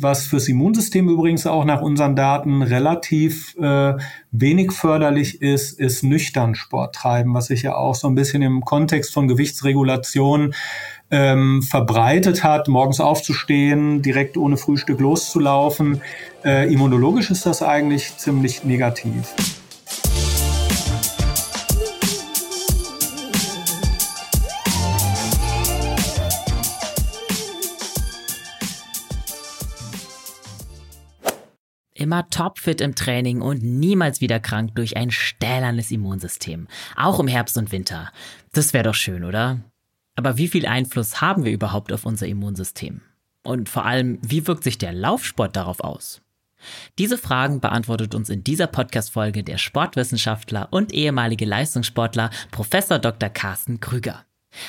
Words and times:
Was 0.00 0.26
fürs 0.26 0.48
Immunsystem 0.48 1.08
übrigens 1.08 1.46
auch 1.46 1.64
nach 1.64 1.80
unseren 1.80 2.14
Daten 2.14 2.62
relativ 2.62 3.56
äh, 3.56 3.94
wenig 4.30 4.72
förderlich 4.72 5.42
ist, 5.42 5.78
ist 5.78 6.04
nüchtern 6.04 6.54
Sport 6.54 6.94
treiben, 6.94 7.34
was 7.34 7.46
sich 7.46 7.62
ja 7.62 7.74
auch 7.74 7.94
so 7.94 8.08
ein 8.08 8.14
bisschen 8.14 8.42
im 8.42 8.64
Kontext 8.64 9.12
von 9.12 9.26
Gewichtsregulation 9.26 10.54
ähm, 11.10 11.62
verbreitet 11.62 12.44
hat, 12.44 12.68
morgens 12.68 13.00
aufzustehen, 13.00 14.02
direkt 14.02 14.36
ohne 14.36 14.56
Frühstück 14.56 15.00
loszulaufen. 15.00 16.00
Äh, 16.44 16.72
immunologisch 16.72 17.30
ist 17.30 17.46
das 17.46 17.62
eigentlich 17.62 18.16
ziemlich 18.18 18.64
negativ. 18.64 19.34
Immer 32.08 32.26
topfit 32.30 32.80
im 32.80 32.94
Training 32.94 33.42
und 33.42 33.62
niemals 33.62 34.22
wieder 34.22 34.40
krank 34.40 34.74
durch 34.74 34.96
ein 34.96 35.10
stählernes 35.10 35.90
Immunsystem. 35.90 36.66
Auch 36.96 37.20
im 37.20 37.28
Herbst 37.28 37.58
und 37.58 37.70
Winter. 37.70 38.10
Das 38.54 38.72
wäre 38.72 38.84
doch 38.84 38.94
schön, 38.94 39.24
oder? 39.24 39.60
Aber 40.16 40.38
wie 40.38 40.48
viel 40.48 40.64
Einfluss 40.64 41.20
haben 41.20 41.44
wir 41.44 41.52
überhaupt 41.52 41.92
auf 41.92 42.06
unser 42.06 42.26
Immunsystem? 42.26 43.02
Und 43.42 43.68
vor 43.68 43.84
allem, 43.84 44.18
wie 44.22 44.46
wirkt 44.46 44.64
sich 44.64 44.78
der 44.78 44.94
Laufsport 44.94 45.54
darauf 45.54 45.80
aus? 45.80 46.22
Diese 46.98 47.18
Fragen 47.18 47.60
beantwortet 47.60 48.14
uns 48.14 48.30
in 48.30 48.42
dieser 48.42 48.68
Podcast-Folge 48.68 49.44
der 49.44 49.58
Sportwissenschaftler 49.58 50.68
und 50.70 50.94
ehemalige 50.94 51.44
Leistungssportler 51.44 52.30
Professor 52.50 52.98
Dr. 52.98 53.28
Carsten 53.28 53.80
Krüger. 53.80 54.24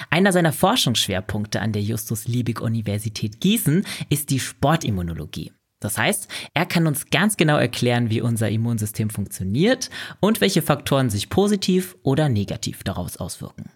Einer 0.10 0.34
seiner 0.34 0.52
Forschungsschwerpunkte 0.52 1.62
an 1.62 1.72
der 1.72 1.84
Justus 1.84 2.28
Liebig 2.28 2.60
Universität 2.60 3.40
Gießen 3.40 3.86
ist 4.10 4.30
die 4.30 4.42
Sportimmunologie. 4.42 5.54
Das 5.80 5.98
heißt, 5.98 6.28
er 6.54 6.66
kann 6.66 6.88
uns 6.88 7.10
ganz 7.10 7.38
genau 7.38 7.58
erklären, 7.58 8.10
wie 8.10 8.22
unser 8.22 8.50
Immunsystem 8.50 9.10
funktioniert 9.10 9.90
und 10.20 10.42
welche 10.42 10.62
Faktoren 10.62 11.10
sich 11.10 11.30
positiv 11.30 11.96
oder 12.04 12.28
negativ 12.28 12.84
daraus 12.84 13.18
auswirken. 13.18 13.72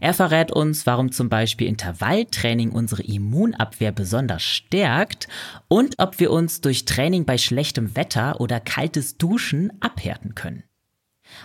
Er 0.00 0.14
verrät 0.14 0.50
uns, 0.50 0.86
warum 0.86 1.12
zum 1.12 1.28
Beispiel 1.28 1.68
Intervalltraining 1.68 2.72
unsere 2.72 3.02
Immunabwehr 3.02 3.92
besonders 3.92 4.42
stärkt 4.42 5.28
und 5.68 5.98
ob 5.98 6.18
wir 6.18 6.30
uns 6.30 6.60
durch 6.60 6.86
Training 6.86 7.24
bei 7.24 7.38
schlechtem 7.38 7.94
Wetter 7.94 8.40
oder 8.40 8.58
kaltes 8.58 9.18
Duschen 9.18 9.70
abhärten 9.80 10.34
können. 10.34 10.64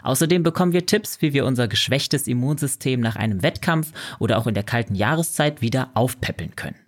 Außerdem 0.03 0.43
bekommen 0.43 0.73
wir 0.73 0.85
Tipps, 0.85 1.21
wie 1.21 1.33
wir 1.33 1.45
unser 1.45 1.67
geschwächtes 1.67 2.27
Immunsystem 2.27 2.99
nach 2.99 3.15
einem 3.15 3.43
Wettkampf 3.43 3.91
oder 4.19 4.37
auch 4.37 4.47
in 4.47 4.53
der 4.53 4.63
kalten 4.63 4.95
Jahreszeit 4.95 5.61
wieder 5.61 5.91
aufpäppeln 5.95 6.55
können. 6.55 6.80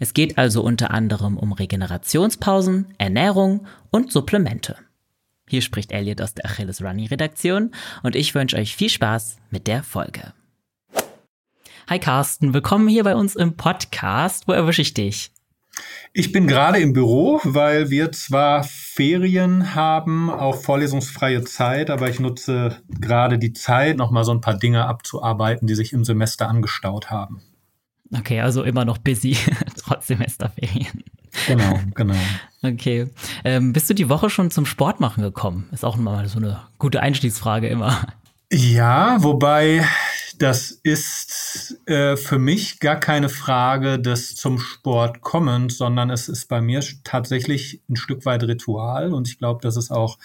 Es 0.00 0.14
geht 0.14 0.38
also 0.38 0.62
unter 0.62 0.90
anderem 0.90 1.36
um 1.36 1.52
Regenerationspausen, 1.52 2.94
Ernährung 2.98 3.66
und 3.90 4.12
Supplemente. 4.12 4.76
Hier 5.48 5.62
spricht 5.62 5.92
Elliot 5.92 6.20
aus 6.20 6.34
der 6.34 6.46
Achilles 6.46 6.82
Running 6.82 7.06
Redaktion 7.06 7.72
und 8.02 8.16
ich 8.16 8.34
wünsche 8.34 8.56
euch 8.56 8.76
viel 8.76 8.90
Spaß 8.90 9.38
mit 9.50 9.66
der 9.66 9.82
Folge. 9.82 10.34
Hi 11.88 11.98
Carsten, 11.98 12.52
willkommen 12.52 12.88
hier 12.88 13.04
bei 13.04 13.16
uns 13.16 13.34
im 13.34 13.56
Podcast. 13.56 14.46
Wo 14.46 14.52
erwische 14.52 14.82
ich 14.82 14.92
dich? 14.92 15.32
Ich 16.12 16.32
bin 16.32 16.46
gerade 16.46 16.80
im 16.80 16.92
Büro, 16.92 17.40
weil 17.44 17.88
wir 17.88 18.12
zwar 18.12 18.64
Ferien 18.64 19.74
haben, 19.74 20.28
auch 20.28 20.56
vorlesungsfreie 20.56 21.44
Zeit, 21.44 21.88
aber 21.88 22.10
ich 22.10 22.20
nutze 22.20 22.82
gerade 22.88 23.38
die 23.38 23.52
Zeit, 23.52 23.96
nochmal 23.96 24.24
so 24.24 24.32
ein 24.32 24.40
paar 24.40 24.58
Dinge 24.58 24.86
abzuarbeiten, 24.86 25.66
die 25.66 25.74
sich 25.74 25.92
im 25.92 26.04
Semester 26.04 26.48
angestaut 26.48 27.10
haben. 27.10 27.42
Okay, 28.16 28.40
also 28.40 28.62
immer 28.62 28.84
noch 28.84 28.98
busy, 28.98 29.36
trotz 29.76 30.06
Semesterferien. 30.06 31.04
Genau, 31.46 31.78
genau. 31.94 32.14
Okay. 32.62 33.08
Ähm, 33.44 33.72
bist 33.72 33.88
du 33.90 33.94
die 33.94 34.08
Woche 34.08 34.30
schon 34.30 34.50
zum 34.50 34.66
Sport 34.66 35.00
machen 35.00 35.22
gekommen? 35.22 35.68
Ist 35.72 35.84
auch 35.84 35.96
mal 35.96 36.26
so 36.28 36.38
eine 36.38 36.60
gute 36.78 37.00
Einstiegsfrage 37.00 37.68
immer. 37.68 38.06
Ja, 38.50 39.22
wobei 39.22 39.84
das 40.38 40.70
ist 40.70 41.76
äh, 41.86 42.16
für 42.16 42.38
mich 42.38 42.78
gar 42.78 42.96
keine 42.96 43.28
Frage 43.28 43.98
des 43.98 44.36
zum 44.36 44.58
Sport 44.58 45.20
kommens, 45.20 45.76
sondern 45.76 46.10
es 46.10 46.28
ist 46.28 46.48
bei 46.48 46.60
mir 46.60 46.82
tatsächlich 47.04 47.82
ein 47.88 47.96
Stück 47.96 48.24
weit 48.24 48.44
Ritual 48.44 49.12
und 49.12 49.28
ich 49.28 49.38
glaube, 49.38 49.60
das 49.62 49.76
ist 49.76 49.90
auch 49.90 50.16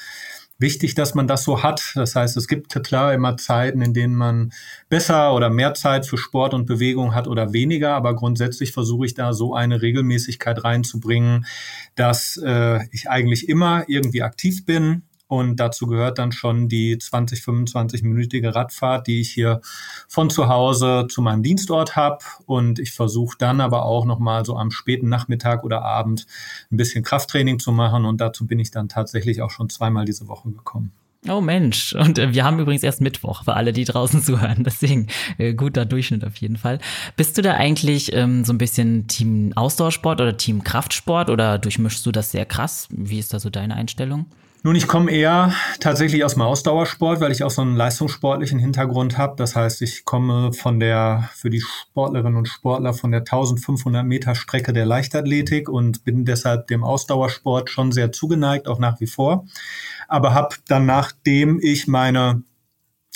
wichtig, 0.60 0.96
dass 0.96 1.16
man 1.16 1.28
das 1.28 1.44
so 1.44 1.64
hat. 1.64 1.92
Das 1.96 2.16
heißt, 2.16 2.38
es 2.38 2.48
gibt 2.48 2.74
klar 2.84 3.14
immer 3.14 3.38
Zeiten, 3.38 3.82
in 3.82 3.94
denen 3.94 4.16
man 4.16 4.52
besser 4.90 5.34
oder 5.34 5.50
mehr 5.50 5.74
Zeit 5.74 6.06
für 6.06 6.18
Sport 6.18 6.54
und 6.54 6.66
Bewegung 6.66 7.14
hat 7.14 7.28
oder 7.28 7.54
weniger, 7.54 7.96
aber 7.96 8.16
grundsätzlich 8.16 8.72
versuche 8.72 9.06
ich 9.06 9.14
da 9.14 9.34
so 9.34 9.54
eine 9.54 9.82
Regelmäßigkeit 9.82 10.64
reinzubringen, 10.64 11.46
dass 11.96 12.38
äh, 12.38 12.80
ich 12.92 13.10
eigentlich 13.10 13.50
immer 13.50 13.84
irgendwie 13.88 14.24
aktiv 14.24 14.66
bin, 14.66 15.04
und 15.34 15.56
dazu 15.56 15.88
gehört 15.88 16.20
dann 16.20 16.32
schon 16.32 16.70
die 16.70 16.96
20, 16.96 17.40
25-minütige 17.40 18.54
Radfahrt, 18.54 19.08
die 19.08 19.20
ich 19.20 19.32
hier 19.32 19.62
von 20.08 20.30
zu 20.30 20.48
Hause 20.48 21.08
zu 21.10 21.24
meinem 21.24 21.42
Dienstort 21.42 21.96
habe. 21.96 22.20
Und 22.46 22.78
ich 22.78 22.92
versuche 22.92 23.36
dann 23.40 23.60
aber 23.60 23.84
auch 23.86 24.06
nochmal 24.06 24.46
so 24.46 24.56
am 24.58 24.70
späten 24.70 25.10
Nachmittag 25.10 25.64
oder 25.64 25.82
Abend 25.82 26.28
ein 26.72 26.78
bisschen 26.78 27.04
Krafttraining 27.04 27.58
zu 27.58 27.72
machen. 27.72 28.06
Und 28.06 28.22
dazu 28.22 28.46
bin 28.46 28.60
ich 28.60 28.70
dann 28.70 28.90
tatsächlich 28.90 29.42
auch 29.42 29.50
schon 29.50 29.70
zweimal 29.70 30.06
diese 30.06 30.28
Woche 30.28 30.52
gekommen. 30.52 30.92
Oh 31.28 31.42
Mensch, 31.42 31.94
und 31.94 32.20
äh, 32.20 32.32
wir 32.36 32.44
haben 32.44 32.60
übrigens 32.60 32.84
erst 32.84 33.02
Mittwoch 33.02 33.46
für 33.46 33.56
alle, 33.56 33.74
die 33.74 33.86
draußen 33.86 34.22
zuhören. 34.22 34.64
Deswegen 34.64 35.08
äh, 35.40 35.56
guter 35.56 35.86
Durchschnitt 35.86 36.24
auf 36.26 36.36
jeden 36.36 36.58
Fall. 36.58 36.78
Bist 37.16 37.40
du 37.40 37.42
da 37.42 37.56
eigentlich 37.56 38.14
ähm, 38.14 38.46
so 38.46 38.54
ein 38.54 38.60
bisschen 38.60 39.08
Team 39.08 39.52
Ausdauersport 39.56 40.22
oder 40.22 40.38
Team 40.38 40.64
Kraftsport 40.64 41.32
oder 41.32 41.58
durchmischst 41.58 42.06
du 42.06 42.12
das 42.12 42.30
sehr 42.30 42.46
krass? 42.46 42.88
Wie 42.92 43.18
ist 43.18 43.34
da 43.34 43.40
so 43.40 43.50
deine 43.50 43.74
Einstellung? 43.74 44.28
Nun, 44.66 44.78
ich 44.78 44.88
komme 44.88 45.12
eher 45.12 45.54
tatsächlich 45.82 46.24
aus 46.24 46.36
dem 46.36 46.42
Ausdauersport, 46.42 47.20
weil 47.20 47.34
ich 47.34 47.44
auch 47.44 47.52
so 47.52 47.62
einen 47.62 47.76
leistungssportlichen 47.76 48.60
Hintergrund 48.60 49.18
habe. 49.18 49.36
Das 49.36 49.58
heißt, 49.58 49.82
ich 49.82 50.06
komme 50.06 50.54
von 50.54 50.80
der, 50.80 51.30
für 51.34 51.50
die 51.50 51.60
Sportlerinnen 51.60 52.38
und 52.38 52.48
Sportler 52.48 52.94
von 52.94 53.12
der 53.12 53.20
1500 53.20 54.06
Meter 54.06 54.36
Strecke 54.36 54.72
der 54.72 54.86
Leichtathletik 54.86 55.68
und 55.68 56.06
bin 56.06 56.24
deshalb 56.24 56.68
dem 56.68 56.86
Ausdauersport 56.86 57.70
schon 57.70 57.92
sehr 57.92 58.14
zugeneigt, 58.14 58.70
auch 58.70 58.80
nach 58.80 59.02
wie 59.02 59.08
vor. 59.08 59.46
Aber 60.08 60.34
habe 60.34 60.56
dann, 60.70 60.86
nachdem 60.86 61.60
ich 61.62 61.90
meine 61.90 62.44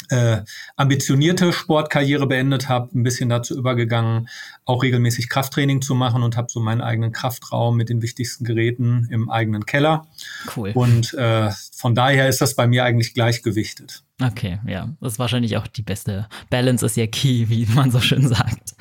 äh, 0.10 0.42
ambitionierte 0.76 1.52
Sportkarriere 1.52 2.28
beendet 2.28 2.70
habe, 2.70 2.98
ein 2.98 3.04
bisschen 3.04 3.30
dazu 3.30 3.58
übergegangen, 3.58 4.30
auch 4.66 4.84
regelmäßig 4.84 5.30
Krafttraining 5.30 5.82
zu 5.82 5.96
machen 5.96 6.24
und 6.24 6.38
habe 6.38 6.48
so 6.50 6.60
meinen 6.60 6.82
eigenen 6.82 7.12
Kraftraum 7.12 7.76
mit 7.78 7.90
den 7.90 8.02
wichtigsten 8.02 8.44
Geräten 8.46 9.08
im 9.10 9.30
eigenen 9.30 9.66
Keller. 9.66 10.08
Cool. 10.56 10.72
Und 10.74 11.14
äh, 11.14 11.50
von 11.74 11.96
daher 11.96 12.30
ist 12.30 12.42
das 12.42 12.56
bei 12.56 12.68
mir 12.68 12.84
eigentlich 12.84 13.14
gleichgewichtet. 13.14 14.04
Okay, 14.22 14.60
ja, 14.66 14.90
das 15.00 15.14
ist 15.14 15.20
wahrscheinlich 15.20 15.58
auch 15.58 15.68
die 15.68 15.84
beste 15.84 16.28
Balance 16.50 16.84
ist 16.86 16.98
ja 16.98 17.06
key, 17.06 17.46
wie 17.50 17.68
man 17.68 17.92
so 17.92 18.00
schön 18.00 18.28
sagt. 18.28 18.76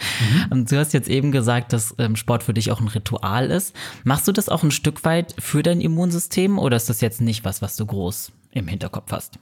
Mhm. 0.51 0.67
Du 0.67 0.79
hast 0.79 0.93
jetzt 0.95 1.09
eben 1.09 1.33
gesagt, 1.33 1.73
dass 1.73 1.95
ähm, 1.99 2.17
Sport 2.17 2.43
für 2.43 2.55
dich 2.55 2.71
auch 2.71 2.81
ein 2.81 2.89
Ritual 2.89 3.51
ist. 3.51 3.75
Machst 4.05 4.27
du 4.29 4.33
das 4.33 4.49
auch 4.49 4.63
ein 4.63 4.71
Stück 4.71 5.05
weit 5.05 5.35
für 5.39 5.63
dein 5.63 5.81
Immunsystem 5.81 6.59
oder 6.59 6.77
ist 6.77 6.89
das 6.89 7.01
jetzt 7.01 7.21
nicht 7.21 7.45
was, 7.45 7.61
was 7.61 7.77
du 7.77 7.85
groß 7.85 8.33
im 8.53 8.69
Hinterkopf 8.69 9.13
hast? 9.13 9.39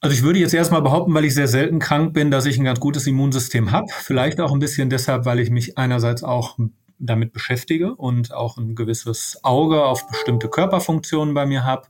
Also 0.00 0.14
ich 0.14 0.22
würde 0.22 0.38
jetzt 0.38 0.54
erstmal 0.54 0.82
behaupten, 0.82 1.14
weil 1.14 1.24
ich 1.24 1.34
sehr 1.34 1.48
selten 1.48 1.78
krank 1.78 2.12
bin, 2.12 2.30
dass 2.30 2.46
ich 2.46 2.58
ein 2.58 2.64
ganz 2.64 2.80
gutes 2.80 3.06
Immunsystem 3.06 3.72
habe. 3.72 3.86
Vielleicht 3.90 4.40
auch 4.40 4.52
ein 4.52 4.58
bisschen 4.58 4.90
deshalb, 4.90 5.24
weil 5.24 5.40
ich 5.40 5.50
mich 5.50 5.78
einerseits 5.78 6.22
auch 6.22 6.58
damit 6.98 7.32
beschäftige 7.32 7.94
und 7.94 8.32
auch 8.32 8.58
ein 8.58 8.74
gewisses 8.74 9.38
Auge 9.42 9.84
auf 9.84 10.06
bestimmte 10.08 10.48
Körperfunktionen 10.48 11.34
bei 11.34 11.46
mir 11.46 11.64
habe. 11.64 11.88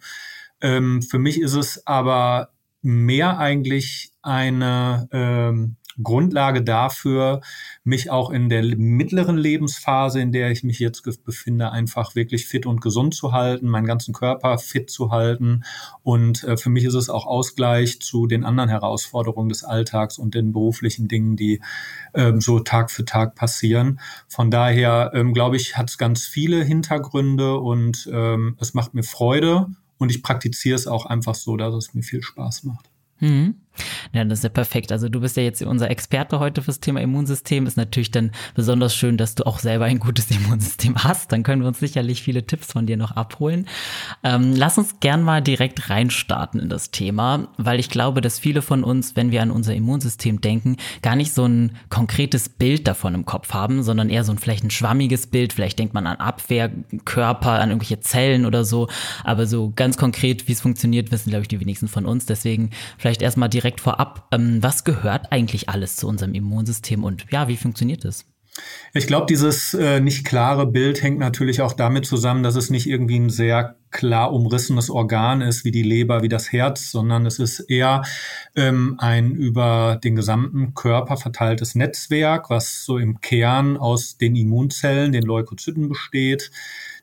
Ähm, 0.60 1.02
für 1.02 1.18
mich 1.18 1.40
ist 1.40 1.54
es 1.54 1.86
aber 1.86 2.50
mehr 2.82 3.38
eigentlich 3.38 4.12
eine 4.22 5.08
ähm, 5.12 5.76
Grundlage 6.02 6.62
dafür, 6.62 7.40
mich 7.84 8.10
auch 8.10 8.30
in 8.30 8.48
der 8.48 8.62
mittleren 8.76 9.36
Lebensphase, 9.36 10.20
in 10.20 10.32
der 10.32 10.50
ich 10.50 10.62
mich 10.62 10.78
jetzt 10.78 11.02
befinde, 11.24 11.72
einfach 11.72 12.14
wirklich 12.14 12.46
fit 12.46 12.66
und 12.66 12.80
gesund 12.80 13.14
zu 13.14 13.32
halten, 13.32 13.68
meinen 13.68 13.86
ganzen 13.86 14.12
Körper 14.12 14.58
fit 14.58 14.90
zu 14.90 15.10
halten. 15.10 15.64
Und 16.02 16.44
äh, 16.44 16.56
für 16.56 16.70
mich 16.70 16.84
ist 16.84 16.94
es 16.94 17.10
auch 17.10 17.26
Ausgleich 17.26 18.00
zu 18.00 18.26
den 18.26 18.44
anderen 18.44 18.68
Herausforderungen 18.68 19.48
des 19.48 19.64
Alltags 19.64 20.18
und 20.18 20.34
den 20.34 20.52
beruflichen 20.52 21.08
Dingen, 21.08 21.36
die 21.36 21.60
ähm, 22.14 22.40
so 22.40 22.60
Tag 22.60 22.90
für 22.90 23.04
Tag 23.04 23.34
passieren. 23.34 24.00
Von 24.28 24.50
daher, 24.50 25.12
ähm, 25.14 25.32
glaube 25.32 25.56
ich, 25.56 25.76
hat 25.76 25.90
es 25.90 25.98
ganz 25.98 26.26
viele 26.26 26.64
Hintergründe 26.64 27.58
und 27.58 28.08
ähm, 28.12 28.56
es 28.60 28.74
macht 28.74 28.94
mir 28.94 29.02
Freude 29.02 29.66
und 29.98 30.10
ich 30.10 30.22
praktiziere 30.22 30.76
es 30.76 30.86
auch 30.86 31.06
einfach 31.06 31.34
so, 31.34 31.56
dass 31.56 31.74
es 31.74 31.94
mir 31.94 32.02
viel 32.02 32.22
Spaß 32.22 32.64
macht. 32.64 32.90
Mhm. 33.20 33.56
Ja, 34.12 34.24
das 34.24 34.40
ist 34.40 34.44
ja 34.44 34.50
perfekt. 34.50 34.92
Also 34.92 35.08
du 35.08 35.20
bist 35.20 35.36
ja 35.36 35.42
jetzt 35.42 35.62
unser 35.62 35.90
Experte 35.90 36.38
heute 36.38 36.62
fürs 36.62 36.80
Thema 36.80 37.00
Immunsystem. 37.00 37.66
Ist 37.66 37.76
natürlich 37.76 38.10
dann 38.10 38.32
besonders 38.54 38.94
schön, 38.94 39.16
dass 39.16 39.34
du 39.34 39.46
auch 39.46 39.58
selber 39.58 39.86
ein 39.86 39.98
gutes 39.98 40.30
Immunsystem 40.30 41.02
hast. 41.02 41.32
Dann 41.32 41.42
können 41.42 41.62
wir 41.62 41.68
uns 41.68 41.80
sicherlich 41.80 42.22
viele 42.22 42.46
Tipps 42.46 42.72
von 42.72 42.86
dir 42.86 42.96
noch 42.96 43.12
abholen. 43.12 43.66
Ähm, 44.22 44.54
lass 44.54 44.78
uns 44.78 45.00
gern 45.00 45.22
mal 45.22 45.42
direkt 45.42 45.90
reinstarten 45.90 46.60
in 46.60 46.68
das 46.68 46.90
Thema, 46.90 47.48
weil 47.56 47.80
ich 47.80 47.90
glaube, 47.90 48.20
dass 48.20 48.38
viele 48.38 48.62
von 48.62 48.84
uns, 48.84 49.16
wenn 49.16 49.30
wir 49.30 49.42
an 49.42 49.50
unser 49.50 49.74
Immunsystem 49.74 50.40
denken, 50.40 50.76
gar 51.02 51.16
nicht 51.16 51.32
so 51.32 51.44
ein 51.44 51.72
konkretes 51.88 52.48
Bild 52.48 52.86
davon 52.86 53.14
im 53.14 53.24
Kopf 53.26 53.52
haben, 53.52 53.82
sondern 53.82 54.10
eher 54.10 54.24
so 54.24 54.32
ein 54.32 54.38
vielleicht 54.38 54.64
ein 54.64 54.70
schwammiges 54.70 55.26
Bild. 55.26 55.52
Vielleicht 55.52 55.78
denkt 55.78 55.94
man 55.94 56.06
an 56.06 56.16
Abwehrkörper, 56.16 57.60
an 57.60 57.70
irgendwelche 57.70 58.00
Zellen 58.00 58.46
oder 58.46 58.64
so. 58.64 58.88
Aber 59.24 59.46
so 59.46 59.72
ganz 59.74 59.96
konkret, 59.96 60.48
wie 60.48 60.52
es 60.52 60.60
funktioniert, 60.60 61.10
wissen, 61.10 61.30
glaube 61.30 61.42
ich, 61.42 61.48
die 61.48 61.60
wenigsten 61.60 61.88
von 61.88 62.06
uns. 62.06 62.26
Deswegen 62.26 62.70
vielleicht 62.98 63.22
erstmal 63.22 63.48
direkt 63.48 63.65
direkt 63.66 63.80
vorab, 63.80 64.28
ähm, 64.30 64.62
was 64.62 64.84
gehört 64.84 65.32
eigentlich 65.32 65.68
alles 65.68 65.96
zu 65.96 66.06
unserem 66.06 66.34
Immunsystem 66.34 67.02
und 67.02 67.26
ja, 67.32 67.48
wie 67.48 67.56
funktioniert 67.56 68.04
es? 68.04 68.24
Ich 68.94 69.08
glaube, 69.08 69.26
dieses 69.26 69.74
äh, 69.74 70.00
nicht 70.00 70.24
klare 70.24 70.66
Bild 70.66 71.02
hängt 71.02 71.18
natürlich 71.18 71.60
auch 71.60 71.72
damit 71.72 72.06
zusammen, 72.06 72.44
dass 72.44 72.54
es 72.54 72.70
nicht 72.70 72.86
irgendwie 72.86 73.18
ein 73.18 73.28
sehr 73.28 73.76
klar 73.90 74.32
umrissenes 74.32 74.88
Organ 74.88 75.40
ist, 75.40 75.64
wie 75.64 75.72
die 75.72 75.82
Leber, 75.82 76.22
wie 76.22 76.28
das 76.28 76.52
Herz, 76.52 76.92
sondern 76.92 77.26
es 77.26 77.40
ist 77.40 77.58
eher 77.60 78.02
ähm, 78.54 78.94
ein 78.98 79.32
über 79.32 79.98
den 80.02 80.14
gesamten 80.14 80.74
Körper 80.74 81.16
verteiltes 81.16 81.74
Netzwerk, 81.74 82.48
was 82.48 82.84
so 82.84 82.98
im 82.98 83.20
Kern 83.20 83.76
aus 83.76 84.16
den 84.16 84.36
Immunzellen, 84.36 85.12
den 85.12 85.24
Leukozyten 85.24 85.88
besteht 85.88 86.52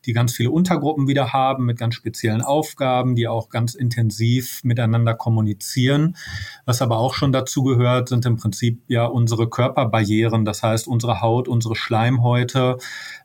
die 0.05 0.13
ganz 0.13 0.33
viele 0.33 0.51
Untergruppen 0.51 1.07
wieder 1.07 1.33
haben 1.33 1.65
mit 1.65 1.77
ganz 1.77 1.95
speziellen 1.95 2.41
Aufgaben, 2.41 3.15
die 3.15 3.27
auch 3.27 3.50
ganz 3.50 3.73
intensiv 3.73 4.63
miteinander 4.63 5.13
kommunizieren. 5.13 6.15
Was 6.65 6.81
aber 6.81 6.97
auch 6.97 7.13
schon 7.13 7.31
dazu 7.31 7.63
gehört, 7.63 8.09
sind 8.09 8.25
im 8.25 8.38
Prinzip 8.38 8.81
ja 8.88 9.05
unsere 9.05 9.50
Körperbarrieren, 9.50 10.45
das 10.45 10.63
heißt 10.63 10.88
unsere 10.88 11.21
Haut, 11.21 11.47
unsere 11.47 11.75
Schleimhäute, 11.75 12.77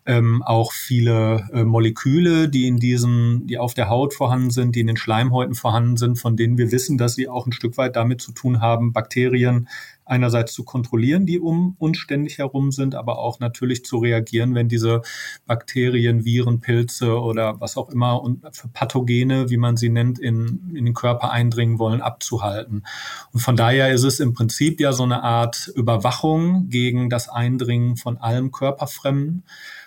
ähm, 0.07 0.43
auch 0.43 0.73
viele 0.73 1.49
äh, 1.53 1.65
Moleküle, 1.65 2.49
die 2.49 2.67
in 2.67 2.79
diesen, 2.79 3.47
die 3.47 3.59
auf 3.59 3.75
der 3.75 3.91
Haut 3.91 4.15
vorhanden 4.15 4.51
sind, 4.51 4.75
die 4.75 4.81
in 4.81 4.87
den 4.87 4.97
Schleimhäuten 4.97 5.55
vorhanden 5.55 5.99
sind, 5.99 6.17
von 6.17 6.37
denen 6.37 6.57
wir 6.57 6.73
wissen, 6.73 6.97
dass 6.97 7.15
sie 7.15 7.29
auch 7.29 7.47
ein 7.47 7.53
Stück 7.53 7.77
weit 7.77 7.95
damit 7.95 8.23
zu 8.23 8.33
tun 8.33 8.61
haben, 8.61 8.93
Bakterien 8.93 9.69
einerseits 10.09 10.53
zu 10.53 10.65
kontrollieren, 10.65 11.27
die 11.27 11.39
um 11.39 11.77
uns 11.79 11.99
ständig 11.99 12.39
herum 12.39 12.73
sind, 12.73 12.95
aber 12.95 13.19
auch 13.19 13.41
natürlich 13.41 13.85
zu 13.85 13.99
reagieren, 13.99 14.55
wenn 14.55 14.69
diese 14.69 15.03
Bakterien, 15.47 16.25
Viren, 16.25 16.61
Pilze 16.61 17.21
oder 17.21 17.61
was 17.61 17.77
auch 17.77 17.91
immer 17.91 18.23
und 18.23 18.45
für 18.53 18.69
Pathogene, 18.69 19.51
wie 19.51 19.57
man 19.57 19.77
sie 19.77 19.89
nennt, 19.89 20.19
in, 20.19 20.73
in 20.75 20.85
den 20.85 20.95
Körper 20.95 21.31
eindringen 21.31 21.79
wollen, 21.79 22.01
abzuhalten. 22.01 22.85
Und 23.33 23.41
von 23.41 23.57
daher 23.57 23.93
ist 23.93 24.05
es 24.05 24.21
im 24.21 24.35
Prinzip 24.35 24.81
ja 24.81 24.93
so 24.93 25.03
eine 25.03 25.23
Art 25.23 25.71
Überwachung 25.75 26.69
gegen 26.69 27.11
das 27.11 27.29
Eindringen 27.29 27.97
von 27.97 28.17
allem 28.19 28.51
Körperfremden. 28.51 29.45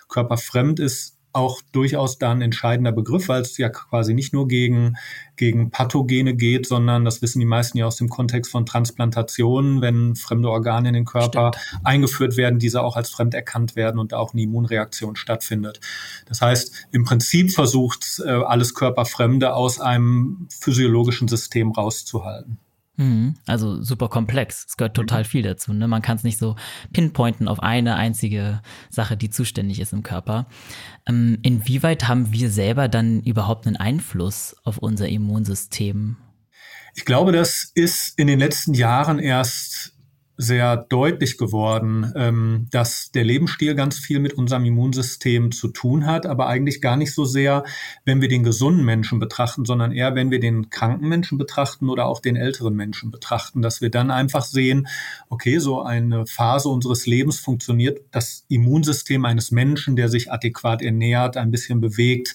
Körperfremd 0.08 0.80
ist 0.80 1.18
auch 1.32 1.62
durchaus 1.72 2.18
da 2.18 2.30
ein 2.30 2.42
entscheidender 2.42 2.92
Begriff, 2.92 3.28
weil 3.28 3.42
es 3.42 3.56
ja 3.58 3.68
quasi 3.68 4.14
nicht 4.14 4.32
nur 4.32 4.48
gegen, 4.48 4.96
gegen 5.36 5.70
Pathogene 5.70 6.34
geht, 6.34 6.66
sondern 6.66 7.04
das 7.04 7.22
wissen 7.22 7.40
die 7.40 7.46
meisten 7.46 7.78
ja 7.78 7.86
aus 7.86 7.96
dem 7.96 8.08
Kontext 8.08 8.50
von 8.50 8.66
Transplantationen, 8.66 9.80
wenn 9.80 10.14
fremde 10.14 10.50
Organe 10.50 10.88
in 10.88 10.94
den 10.94 11.04
Körper 11.04 11.52
Stimmt. 11.54 11.86
eingeführt 11.86 12.36
werden, 12.36 12.58
diese 12.58 12.82
auch 12.82 12.96
als 12.96 13.10
fremd 13.10 13.34
erkannt 13.34 13.76
werden 13.76 13.98
und 13.98 14.12
da 14.12 14.18
auch 14.18 14.32
eine 14.32 14.42
Immunreaktion 14.42 15.16
stattfindet. 15.16 15.80
Das 16.26 16.42
heißt, 16.42 16.88
im 16.92 17.04
Prinzip 17.04 17.52
versucht 17.52 18.22
äh, 18.24 18.30
alles 18.30 18.74
Körperfremde 18.74 19.54
aus 19.54 19.80
einem 19.80 20.48
physiologischen 20.50 21.28
System 21.28 21.72
rauszuhalten. 21.72 22.58
Mhm. 22.96 23.34
Also 23.46 23.82
super 23.82 24.08
komplex. 24.08 24.66
Es 24.68 24.76
gehört 24.76 24.94
total 24.94 25.24
viel 25.24 25.42
dazu. 25.42 25.72
Ne? 25.72 25.88
Man 25.88 26.02
kann 26.02 26.16
es 26.16 26.24
nicht 26.24 26.38
so 26.38 26.56
pinpointen 26.92 27.48
auf 27.48 27.60
eine 27.60 27.96
einzige 27.96 28.60
Sache, 28.90 29.16
die 29.16 29.30
zuständig 29.30 29.80
ist 29.80 29.92
im 29.92 30.02
Körper. 30.02 30.46
Ähm, 31.06 31.38
inwieweit 31.42 32.08
haben 32.08 32.32
wir 32.32 32.50
selber 32.50 32.88
dann 32.88 33.22
überhaupt 33.22 33.66
einen 33.66 33.76
Einfluss 33.76 34.56
auf 34.64 34.78
unser 34.78 35.08
Immunsystem? 35.08 36.16
Ich 36.94 37.06
glaube, 37.06 37.32
das 37.32 37.70
ist 37.74 38.18
in 38.18 38.26
den 38.26 38.38
letzten 38.38 38.74
Jahren 38.74 39.18
erst 39.18 39.94
sehr 40.36 40.76
deutlich 40.76 41.36
geworden, 41.36 42.12
ähm, 42.16 42.66
dass 42.70 43.10
der 43.12 43.24
Lebensstil 43.24 43.74
ganz 43.74 43.98
viel 43.98 44.18
mit 44.18 44.32
unserem 44.32 44.64
Immunsystem 44.64 45.52
zu 45.52 45.68
tun 45.68 46.06
hat, 46.06 46.26
aber 46.26 46.46
eigentlich 46.46 46.80
gar 46.80 46.96
nicht 46.96 47.12
so 47.14 47.24
sehr, 47.24 47.64
wenn 48.04 48.20
wir 48.20 48.28
den 48.28 48.42
gesunden 48.42 48.84
Menschen 48.84 49.18
betrachten, 49.18 49.64
sondern 49.64 49.92
eher, 49.92 50.14
wenn 50.14 50.30
wir 50.30 50.40
den 50.40 50.70
kranken 50.70 51.08
Menschen 51.08 51.38
betrachten 51.38 51.88
oder 51.88 52.06
auch 52.06 52.20
den 52.20 52.36
älteren 52.36 52.74
Menschen 52.74 53.10
betrachten, 53.10 53.62
dass 53.62 53.80
wir 53.80 53.90
dann 53.90 54.10
einfach 54.10 54.44
sehen, 54.44 54.88
okay, 55.28 55.58
so 55.58 55.82
eine 55.82 56.26
Phase 56.26 56.68
unseres 56.68 57.06
Lebens 57.06 57.38
funktioniert 57.38 58.00
das 58.10 58.44
Immunsystem 58.48 59.24
eines 59.24 59.50
Menschen, 59.50 59.96
der 59.96 60.08
sich 60.08 60.32
adäquat 60.32 60.82
ernährt, 60.82 61.36
ein 61.36 61.50
bisschen 61.50 61.80
bewegt, 61.80 62.34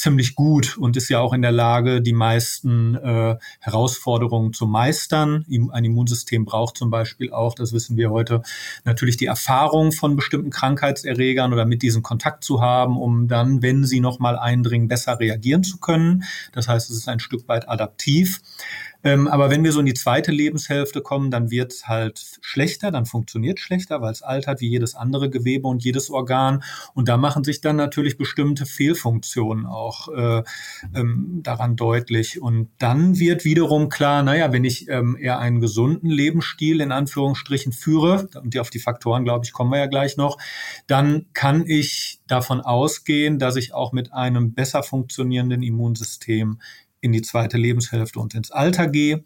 ziemlich 0.00 0.34
gut 0.34 0.78
und 0.78 0.96
ist 0.96 1.08
ja 1.08 1.20
auch 1.20 1.32
in 1.32 1.42
der 1.42 1.52
Lage, 1.52 2.00
die 2.00 2.12
meisten 2.12 2.94
äh, 2.94 3.36
Herausforderungen 3.60 4.52
zu 4.52 4.66
meistern. 4.66 5.44
Ein 5.72 5.84
Immunsystem 5.84 6.44
braucht 6.44 6.78
zum 6.78 6.90
Beispiel 6.90 7.32
auch, 7.32 7.54
das 7.54 7.72
wissen 7.72 7.96
wir 7.96 8.10
heute, 8.10 8.42
natürlich 8.84 9.16
die 9.16 9.26
Erfahrung 9.26 9.92
von 9.92 10.16
bestimmten 10.16 10.50
Krankheitserregern 10.50 11.52
oder 11.52 11.66
mit 11.66 11.82
diesen 11.82 12.02
Kontakt 12.02 12.44
zu 12.44 12.60
haben, 12.60 12.96
um 12.96 13.28
dann, 13.28 13.62
wenn 13.62 13.84
sie 13.84 14.00
nochmal 14.00 14.38
eindringen, 14.38 14.88
besser 14.88 15.20
reagieren 15.20 15.64
zu 15.64 15.78
können. 15.78 16.24
Das 16.52 16.66
heißt, 16.66 16.90
es 16.90 16.96
ist 16.96 17.08
ein 17.08 17.20
Stück 17.20 17.46
weit 17.48 17.68
adaptiv. 17.68 18.40
Ähm, 19.02 19.28
aber 19.28 19.50
wenn 19.50 19.64
wir 19.64 19.72
so 19.72 19.80
in 19.80 19.86
die 19.86 19.94
zweite 19.94 20.32
Lebenshälfte 20.32 21.00
kommen, 21.00 21.30
dann 21.30 21.50
wird 21.50 21.72
es 21.72 21.88
halt 21.88 22.38
schlechter, 22.40 22.90
dann 22.90 23.06
funktioniert 23.06 23.60
schlechter, 23.60 24.00
weil 24.02 24.12
es 24.12 24.22
altert 24.22 24.60
wie 24.60 24.68
jedes 24.68 24.94
andere 24.94 25.30
Gewebe 25.30 25.68
und 25.68 25.82
jedes 25.84 26.10
Organ. 26.10 26.62
Und 26.94 27.08
da 27.08 27.16
machen 27.16 27.44
sich 27.44 27.60
dann 27.60 27.76
natürlich 27.76 28.18
bestimmte 28.18 28.66
Fehlfunktionen 28.66 29.66
auch 29.66 30.08
äh, 30.08 30.42
ähm, 30.94 31.40
daran 31.42 31.76
deutlich. 31.76 32.40
Und 32.42 32.70
dann 32.78 33.18
wird 33.18 33.44
wiederum 33.44 33.88
klar, 33.88 34.22
naja, 34.22 34.52
wenn 34.52 34.64
ich 34.64 34.88
ähm, 34.88 35.16
eher 35.18 35.38
einen 35.38 35.60
gesunden 35.60 36.10
Lebensstil 36.10 36.80
in 36.80 36.92
Anführungsstrichen 36.92 37.72
führe, 37.72 38.28
und 38.34 38.58
auf 38.58 38.70
die 38.70 38.78
Faktoren, 38.78 39.24
glaube 39.24 39.44
ich, 39.44 39.52
kommen 39.52 39.70
wir 39.70 39.78
ja 39.78 39.86
gleich 39.86 40.16
noch, 40.16 40.38
dann 40.86 41.26
kann 41.32 41.64
ich 41.66 42.20
davon 42.26 42.60
ausgehen, 42.60 43.38
dass 43.38 43.56
ich 43.56 43.74
auch 43.74 43.92
mit 43.92 44.12
einem 44.12 44.52
besser 44.52 44.82
funktionierenden 44.82 45.62
Immunsystem 45.62 46.58
in 47.00 47.12
die 47.12 47.22
zweite 47.22 47.56
Lebenshälfte 47.56 48.18
und 48.18 48.34
ins 48.34 48.50
Alter 48.50 48.88
gehe. 48.88 49.24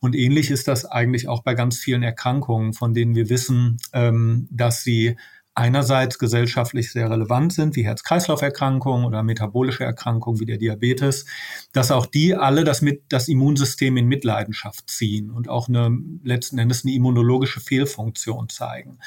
Und 0.00 0.14
ähnlich 0.14 0.50
ist 0.50 0.68
das 0.68 0.84
eigentlich 0.84 1.28
auch 1.28 1.42
bei 1.42 1.54
ganz 1.54 1.78
vielen 1.78 2.02
Erkrankungen, 2.02 2.72
von 2.72 2.94
denen 2.94 3.14
wir 3.14 3.28
wissen, 3.28 3.78
ähm, 3.92 4.48
dass 4.50 4.82
sie 4.82 5.16
einerseits 5.54 6.18
gesellschaftlich 6.18 6.90
sehr 6.90 7.08
relevant 7.08 7.52
sind, 7.52 7.76
wie 7.76 7.84
Herz-Kreislauf-Erkrankungen 7.84 9.06
oder 9.06 9.22
metabolische 9.22 9.84
Erkrankungen 9.84 10.40
wie 10.40 10.46
der 10.46 10.58
Diabetes, 10.58 11.26
dass 11.72 11.92
auch 11.92 12.06
die 12.06 12.34
alle 12.34 12.64
das, 12.64 12.82
mit, 12.82 13.04
das 13.08 13.28
Immunsystem 13.28 13.96
in 13.96 14.06
Mitleidenschaft 14.06 14.90
ziehen 14.90 15.30
und 15.30 15.48
auch 15.48 15.68
eine, 15.68 15.96
letzten 16.24 16.58
Endes 16.58 16.84
eine 16.84 16.94
immunologische 16.94 17.60
Fehlfunktion 17.60 18.48
zeigen. 18.48 18.98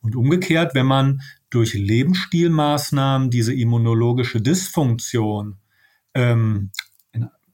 Und 0.00 0.14
umgekehrt, 0.14 0.74
wenn 0.74 0.86
man 0.86 1.20
durch 1.50 1.74
Lebensstilmaßnahmen 1.74 3.30
diese 3.30 3.54
immunologische 3.54 4.40
Dysfunktion 4.40 5.56
ähm, 6.14 6.70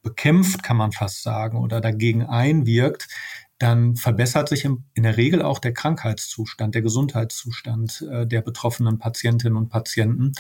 bekämpft, 0.05 0.63
kann 0.63 0.77
man 0.77 0.93
fast 0.93 1.25
sagen, 1.25 1.59
oder 1.59 1.81
dagegen 1.81 2.25
einwirkt, 2.25 3.09
dann 3.59 3.97
verbessert 3.97 4.49
sich 4.49 4.65
in 4.65 5.03
der 5.03 5.17
Regel 5.17 5.41
auch 5.43 5.59
der 5.59 5.73
Krankheitszustand, 5.73 6.75
der 6.75 6.83
Gesundheitszustand 6.83 8.07
äh, 8.11 8.27
der 8.27 8.43
betroffenen 8.43 8.99
Patientinnen 8.99 9.57
und 9.57 9.69
Patienten. 9.69 10.33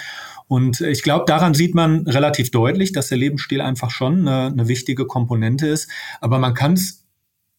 Und 0.46 0.80
ich 0.80 1.02
glaube, 1.02 1.24
daran 1.26 1.54
sieht 1.54 1.74
man 1.74 2.06
relativ 2.06 2.50
deutlich, 2.50 2.92
dass 2.92 3.08
der 3.08 3.18
Lebensstil 3.18 3.60
einfach 3.60 3.90
schon 3.90 4.28
eine, 4.28 4.46
eine 4.46 4.68
wichtige 4.68 5.06
Komponente 5.06 5.66
ist. 5.66 5.90
Aber 6.20 6.38
man 6.38 6.54
kann 6.54 6.74
es 6.74 7.03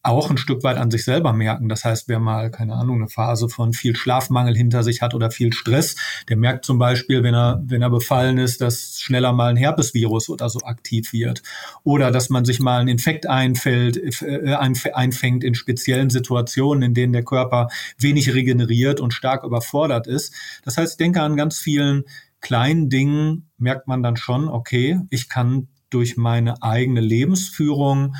auch 0.06 0.30
ein 0.30 0.38
Stück 0.38 0.62
weit 0.62 0.76
an 0.76 0.90
sich 0.90 1.04
selber 1.04 1.32
merken. 1.32 1.68
Das 1.68 1.84
heißt, 1.84 2.08
wer 2.08 2.18
mal, 2.18 2.50
keine 2.50 2.74
Ahnung, 2.74 2.96
eine 2.96 3.08
Phase 3.08 3.48
von 3.48 3.72
viel 3.72 3.96
Schlafmangel 3.96 4.56
hinter 4.56 4.82
sich 4.82 5.02
hat 5.02 5.14
oder 5.14 5.30
viel 5.30 5.52
Stress, 5.52 5.96
der 6.28 6.36
merkt 6.36 6.64
zum 6.64 6.78
Beispiel, 6.78 7.22
wenn 7.22 7.34
er, 7.34 7.62
wenn 7.64 7.82
er 7.82 7.90
befallen 7.90 8.38
ist, 8.38 8.60
dass 8.60 9.00
schneller 9.00 9.32
mal 9.32 9.50
ein 9.50 9.56
Herpesvirus 9.56 10.28
oder 10.28 10.48
so 10.48 10.60
aktiv 10.60 11.12
wird. 11.12 11.42
Oder 11.82 12.10
dass 12.10 12.30
man 12.30 12.44
sich 12.44 12.60
mal 12.60 12.80
ein 12.80 12.88
Infekt 12.88 13.28
einfällt, 13.28 14.22
äh, 14.22 14.54
einfängt 14.54 15.44
in 15.44 15.54
speziellen 15.54 16.10
Situationen, 16.10 16.82
in 16.82 16.94
denen 16.94 17.12
der 17.12 17.24
Körper 17.24 17.68
wenig 17.98 18.32
regeneriert 18.34 19.00
und 19.00 19.12
stark 19.12 19.44
überfordert 19.44 20.06
ist. 20.06 20.32
Das 20.64 20.76
heißt, 20.76 20.92
ich 20.92 20.98
denke 20.98 21.22
an 21.22 21.36
ganz 21.36 21.58
vielen 21.58 22.04
kleinen 22.40 22.88
Dingen 22.90 23.50
merkt 23.58 23.88
man 23.88 24.02
dann 24.02 24.16
schon, 24.16 24.48
okay, 24.48 25.00
ich 25.10 25.28
kann 25.28 25.68
durch 25.90 26.16
meine 26.16 26.62
eigene 26.62 27.00
Lebensführung 27.00 28.14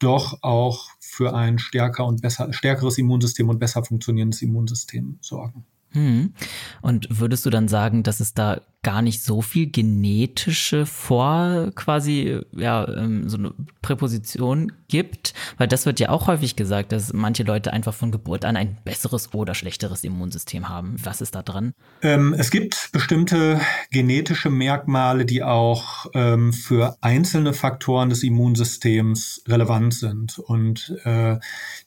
doch 0.00 0.38
auch 0.42 0.89
für 1.10 1.34
ein 1.34 1.58
stärker 1.58 2.06
und 2.06 2.22
besser, 2.22 2.52
stärkeres 2.52 2.96
Immunsystem 2.98 3.48
und 3.48 3.58
besser 3.58 3.84
funktionierendes 3.84 4.42
Immunsystem 4.42 5.18
sorgen. 5.20 5.64
Hm. 5.90 6.34
Und 6.82 7.08
würdest 7.10 7.44
du 7.44 7.50
dann 7.50 7.66
sagen, 7.66 8.04
dass 8.04 8.20
es 8.20 8.32
da 8.32 8.60
gar 8.82 9.02
nicht 9.02 9.22
so 9.22 9.42
viel 9.42 9.70
genetische 9.70 10.86
Vor 10.86 11.70
quasi 11.74 12.40
ja 12.56 12.88
ähm, 12.88 13.28
so 13.28 13.36
eine 13.36 13.52
Präposition 13.82 14.72
gibt, 14.88 15.34
weil 15.58 15.68
das 15.68 15.84
wird 15.84 16.00
ja 16.00 16.08
auch 16.08 16.26
häufig 16.26 16.56
gesagt, 16.56 16.92
dass 16.92 17.12
manche 17.12 17.42
Leute 17.42 17.72
einfach 17.72 17.92
von 17.92 18.10
Geburt 18.10 18.44
an 18.44 18.56
ein 18.56 18.78
besseres 18.84 19.34
oder 19.34 19.54
schlechteres 19.54 20.02
Immunsystem 20.02 20.68
haben. 20.68 20.96
Was 21.02 21.20
ist 21.20 21.34
da 21.34 21.42
dran? 21.42 21.74
Ähm, 22.02 22.34
es 22.36 22.50
gibt 22.50 22.90
bestimmte 22.92 23.60
genetische 23.90 24.48
Merkmale, 24.48 25.26
die 25.26 25.42
auch 25.42 26.06
ähm, 26.14 26.52
für 26.52 26.96
einzelne 27.02 27.52
Faktoren 27.52 28.08
des 28.08 28.22
Immunsystems 28.22 29.42
relevant 29.46 29.92
sind 29.92 30.38
und 30.38 30.96
äh, 31.04 31.38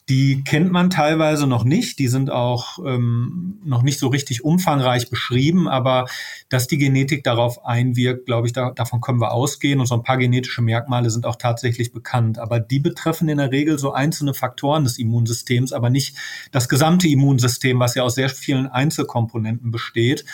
die 0.10 0.44
kennt 0.44 0.72
man 0.72 0.90
teilweise 0.90 1.48
noch 1.48 1.64
nicht. 1.64 1.98
Die 1.98 2.08
sind 2.08 2.30
auch 2.30 2.78
ähm, 2.86 3.60
noch 3.64 3.84
nicht 3.84 4.00
so 4.00 4.10
richtig 4.10 4.44
umfangreich 4.44 5.10
beschrieben, 5.10 5.68
aber 5.68 6.08
dass 6.50 6.68
die 6.68 6.83
Genetik 6.84 7.24
darauf 7.24 7.66
einwirkt, 7.66 8.26
glaube 8.26 8.48
ich, 8.48 8.54
da, 8.54 8.72
davon 8.72 9.02
können 9.02 9.22
wir 9.22 9.32
ausgehen. 9.32 9.80
Und 9.80 9.86
so 9.86 9.96
ein 9.96 10.04
paar 10.04 10.18
genetische 10.18 10.62
Merkmale 10.62 11.10
sind 11.10 11.26
auch 11.26 11.36
tatsächlich 11.36 11.92
bekannt. 11.92 12.40
Aber 12.40 12.60
die 12.60 12.80
betreffen 12.80 13.30
in 13.30 13.38
der 13.38 13.52
Regel 13.52 13.80
so 13.80 13.94
einzelne 13.94 14.34
Faktoren 14.34 14.84
des 14.84 14.98
Immunsystems, 14.98 15.74
aber 15.74 15.90
nicht 15.90 16.18
das 16.52 16.70
gesamte 16.70 17.08
Immunsystem, 17.08 17.80
was 17.80 17.96
ja 17.96 18.04
aus 18.04 18.16
sehr 18.16 18.30
vielen 18.30 18.68
Einzelkomponenten 18.68 19.72
besteht. 19.72 20.26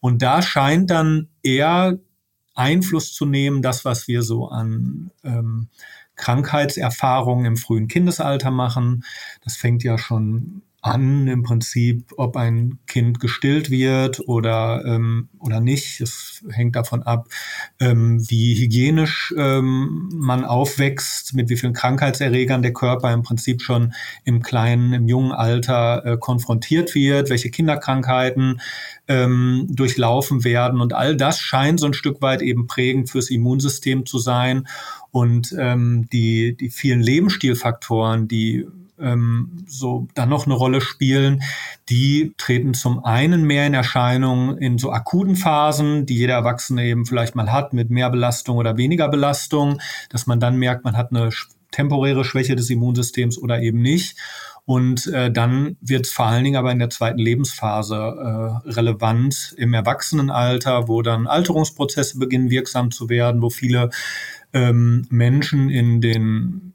Und 0.00 0.22
da 0.22 0.42
scheint 0.42 0.90
dann 0.90 1.28
eher 1.42 1.98
Einfluss 2.54 3.12
zu 3.12 3.24
nehmen, 3.24 3.62
das, 3.62 3.84
was 3.84 4.08
wir 4.08 4.22
so 4.22 4.48
an 4.48 5.10
ähm, 5.24 5.68
Krankheitserfahrungen 6.16 7.46
im 7.46 7.56
frühen 7.56 7.88
Kindesalter 7.88 8.50
machen. 8.50 9.04
Das 9.42 9.56
fängt 9.56 9.82
ja 9.82 9.98
schon 9.98 10.62
an 10.82 11.28
im 11.28 11.44
Prinzip, 11.44 12.12
ob 12.16 12.36
ein 12.36 12.80
Kind 12.88 13.20
gestillt 13.20 13.70
wird 13.70 14.20
oder, 14.28 14.84
ähm, 14.84 15.28
oder 15.38 15.60
nicht. 15.60 16.00
Es 16.00 16.44
hängt 16.50 16.74
davon 16.74 17.04
ab, 17.04 17.28
ähm, 17.78 18.20
wie 18.28 18.56
hygienisch 18.56 19.32
ähm, 19.38 20.10
man 20.12 20.44
aufwächst, 20.44 21.34
mit 21.34 21.48
wie 21.50 21.56
vielen 21.56 21.72
Krankheitserregern 21.72 22.62
der 22.62 22.72
Körper 22.72 23.12
im 23.12 23.22
Prinzip 23.22 23.62
schon 23.62 23.94
im 24.24 24.42
kleinen, 24.42 24.92
im 24.92 25.06
jungen 25.06 25.30
Alter 25.30 26.04
äh, 26.04 26.16
konfrontiert 26.18 26.96
wird, 26.96 27.30
welche 27.30 27.50
Kinderkrankheiten 27.50 28.60
ähm, 29.06 29.68
durchlaufen 29.70 30.42
werden. 30.42 30.80
Und 30.80 30.94
all 30.94 31.16
das 31.16 31.38
scheint 31.38 31.78
so 31.78 31.86
ein 31.86 31.94
Stück 31.94 32.20
weit 32.22 32.42
eben 32.42 32.66
prägend 32.66 33.08
fürs 33.08 33.30
Immunsystem 33.30 34.04
zu 34.04 34.18
sein. 34.18 34.66
Und 35.12 35.54
ähm, 35.56 36.08
die, 36.12 36.56
die 36.56 36.70
vielen 36.70 37.02
Lebensstilfaktoren, 37.02 38.26
die 38.26 38.66
ähm, 39.02 39.64
so 39.66 40.08
dann 40.14 40.28
noch 40.28 40.46
eine 40.46 40.54
Rolle 40.54 40.80
spielen, 40.80 41.42
die 41.88 42.34
treten 42.38 42.74
zum 42.74 43.04
einen 43.04 43.44
mehr 43.44 43.66
in 43.66 43.74
Erscheinung 43.74 44.56
in 44.58 44.78
so 44.78 44.92
akuten 44.92 45.36
Phasen, 45.36 46.06
die 46.06 46.16
jeder 46.16 46.34
Erwachsene 46.34 46.84
eben 46.84 47.06
vielleicht 47.06 47.34
mal 47.34 47.52
hat, 47.52 47.72
mit 47.72 47.90
mehr 47.90 48.10
Belastung 48.10 48.56
oder 48.56 48.76
weniger 48.76 49.08
Belastung, 49.08 49.80
dass 50.10 50.26
man 50.26 50.40
dann 50.40 50.56
merkt, 50.56 50.84
man 50.84 50.96
hat 50.96 51.10
eine 51.10 51.30
temporäre 51.70 52.24
Schwäche 52.24 52.54
des 52.54 52.70
Immunsystems 52.70 53.38
oder 53.38 53.60
eben 53.60 53.82
nicht. 53.82 54.16
Und 54.64 55.08
äh, 55.08 55.30
dann 55.32 55.76
wird 55.80 56.06
es 56.06 56.12
vor 56.12 56.26
allen 56.26 56.44
Dingen 56.44 56.56
aber 56.56 56.70
in 56.70 56.78
der 56.78 56.90
zweiten 56.90 57.18
Lebensphase 57.18 57.96
äh, 57.96 58.70
relevant 58.70 59.54
im 59.56 59.74
Erwachsenenalter, 59.74 60.86
wo 60.86 61.02
dann 61.02 61.26
Alterungsprozesse 61.26 62.18
beginnen 62.18 62.50
wirksam 62.50 62.92
zu 62.92 63.08
werden, 63.08 63.42
wo 63.42 63.50
viele 63.50 63.90
ähm, 64.52 65.06
Menschen 65.10 65.68
in 65.68 66.00
den 66.00 66.71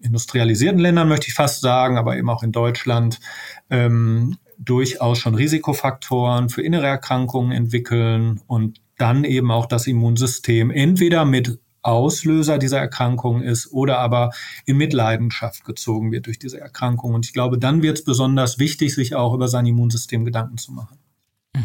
industrialisierten 0.00 0.80
Ländern, 0.80 1.08
möchte 1.08 1.28
ich 1.28 1.34
fast 1.34 1.60
sagen, 1.60 1.98
aber 1.98 2.16
eben 2.16 2.30
auch 2.30 2.42
in 2.42 2.52
Deutschland, 2.52 3.20
ähm, 3.68 4.36
durchaus 4.58 5.18
schon 5.18 5.34
Risikofaktoren 5.34 6.50
für 6.50 6.62
innere 6.62 6.86
Erkrankungen 6.86 7.52
entwickeln 7.52 8.40
und 8.46 8.80
dann 8.98 9.24
eben 9.24 9.50
auch 9.50 9.66
das 9.66 9.86
Immunsystem 9.86 10.70
entweder 10.70 11.24
mit 11.24 11.58
Auslöser 11.82 12.58
dieser 12.58 12.78
Erkrankung 12.78 13.40
ist 13.40 13.72
oder 13.72 13.98
aber 13.98 14.32
in 14.66 14.76
Mitleidenschaft 14.76 15.64
gezogen 15.64 16.12
wird 16.12 16.26
durch 16.26 16.38
diese 16.38 16.60
Erkrankung. 16.60 17.14
Und 17.14 17.24
ich 17.24 17.32
glaube, 17.32 17.58
dann 17.58 17.82
wird 17.82 17.98
es 17.98 18.04
besonders 18.04 18.58
wichtig, 18.58 18.94
sich 18.94 19.14
auch 19.14 19.32
über 19.32 19.48
sein 19.48 19.64
Immunsystem 19.64 20.26
Gedanken 20.26 20.58
zu 20.58 20.72
machen. 20.72 20.99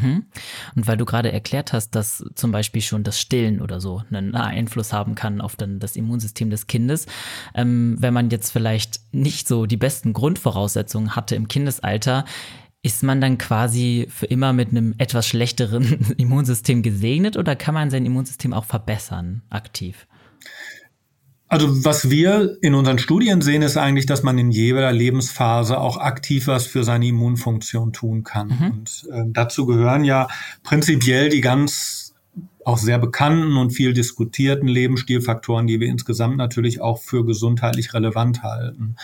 Mhm. 0.02 0.25
Und 0.75 0.88
weil 0.88 0.98
du 0.98 1.06
gerade 1.06 1.32
erklärt 1.32 1.74
hast, 1.74 1.92
dass 1.92 2.24
zum 2.36 2.52
Beispiel 2.52 2.82
schon 2.82 3.04
das 3.04 3.20
Stillen 3.20 3.62
oder 3.62 3.80
so 3.80 4.02
einen 4.10 4.36
Einfluss 4.36 4.94
haben 4.94 5.16
kann 5.16 5.42
auf 5.42 5.56
dann 5.56 5.80
das 5.80 5.96
Immunsystem 5.96 6.50
des 6.50 6.68
Kindes, 6.68 7.06
ähm, 7.54 7.96
wenn 8.00 8.14
man 8.14 8.30
jetzt 8.30 8.52
vielleicht 8.52 9.00
nicht 9.12 9.48
so 9.48 9.66
die 9.66 9.78
besten 9.78 10.14
Grundvoraussetzungen 10.14 11.16
hatte 11.16 11.36
im 11.36 11.48
Kindesalter, 11.48 12.25
ist 12.86 13.02
man 13.02 13.20
dann 13.20 13.40
quasi 13.40 14.06
für 14.10 14.28
immer 14.28 14.54
mit 14.54 14.70
einem 14.70 14.94
etwas 15.00 15.28
schlechteren 15.28 16.14
Immunsystem 16.18 16.84
gesegnet 16.84 17.36
oder 17.36 17.56
kann 17.56 17.74
man 17.74 17.90
sein 17.90 18.06
Immunsystem 18.06 18.54
auch 18.54 18.66
verbessern 18.66 19.42
aktiv? 19.50 20.06
Also 21.48 21.86
was 21.86 22.10
wir 22.10 22.58
in 22.62 22.74
unseren 22.74 22.98
Studien 22.98 23.42
sehen, 23.42 23.62
ist 23.62 23.78
eigentlich, 23.78 24.08
dass 24.08 24.24
man 24.24 24.38
in 24.38 24.52
jeder 24.52 24.92
Lebensphase 24.92 25.80
auch 25.80 25.98
aktiv 25.98 26.48
was 26.48 26.66
für 26.66 26.84
seine 26.84 27.08
Immunfunktion 27.08 27.94
tun 27.94 28.24
kann. 28.24 28.48
Mhm. 28.48 28.72
Und 28.72 29.08
äh, 29.12 29.24
dazu 29.28 29.66
gehören 29.66 30.04
ja 30.04 30.28
prinzipiell 30.64 31.30
die 31.30 31.42
ganz 31.42 32.06
auch 32.66 32.80
sehr 32.80 32.98
bekannten 32.98 33.58
und 33.58 33.70
viel 33.70 33.94
diskutierten 33.94 34.68
Lebensstilfaktoren, 34.68 35.68
die 35.68 35.80
wir 35.80 35.88
insgesamt 35.88 36.38
natürlich 36.38 36.82
auch 36.82 37.00
für 37.00 37.24
gesundheitlich 37.24 37.94
relevant 37.94 38.42
halten. 38.42 38.96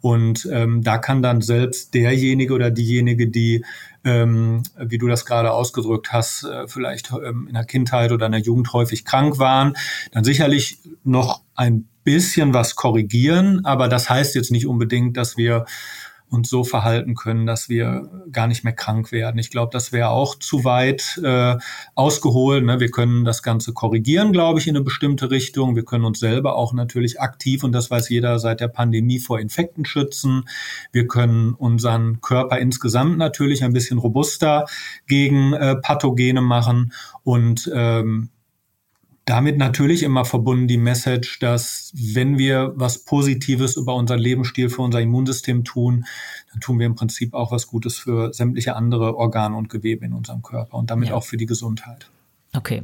Und 0.00 0.48
ähm, 0.52 0.82
da 0.82 0.98
kann 0.98 1.22
dann 1.22 1.40
selbst 1.40 1.94
derjenige 1.94 2.54
oder 2.54 2.70
diejenige, 2.70 3.28
die, 3.28 3.64
ähm, 4.04 4.62
wie 4.78 4.98
du 4.98 5.08
das 5.08 5.24
gerade 5.24 5.52
ausgedrückt 5.52 6.12
hast, 6.12 6.44
äh, 6.44 6.68
vielleicht 6.68 7.12
ähm, 7.12 7.46
in 7.48 7.54
der 7.54 7.64
Kindheit 7.64 8.12
oder 8.12 8.26
in 8.26 8.32
der 8.32 8.40
Jugend 8.40 8.72
häufig 8.72 9.04
krank 9.04 9.38
waren, 9.38 9.74
dann 10.12 10.24
sicherlich 10.24 10.78
noch 11.04 11.42
ein 11.54 11.88
bisschen 12.04 12.54
was 12.54 12.76
korrigieren. 12.76 13.64
Aber 13.64 13.88
das 13.88 14.08
heißt 14.08 14.34
jetzt 14.34 14.52
nicht 14.52 14.66
unbedingt, 14.66 15.16
dass 15.16 15.36
wir 15.36 15.66
uns 16.30 16.50
so 16.50 16.64
verhalten 16.64 17.14
können, 17.14 17.46
dass 17.46 17.68
wir 17.68 18.10
gar 18.30 18.46
nicht 18.46 18.64
mehr 18.64 18.72
krank 18.72 19.12
werden. 19.12 19.38
Ich 19.38 19.50
glaube, 19.50 19.70
das 19.72 19.92
wäre 19.92 20.10
auch 20.10 20.34
zu 20.34 20.64
weit 20.64 21.20
äh, 21.24 21.56
ausgeholt. 21.94 22.64
Ne? 22.64 22.80
Wir 22.80 22.90
können 22.90 23.24
das 23.24 23.42
Ganze 23.42 23.72
korrigieren, 23.72 24.32
glaube 24.32 24.60
ich, 24.60 24.66
in 24.66 24.76
eine 24.76 24.84
bestimmte 24.84 25.30
Richtung. 25.30 25.76
Wir 25.76 25.84
können 25.84 26.04
uns 26.04 26.18
selber 26.18 26.56
auch 26.56 26.72
natürlich 26.72 27.20
aktiv, 27.20 27.64
und 27.64 27.72
das 27.72 27.90
weiß 27.90 28.08
jeder 28.10 28.38
seit 28.38 28.60
der 28.60 28.68
Pandemie, 28.68 29.18
vor 29.18 29.40
Infekten 29.40 29.84
schützen. 29.84 30.44
Wir 30.92 31.06
können 31.06 31.54
unseren 31.54 32.20
Körper 32.20 32.58
insgesamt 32.58 33.18
natürlich 33.18 33.64
ein 33.64 33.72
bisschen 33.72 33.98
robuster 33.98 34.66
gegen 35.06 35.52
äh, 35.54 35.76
Pathogene 35.76 36.40
machen. 36.40 36.92
Und 37.24 37.70
ähm, 37.74 38.30
damit 39.28 39.58
natürlich 39.58 40.02
immer 40.02 40.24
verbunden 40.24 40.68
die 40.68 40.78
Message, 40.78 41.38
dass 41.38 41.92
wenn 41.94 42.38
wir 42.38 42.72
was 42.76 43.04
Positives 43.04 43.76
über 43.76 43.94
unseren 43.94 44.18
Lebensstil 44.18 44.70
für 44.70 44.80
unser 44.80 45.02
Immunsystem 45.02 45.64
tun, 45.64 46.06
dann 46.50 46.60
tun 46.60 46.78
wir 46.78 46.86
im 46.86 46.94
Prinzip 46.94 47.34
auch 47.34 47.52
was 47.52 47.66
Gutes 47.66 47.98
für 47.98 48.32
sämtliche 48.32 48.74
andere 48.74 49.16
Organe 49.16 49.54
und 49.54 49.68
Gewebe 49.68 50.06
in 50.06 50.14
unserem 50.14 50.42
Körper 50.42 50.78
und 50.78 50.90
damit 50.90 51.10
ja. 51.10 51.14
auch 51.14 51.24
für 51.24 51.36
die 51.36 51.46
Gesundheit. 51.46 52.10
Okay. 52.56 52.82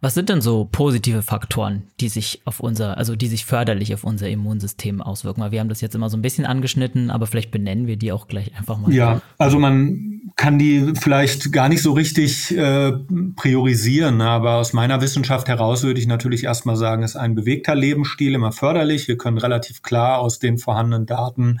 Was 0.00 0.14
sind 0.14 0.30
denn 0.30 0.40
so 0.40 0.66
positive 0.70 1.22
Faktoren, 1.22 1.82
die 2.00 2.08
sich 2.08 2.40
auf 2.46 2.60
unser, 2.60 2.96
also 2.96 3.16
die 3.16 3.26
sich 3.26 3.44
förderlich 3.44 3.92
auf 3.92 4.02
unser 4.02 4.28
Immunsystem 4.30 5.02
auswirken? 5.02 5.42
Weil 5.42 5.52
wir 5.52 5.60
haben 5.60 5.68
das 5.68 5.82
jetzt 5.82 5.94
immer 5.94 6.08
so 6.08 6.16
ein 6.16 6.22
bisschen 6.22 6.46
angeschnitten, 6.46 7.10
aber 7.10 7.26
vielleicht 7.26 7.50
benennen 7.50 7.86
wir 7.86 7.96
die 7.96 8.12
auch 8.12 8.28
gleich 8.28 8.56
einfach 8.56 8.78
mal. 8.78 8.92
Ja, 8.92 9.20
also 9.36 9.58
man 9.58 10.14
kann 10.36 10.58
die 10.58 10.94
vielleicht 10.98 11.52
gar 11.52 11.68
nicht 11.68 11.82
so 11.82 11.92
richtig 11.92 12.56
äh, 12.56 12.92
priorisieren, 13.36 14.22
aber 14.22 14.56
aus 14.56 14.72
meiner 14.72 15.02
Wissenschaft 15.02 15.48
heraus 15.48 15.82
würde 15.82 16.00
ich 16.00 16.06
natürlich 16.06 16.44
erstmal 16.44 16.76
sagen, 16.76 17.02
ist 17.02 17.16
ein 17.16 17.34
bewegter 17.34 17.74
Lebensstil 17.74 18.34
immer 18.34 18.52
förderlich. 18.52 19.06
Wir 19.06 19.18
können 19.18 19.38
relativ 19.38 19.82
klar 19.82 20.18
aus 20.18 20.38
den 20.38 20.56
vorhandenen 20.56 21.04
Daten 21.04 21.58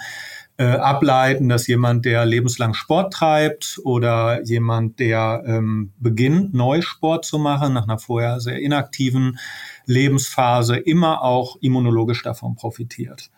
äh, 0.56 0.64
ableiten, 0.64 1.48
dass 1.48 1.66
jemand, 1.66 2.04
der 2.04 2.24
lebenslang 2.24 2.74
Sport 2.74 3.12
treibt 3.12 3.80
oder 3.84 4.42
jemand, 4.44 5.00
der 5.00 5.42
ähm, 5.46 5.92
beginnt, 5.98 6.54
neu 6.54 6.80
Sport 6.80 7.24
zu 7.24 7.38
machen, 7.38 7.72
nach 7.72 7.84
einer 7.84 7.98
vorher 7.98 8.40
sehr 8.40 8.60
inaktiven 8.60 9.38
Lebensphase, 9.86 10.76
immer 10.76 11.22
auch 11.22 11.56
immunologisch 11.60 12.22
davon 12.22 12.54
profitiert. 12.54 13.30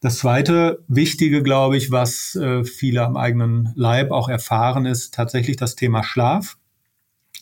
Das 0.00 0.18
zweite 0.18 0.82
Wichtige, 0.88 1.42
glaube 1.42 1.76
ich, 1.76 1.90
was 1.90 2.34
äh, 2.34 2.64
viele 2.64 3.04
am 3.04 3.16
eigenen 3.16 3.72
Leib 3.76 4.10
auch 4.10 4.28
erfahren, 4.28 4.86
ist 4.86 5.14
tatsächlich 5.14 5.56
das 5.56 5.76
Thema 5.76 6.02
Schlaf. 6.02 6.56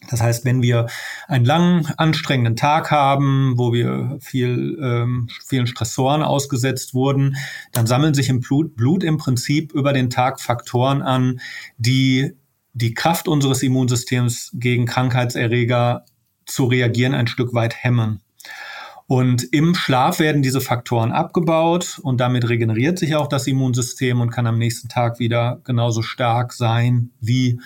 Das 0.08 0.22
heißt, 0.22 0.44
wenn 0.44 0.62
wir 0.62 0.86
einen 1.28 1.44
langen, 1.44 1.86
anstrengenden 1.96 2.56
Tag 2.56 2.90
haben, 2.90 3.54
wo 3.56 3.72
wir 3.72 4.18
viel, 4.20 4.78
ähm, 4.82 5.28
vielen 5.46 5.66
Stressoren 5.66 6.22
ausgesetzt 6.22 6.94
wurden, 6.94 7.36
dann 7.72 7.86
sammeln 7.86 8.14
sich 8.14 8.28
im 8.28 8.40
Blut, 8.40 8.76
Blut 8.76 9.04
im 9.04 9.18
Prinzip 9.18 9.72
über 9.72 9.92
den 9.92 10.08
Tag 10.08 10.40
Faktoren 10.40 11.02
an, 11.02 11.40
die 11.76 12.32
die 12.72 12.94
Kraft 12.94 13.28
unseres 13.28 13.62
Immunsystems 13.62 14.52
gegen 14.54 14.86
Krankheitserreger 14.86 16.04
zu 16.46 16.64
reagieren 16.64 17.14
ein 17.14 17.26
Stück 17.26 17.52
weit 17.52 17.74
hemmen. 17.82 18.22
Und 19.06 19.42
im 19.52 19.74
Schlaf 19.74 20.20
werden 20.20 20.40
diese 20.40 20.60
Faktoren 20.60 21.10
abgebaut 21.10 21.98
und 22.00 22.20
damit 22.20 22.48
regeneriert 22.48 22.96
sich 22.96 23.16
auch 23.16 23.26
das 23.26 23.48
Immunsystem 23.48 24.20
und 24.20 24.30
kann 24.30 24.46
am 24.46 24.56
nächsten 24.56 24.88
Tag 24.88 25.18
wieder 25.18 25.60
genauso 25.64 26.02
stark 26.02 26.52
sein 26.52 27.10
wie 27.20 27.60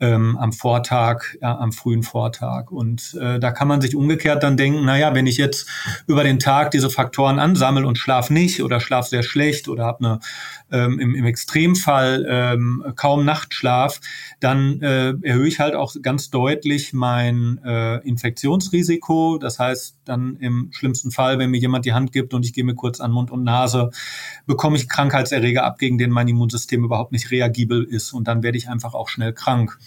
ähm, 0.00 0.36
am 0.36 0.52
Vortag, 0.52 1.36
ja, 1.40 1.56
am 1.58 1.72
frühen 1.72 2.02
Vortag. 2.02 2.70
Und 2.70 3.16
äh, 3.20 3.38
da 3.38 3.50
kann 3.50 3.68
man 3.68 3.80
sich 3.80 3.96
umgekehrt 3.96 4.42
dann 4.42 4.56
denken, 4.56 4.84
naja, 4.84 5.14
wenn 5.14 5.26
ich 5.26 5.36
jetzt 5.36 5.68
über 6.06 6.24
den 6.24 6.38
Tag 6.38 6.70
diese 6.70 6.90
Faktoren 6.90 7.38
ansammle 7.38 7.86
und 7.86 7.98
schlaf 7.98 8.30
nicht 8.30 8.62
oder 8.62 8.80
schlaf 8.80 9.06
sehr 9.06 9.22
schlecht 9.22 9.68
oder 9.68 9.84
habe 9.84 10.04
eine 10.04 10.20
ähm, 10.70 10.98
im, 10.98 11.14
im 11.14 11.24
Extremfall 11.24 12.26
ähm, 12.28 12.84
kaum 12.96 13.24
Nachtschlaf, 13.24 14.00
dann 14.40 14.80
äh, 14.82 15.14
erhöhe 15.22 15.46
ich 15.46 15.60
halt 15.60 15.74
auch 15.74 15.94
ganz 16.02 16.30
deutlich 16.30 16.92
mein 16.92 17.60
äh, 17.64 17.98
Infektionsrisiko. 18.06 19.38
Das 19.38 19.58
heißt, 19.58 19.98
dann 20.04 20.36
im 20.36 20.70
schlimmsten 20.72 21.10
Fall, 21.10 21.38
wenn 21.38 21.50
mir 21.50 21.60
jemand 21.60 21.84
die 21.84 21.92
Hand 21.92 22.12
gibt 22.12 22.34
und 22.34 22.44
ich 22.44 22.52
gehe 22.52 22.64
mir 22.64 22.74
kurz 22.74 23.00
an 23.00 23.12
Mund 23.12 23.30
und 23.30 23.44
Nase, 23.44 23.90
bekomme 24.46 24.76
ich 24.76 24.88
Krankheitserreger 24.88 25.64
ab, 25.64 25.78
gegen 25.78 25.98
den 25.98 26.10
mein 26.10 26.28
Immunsystem 26.28 26.84
überhaupt 26.84 27.12
nicht 27.12 27.30
reagibel 27.30 27.84
ist. 27.84 28.12
Und 28.12 28.28
dann 28.28 28.42
werde 28.42 28.58
ich 28.58 28.68
einfach 28.68 28.94
auch 28.94 29.08
schnell 29.08 29.32
krank. 29.32 29.78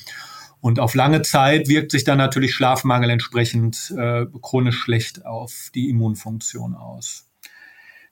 Und 0.62 0.79
auf 0.79 0.94
lange 0.94 1.22
Zeit 1.22 1.70
wirkt 1.70 1.91
sich 1.91 2.03
dann 2.03 2.18
natürlich 2.18 2.53
Schlafmangel 2.53 3.10
entsprechend 3.10 3.94
äh, 3.98 4.25
chronisch 4.41 4.77
schlecht 4.77 5.25
auf 5.25 5.70
die 5.74 5.89
Immunfunktion 5.89 6.75
aus. 6.75 7.29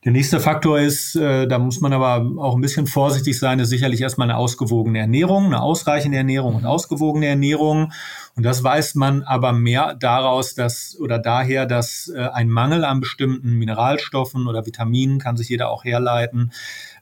Der 0.06 0.14
nächste 0.14 0.40
Faktor 0.40 0.80
ist, 0.80 1.16
äh, 1.16 1.48
da 1.48 1.60
muss 1.60 1.82
man 1.82 1.92
aber 1.92 2.26
auch 2.42 2.56
ein 2.56 2.62
bisschen 2.62 2.88
vorsichtig 2.88 3.38
sein, 3.38 3.60
ist 3.60 3.68
sicherlich 3.68 4.00
erstmal 4.00 4.30
eine 4.30 4.38
ausgewogene 4.38 5.00
Ernährung, 5.00 5.48
eine 5.48 5.62
ausreichende 5.62 6.18
Ernährung 6.18 6.56
und 6.56 6.66
ausgewogene 6.66 7.26
Ernährung. 7.26 7.92
Und 8.36 8.44
das 8.44 8.64
weiß 8.64 8.96
man 8.96 9.24
aber 9.24 9.52
mehr 9.52 9.96
daraus, 9.96 10.56
dass 10.56 10.98
oder 10.98 11.20
daher, 11.20 11.66
dass 11.66 12.10
äh, 12.16 12.20
ein 12.22 12.48
Mangel 12.48 12.86
an 12.86 13.02
bestimmten 13.02 13.56
Mineralstoffen 13.56 14.48
oder 14.48 14.66
Vitaminen, 14.66 15.20
kann 15.20 15.36
sich 15.36 15.50
jeder 15.50 15.70
auch 15.70 15.84
herleiten, 15.84 16.54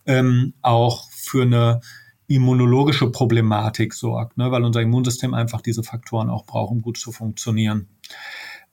ähm, 0.08 0.54
auch 0.64 1.10
für 1.12 1.44
eine 1.44 1.82
immunologische 2.28 3.10
Problematik 3.12 3.94
sorgt, 3.94 4.38
ne, 4.38 4.52
weil 4.52 4.64
unser 4.64 4.82
Immunsystem 4.82 5.34
einfach 5.34 5.62
diese 5.62 5.84
Faktoren 5.84 6.30
auch 6.30 6.46
braucht, 6.46 6.72
um 6.72 6.82
gut 6.82 6.98
zu 6.98 7.12
funktionieren. 7.12 7.88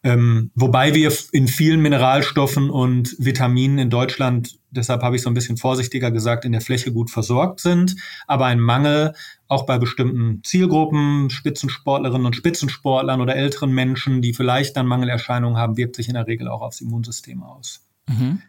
Ähm, 0.04 0.50
wobei 0.56 0.94
wir 0.94 1.12
in 1.30 1.46
vielen 1.46 1.80
Mineralstoffen 1.80 2.70
und 2.70 3.14
Vitaminen 3.18 3.78
in 3.78 3.88
Deutschland, 3.88 4.58
deshalb 4.72 5.02
habe 5.02 5.14
ich 5.14 5.22
so 5.22 5.30
ein 5.30 5.34
bisschen 5.34 5.56
vorsichtiger 5.56 6.10
gesagt, 6.10 6.44
in 6.44 6.50
der 6.50 6.60
Fläche 6.60 6.92
gut 6.92 7.10
versorgt 7.10 7.60
sind, 7.60 7.94
aber 8.26 8.46
ein 8.46 8.58
Mangel 8.58 9.14
auch 9.46 9.64
bei 9.64 9.78
bestimmten 9.78 10.42
Zielgruppen, 10.42 11.30
Spitzensportlerinnen 11.30 12.26
und 12.26 12.34
Spitzensportlern 12.34 13.20
oder 13.20 13.36
älteren 13.36 13.72
Menschen, 13.72 14.22
die 14.22 14.34
vielleicht 14.34 14.76
dann 14.76 14.86
Mangelerscheinungen 14.86 15.56
haben, 15.56 15.76
wirkt 15.76 15.94
sich 15.94 16.08
in 16.08 16.14
der 16.14 16.26
Regel 16.26 16.48
auch 16.48 16.62
aufs 16.62 16.80
Immunsystem 16.80 17.44
aus. 17.44 17.86
Mhm. 18.08 18.42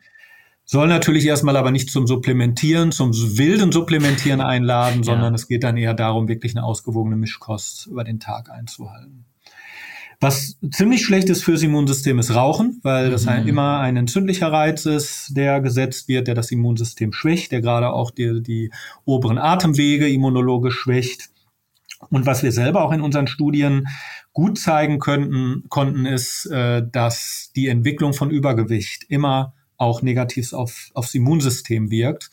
Soll 0.74 0.88
natürlich 0.88 1.28
erstmal 1.28 1.56
aber 1.56 1.70
nicht 1.70 1.92
zum 1.92 2.08
Supplementieren, 2.08 2.92
zum 2.92 3.14
wilden 3.14 3.72
Supplementieren 3.72 4.42
einladen, 4.42 5.04
sondern 5.04 5.34
ja. 5.34 5.36
es 5.36 5.48
geht 5.48 5.64
dann 5.64 5.78
eher 5.78 5.94
darum, 5.94 6.28
wirklich 6.28 6.56
eine 6.56 6.66
ausgewogene 6.66 7.16
Mischkost 7.16 7.86
über 7.86 8.04
den 8.04 8.20
Tag 8.20 8.50
einzuhalten. 8.50 9.26
Was 10.20 10.58
ziemlich 10.72 11.06
schlecht 11.06 11.30
ist 11.30 11.44
fürs 11.44 11.62
Immunsystem 11.62 12.18
ist 12.18 12.34
Rauchen, 12.34 12.80
weil 12.82 13.12
das 13.12 13.28
mhm. 13.28 13.48
immer 13.48 13.82
ein 13.82 13.98
entzündlicher 13.98 14.52
Reiz 14.52 14.88
ist, 14.88 15.38
der 15.38 15.62
gesetzt 15.62 16.08
wird, 16.08 16.26
der 16.26 16.34
das 16.34 16.50
Immunsystem 16.50 17.14
schwächt, 17.14 17.52
der 17.52 17.62
gerade 17.62 17.94
auch 17.94 18.10
die, 18.10 18.42
die 18.42 18.72
oberen 19.06 19.38
Atemwege 19.38 20.10
immunologisch 20.10 20.80
schwächt. 20.80 21.30
Und 22.10 22.26
was 22.26 22.42
wir 22.42 22.52
selber 22.52 22.84
auch 22.84 22.94
in 22.94 23.02
unseren 23.02 23.28
Studien 23.28 23.90
gut 24.32 24.58
zeigen 24.58 24.98
könnten, 24.98 25.66
konnten, 25.70 26.08
ist, 26.08 26.48
äh, 26.48 26.82
dass 26.92 27.52
die 27.56 27.68
Entwicklung 27.68 28.14
von 28.14 28.32
Übergewicht 28.32 29.04
immer 29.08 29.54
auch 29.78 30.02
negativ 30.02 30.54
auf, 30.54 30.92
aufs 30.94 31.14
Immunsystem 31.14 31.90
wirkt. 31.90 32.30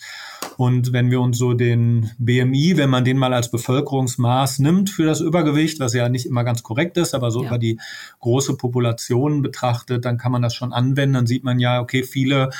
Und 0.56 0.92
wenn 0.92 1.10
wir 1.10 1.20
uns 1.20 1.38
so 1.38 1.54
den 1.54 2.10
BMI, 2.18 2.76
wenn 2.76 2.90
man 2.90 3.04
den 3.04 3.16
mal 3.16 3.32
als 3.32 3.50
Bevölkerungsmaß 3.50 4.58
nimmt 4.58 4.90
für 4.90 5.06
das 5.06 5.20
Übergewicht, 5.20 5.80
was 5.80 5.94
ja 5.94 6.08
nicht 6.08 6.26
immer 6.26 6.44
ganz 6.44 6.62
korrekt 6.62 6.96
ist, 6.96 7.14
aber 7.14 7.30
so 7.30 7.42
ja. 7.42 7.48
über 7.48 7.58
die 7.58 7.80
große 8.20 8.56
Population 8.56 9.42
betrachtet, 9.42 10.04
dann 10.04 10.18
kann 10.18 10.32
man 10.32 10.42
das 10.42 10.54
schon 10.54 10.72
anwenden. 10.72 11.14
Dann 11.14 11.26
sieht 11.26 11.44
man 11.44 11.58
ja, 11.58 11.80
okay, 11.80 12.02
viele 12.02 12.50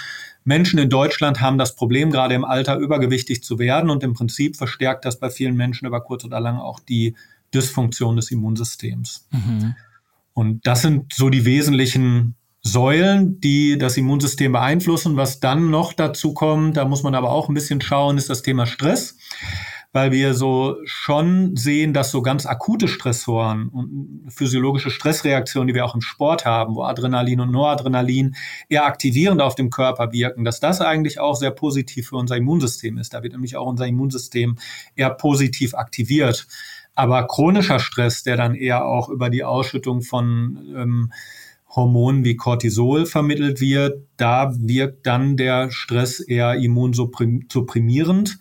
Menschen 0.44 0.78
in 0.78 0.88
Deutschland 0.88 1.40
haben 1.40 1.58
das 1.58 1.74
Problem, 1.74 2.10
gerade 2.10 2.34
im 2.34 2.44
Alter 2.44 2.78
übergewichtig 2.78 3.44
zu 3.44 3.58
werden. 3.58 3.90
Und 3.90 4.02
im 4.02 4.14
Prinzip 4.14 4.56
verstärkt 4.56 5.04
das 5.04 5.18
bei 5.18 5.30
vielen 5.30 5.56
Menschen 5.56 5.86
über 5.86 6.00
kurz 6.00 6.24
oder 6.24 6.40
lang 6.40 6.56
auch 6.56 6.80
die 6.80 7.14
Dysfunktion 7.52 8.16
des 8.16 8.30
Immunsystems. 8.30 9.28
Mhm. 9.30 9.74
Und 10.32 10.66
das 10.66 10.82
sind 10.82 11.12
so 11.12 11.28
die 11.28 11.44
wesentlichen 11.44 12.36
Säulen, 12.62 13.40
die 13.40 13.78
das 13.78 13.96
Immunsystem 13.96 14.52
beeinflussen. 14.52 15.16
Was 15.16 15.40
dann 15.40 15.70
noch 15.70 15.92
dazu 15.92 16.34
kommt, 16.34 16.76
da 16.76 16.84
muss 16.84 17.02
man 17.02 17.14
aber 17.14 17.30
auch 17.30 17.48
ein 17.48 17.54
bisschen 17.54 17.80
schauen, 17.80 18.18
ist 18.18 18.28
das 18.28 18.42
Thema 18.42 18.66
Stress, 18.66 19.16
weil 19.92 20.12
wir 20.12 20.34
so 20.34 20.76
schon 20.84 21.56
sehen, 21.56 21.94
dass 21.94 22.10
so 22.10 22.20
ganz 22.20 22.44
akute 22.44 22.86
Stressoren 22.86 23.68
und 23.68 24.28
physiologische 24.28 24.90
Stressreaktionen, 24.90 25.68
die 25.68 25.74
wir 25.74 25.86
auch 25.86 25.94
im 25.94 26.02
Sport 26.02 26.44
haben, 26.44 26.74
wo 26.74 26.82
Adrenalin 26.82 27.40
und 27.40 27.50
Noradrenalin 27.50 28.36
eher 28.68 28.84
aktivierend 28.84 29.40
auf 29.40 29.54
dem 29.54 29.70
Körper 29.70 30.12
wirken, 30.12 30.44
dass 30.44 30.60
das 30.60 30.82
eigentlich 30.82 31.18
auch 31.18 31.36
sehr 31.36 31.50
positiv 31.50 32.08
für 32.08 32.16
unser 32.16 32.36
Immunsystem 32.36 32.98
ist. 32.98 33.14
Da 33.14 33.22
wird 33.22 33.32
nämlich 33.32 33.56
auch 33.56 33.66
unser 33.66 33.86
Immunsystem 33.86 34.56
eher 34.96 35.10
positiv 35.10 35.74
aktiviert. 35.74 36.46
Aber 36.94 37.26
chronischer 37.26 37.78
Stress, 37.78 38.22
der 38.22 38.36
dann 38.36 38.54
eher 38.54 38.84
auch 38.84 39.08
über 39.08 39.30
die 39.30 39.44
Ausschüttung 39.44 40.02
von 40.02 40.58
ähm, 40.76 41.12
Hormonen 41.74 42.24
wie 42.24 42.36
Cortisol 42.36 43.06
vermittelt 43.06 43.60
wird, 43.60 44.06
da 44.16 44.52
wirkt 44.58 45.06
dann 45.06 45.36
der 45.36 45.70
Stress 45.70 46.20
eher 46.20 46.54
immunsupprimierend 46.54 48.38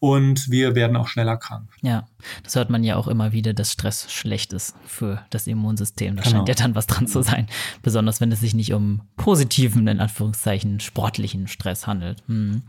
und 0.00 0.50
wir 0.50 0.74
werden 0.74 0.96
auch 0.96 1.06
schneller 1.06 1.36
krank. 1.36 1.68
Ja, 1.80 2.08
das 2.42 2.56
hört 2.56 2.70
man 2.70 2.84
ja 2.84 2.96
auch 2.96 3.08
immer 3.08 3.32
wieder, 3.32 3.54
dass 3.54 3.72
Stress 3.72 4.12
schlecht 4.12 4.52
ist 4.52 4.74
für 4.86 5.24
das 5.30 5.46
Immunsystem. 5.46 6.16
Da 6.16 6.22
genau. 6.22 6.36
scheint 6.36 6.48
ja 6.48 6.54
dann 6.54 6.74
was 6.74 6.86
dran 6.86 7.06
zu 7.06 7.22
sein. 7.22 7.46
Besonders 7.82 8.20
wenn 8.20 8.32
es 8.32 8.40
sich 8.40 8.54
nicht 8.54 8.72
um 8.72 9.02
positiven, 9.16 9.86
in 9.86 10.00
Anführungszeichen, 10.00 10.80
sportlichen 10.80 11.48
Stress 11.48 11.86
handelt. 11.86 12.22
Hm. 12.26 12.62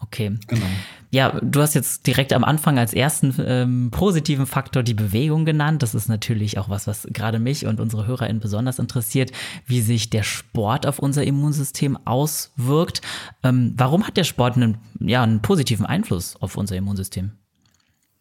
Okay. 0.00 0.36
Genau. 0.48 0.66
Ja, 1.10 1.40
du 1.40 1.60
hast 1.60 1.74
jetzt 1.74 2.06
direkt 2.06 2.32
am 2.32 2.44
Anfang 2.44 2.78
als 2.78 2.92
ersten 2.92 3.34
ähm, 3.38 3.90
positiven 3.90 4.46
Faktor 4.46 4.82
die 4.82 4.94
Bewegung 4.94 5.44
genannt. 5.44 5.82
Das 5.82 5.94
ist 5.94 6.08
natürlich 6.08 6.58
auch 6.58 6.68
was, 6.68 6.86
was 6.86 7.06
gerade 7.10 7.38
mich 7.38 7.66
und 7.66 7.80
unsere 7.80 8.06
HörerInnen 8.06 8.40
besonders 8.40 8.78
interessiert, 8.78 9.30
wie 9.66 9.80
sich 9.80 10.10
der 10.10 10.24
Sport 10.24 10.86
auf 10.86 10.98
unser 10.98 11.24
Immunsystem 11.24 11.96
auswirkt. 12.04 13.00
Ähm, 13.42 13.74
warum 13.76 14.06
hat 14.06 14.16
der 14.16 14.24
Sport 14.24 14.56
einen, 14.56 14.78
ja, 15.00 15.22
einen 15.22 15.40
positiven 15.40 15.86
Einfluss 15.86 16.36
auf 16.40 16.56
unser 16.56 16.76
Immunsystem? 16.76 17.32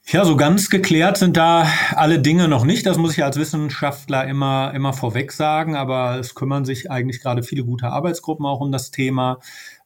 Ja, 0.06 0.26
so 0.26 0.36
ganz 0.36 0.70
geklärt 0.70 1.18
sind 1.18 1.38
da 1.38 1.68
alle 1.96 2.20
Dinge 2.20 2.48
noch 2.48 2.66
nicht. 2.66 2.86
Das 2.86 2.98
muss 2.98 3.14
ich 3.14 3.24
als 3.24 3.38
Wissenschaftler 3.38 4.28
immer, 4.28 4.74
immer 4.76 4.94
vorweg 4.94 5.32
sagen. 5.32 5.76
Aber 5.76 6.20
es 6.20 6.36
kümmern 6.36 6.66
sich 6.66 6.92
eigentlich 6.92 7.22
gerade 7.22 7.42
viele 7.42 7.64
gute 7.64 7.88
Arbeitsgruppen 7.88 8.46
auch 8.46 8.60
um 8.60 8.72
das 8.72 8.92
Thema 8.92 9.40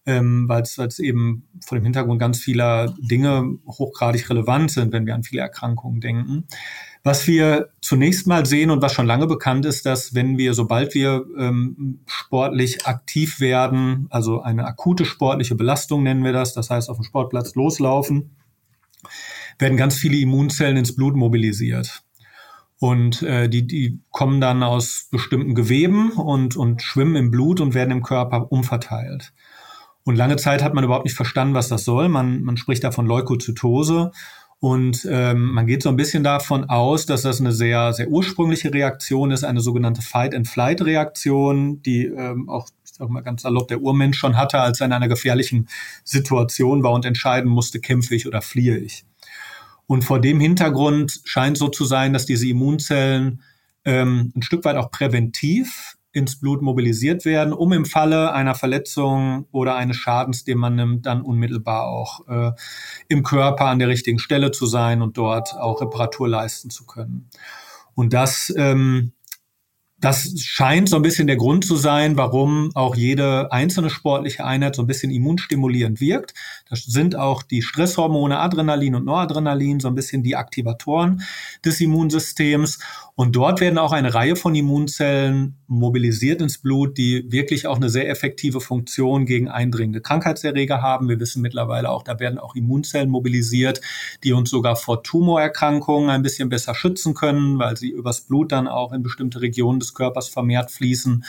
ähm, 0.08 0.48
weil 0.48 0.62
es 0.64 1.00
eben 1.00 1.48
vor 1.64 1.78
dem 1.78 1.84
Hintergrund 1.84 2.20
ganz 2.20 2.40
vieler 2.40 2.96
Dinge 2.98 3.58
hochgradig 3.68 4.30
relevant 4.30 4.72
sind, 4.72 4.94
wenn 4.94 5.06
wir 5.06 5.14
an 5.14 5.24
viele 5.24 5.42
Erkrankungen 5.42 6.00
denken. 6.00 6.46
Was 7.04 7.28
wir 7.28 7.70
zunächst 7.82 8.26
mal 8.26 8.46
sehen 8.46 8.72
und 8.72 8.82
was 8.82 8.94
schon 8.94 9.06
lange 9.06 9.28
bekannt 9.28 9.66
ist, 9.66 9.86
dass 9.86 10.16
wenn 10.16 10.38
wir, 10.38 10.54
sobald 10.54 10.94
wir 10.94 11.26
ähm, 11.38 12.00
sportlich 12.06 12.88
aktiv 12.88 13.42
werden, 13.42 14.08
also 14.10 14.42
eine 14.42 14.66
akute 14.66 15.04
sportliche 15.04 15.56
Belastung 15.56 16.04
nennen 16.04 16.24
wir 16.24 16.34
das, 16.34 16.54
das 16.54 16.70
heißt 16.70 16.90
auf 16.90 16.98
dem 16.98 17.04
Sportplatz 17.04 17.56
loslaufen, 17.56 18.32
werden 19.60 19.78
ganz 19.78 19.96
viele 19.96 20.18
Immunzellen 20.18 20.78
ins 20.78 20.96
Blut 20.96 21.16
mobilisiert. 21.16 22.04
Und 22.80 23.24
äh, 23.24 23.50
die, 23.50 23.66
die 23.66 24.00
kommen 24.12 24.40
dann 24.40 24.62
aus 24.62 25.08
bestimmten 25.10 25.56
Geweben 25.56 26.12
und, 26.12 26.56
und 26.56 26.82
schwimmen 26.82 27.16
im 27.16 27.32
Blut 27.32 27.60
und 27.60 27.74
werden 27.74 27.92
im 27.92 28.04
Körper 28.04 28.52
umverteilt. 28.52 29.34
Und 30.04 30.16
lange 30.16 30.38
Zeit 30.38 30.64
hat 30.64 30.74
man 30.74 30.84
überhaupt 30.84 31.06
nicht 31.06 31.16
verstanden, 31.16 31.56
was 31.56 31.68
das 31.68 31.84
soll. 31.84 32.08
Man, 32.08 32.44
man 32.44 32.56
spricht 32.56 32.84
da 32.84 32.92
von 32.92 33.08
Leukozytose. 33.08 34.12
Und 34.60 35.08
ähm, 35.10 35.52
man 35.52 35.68
geht 35.68 35.84
so 35.84 35.90
ein 35.90 35.98
bisschen 35.98 36.24
davon 36.24 36.66
aus, 36.70 37.06
dass 37.06 37.22
das 37.22 37.40
eine 37.40 37.52
sehr, 37.52 37.94
sehr 37.94 38.08
ursprüngliche 38.08 38.74
Reaktion 38.74 39.30
ist, 39.32 39.44
eine 39.44 39.62
sogenannte 39.62 40.02
Fight-and-Flight-Reaktion, 40.02 41.84
die 41.84 42.06
ähm, 42.06 42.50
auch, 42.50 42.68
ich 42.84 42.94
sag 42.94 43.10
mal 43.10 43.22
ganz 43.22 43.44
salopp, 43.44 43.68
der 43.68 43.82
Urmensch 43.82 44.18
schon 44.18 44.36
hatte, 44.36 44.60
als 44.60 44.80
er 44.80 44.88
in 44.88 44.94
einer 44.94 45.08
gefährlichen 45.08 45.68
Situation 46.04 46.84
war 46.84 46.94
und 46.94 47.06
entscheiden 47.06 47.52
musste, 47.52 47.80
kämpfe 47.80 48.16
ich 48.16 48.26
oder 48.26 48.42
fliehe 48.42 48.78
ich. 48.78 49.06
Und 49.88 50.04
vor 50.04 50.20
dem 50.20 50.40
Hintergrund 50.40 51.22
scheint 51.24 51.58
so 51.58 51.70
zu 51.70 51.86
sein, 51.86 52.14
dass 52.14 52.26
diese 52.26 52.48
Immunzellen 52.48 53.42
ähm, 53.86 54.32
ein 54.36 54.42
Stück 54.42 54.66
weit 54.66 54.76
auch 54.76 54.92
präventiv 54.92 55.98
ins 56.12 56.40
Blut 56.40 56.62
mobilisiert 56.62 57.26
werden, 57.26 57.54
um 57.54 57.74
im 57.74 57.86
Falle 57.86 58.34
einer 58.34 58.56
Verletzung 58.56 59.46
oder 59.52 59.76
eines 59.76 59.98
Schadens, 59.98 60.44
den 60.44 60.58
man 60.58 60.76
nimmt, 60.76 61.06
dann 61.06 61.22
unmittelbar 61.22 61.88
auch 61.88 62.28
äh, 62.28 62.52
im 63.08 63.24
Körper 63.24 63.66
an 63.66 63.80
der 63.80 63.88
richtigen 63.88 64.20
Stelle 64.20 64.52
zu 64.52 64.66
sein 64.66 65.02
und 65.02 65.18
dort 65.18 65.56
auch 65.56 65.82
Reparatur 65.82 66.28
leisten 66.28 66.70
zu 66.70 66.86
können. 66.86 67.30
Und 67.94 68.14
das 68.14 68.54
ähm, 68.58 69.14
das 70.00 70.40
scheint 70.40 70.90
so 70.90 70.96
ein 70.96 71.02
bisschen 71.02 71.28
der 71.28 71.38
Grund 71.38 71.66
zu 71.66 71.76
sein, 71.76 72.18
warum 72.18 72.70
auch 72.76 72.96
jede 72.96 73.52
einzelne 73.52 73.90
sportliche 73.90 74.46
Einheit 74.46 74.76
so 74.76 74.84
ein 74.84 74.88
bisschen 74.88 75.12
immunstimulierend 75.12 76.00
wirkt. 76.00 76.34
Das 76.70 76.84
sind 76.84 77.16
auch 77.16 77.44
die 77.44 77.62
Stresshormone 77.62 78.40
Adrenalin 78.40 78.96
und 78.96 79.06
Noradrenalin 79.06 79.80
so 79.80 79.88
ein 79.88 79.96
bisschen 79.96 80.24
die 80.24 80.36
Aktivatoren 80.36 81.22
des 81.64 81.80
Immunsystems. 81.82 82.80
Und 83.16 83.36
dort 83.36 83.62
werden 83.62 83.80
auch 83.80 83.94
eine 83.94 84.14
Reihe 84.14 84.36
von 84.36 84.54
Immunzellen 84.54 85.56
mobilisiert 85.68 86.42
ins 86.42 86.60
Blut, 86.60 86.98
die 86.98 87.32
wirklich 87.32 87.66
auch 87.66 87.78
eine 87.78 87.90
sehr 87.90 88.10
effektive 88.10 88.62
Funktion 88.62 89.26
gegen 89.26 89.50
eindringende 89.50 90.02
Krankheitserreger 90.02 90.82
haben. 90.82 91.10
Wir 91.10 91.20
wissen 91.20 91.42
mittlerweile 91.42 91.90
auch, 91.90 92.04
da 92.04 92.20
werden 92.20 92.38
auch 92.38 92.56
Immunzellen 92.56 93.10
mobilisiert, 93.10 93.82
die 94.24 94.34
uns 94.34 94.50
sogar 94.50 94.76
vor 94.76 95.02
Tumorerkrankungen 95.02 96.10
ein 96.10 96.22
bisschen 96.22 96.50
besser 96.50 96.76
schützen 96.76 97.16
können, 97.16 97.58
weil 97.58 97.76
sie 97.76 97.90
übers 97.90 98.22
Blut 98.22 98.52
dann 98.52 98.68
auch 98.68 98.94
in 98.94 99.02
bestimmte 99.02 99.42
Regionen 99.42 99.80
des 99.80 99.94
Körpers 99.94 100.30
vermehrt 100.30 100.70
fließen, 100.70 101.26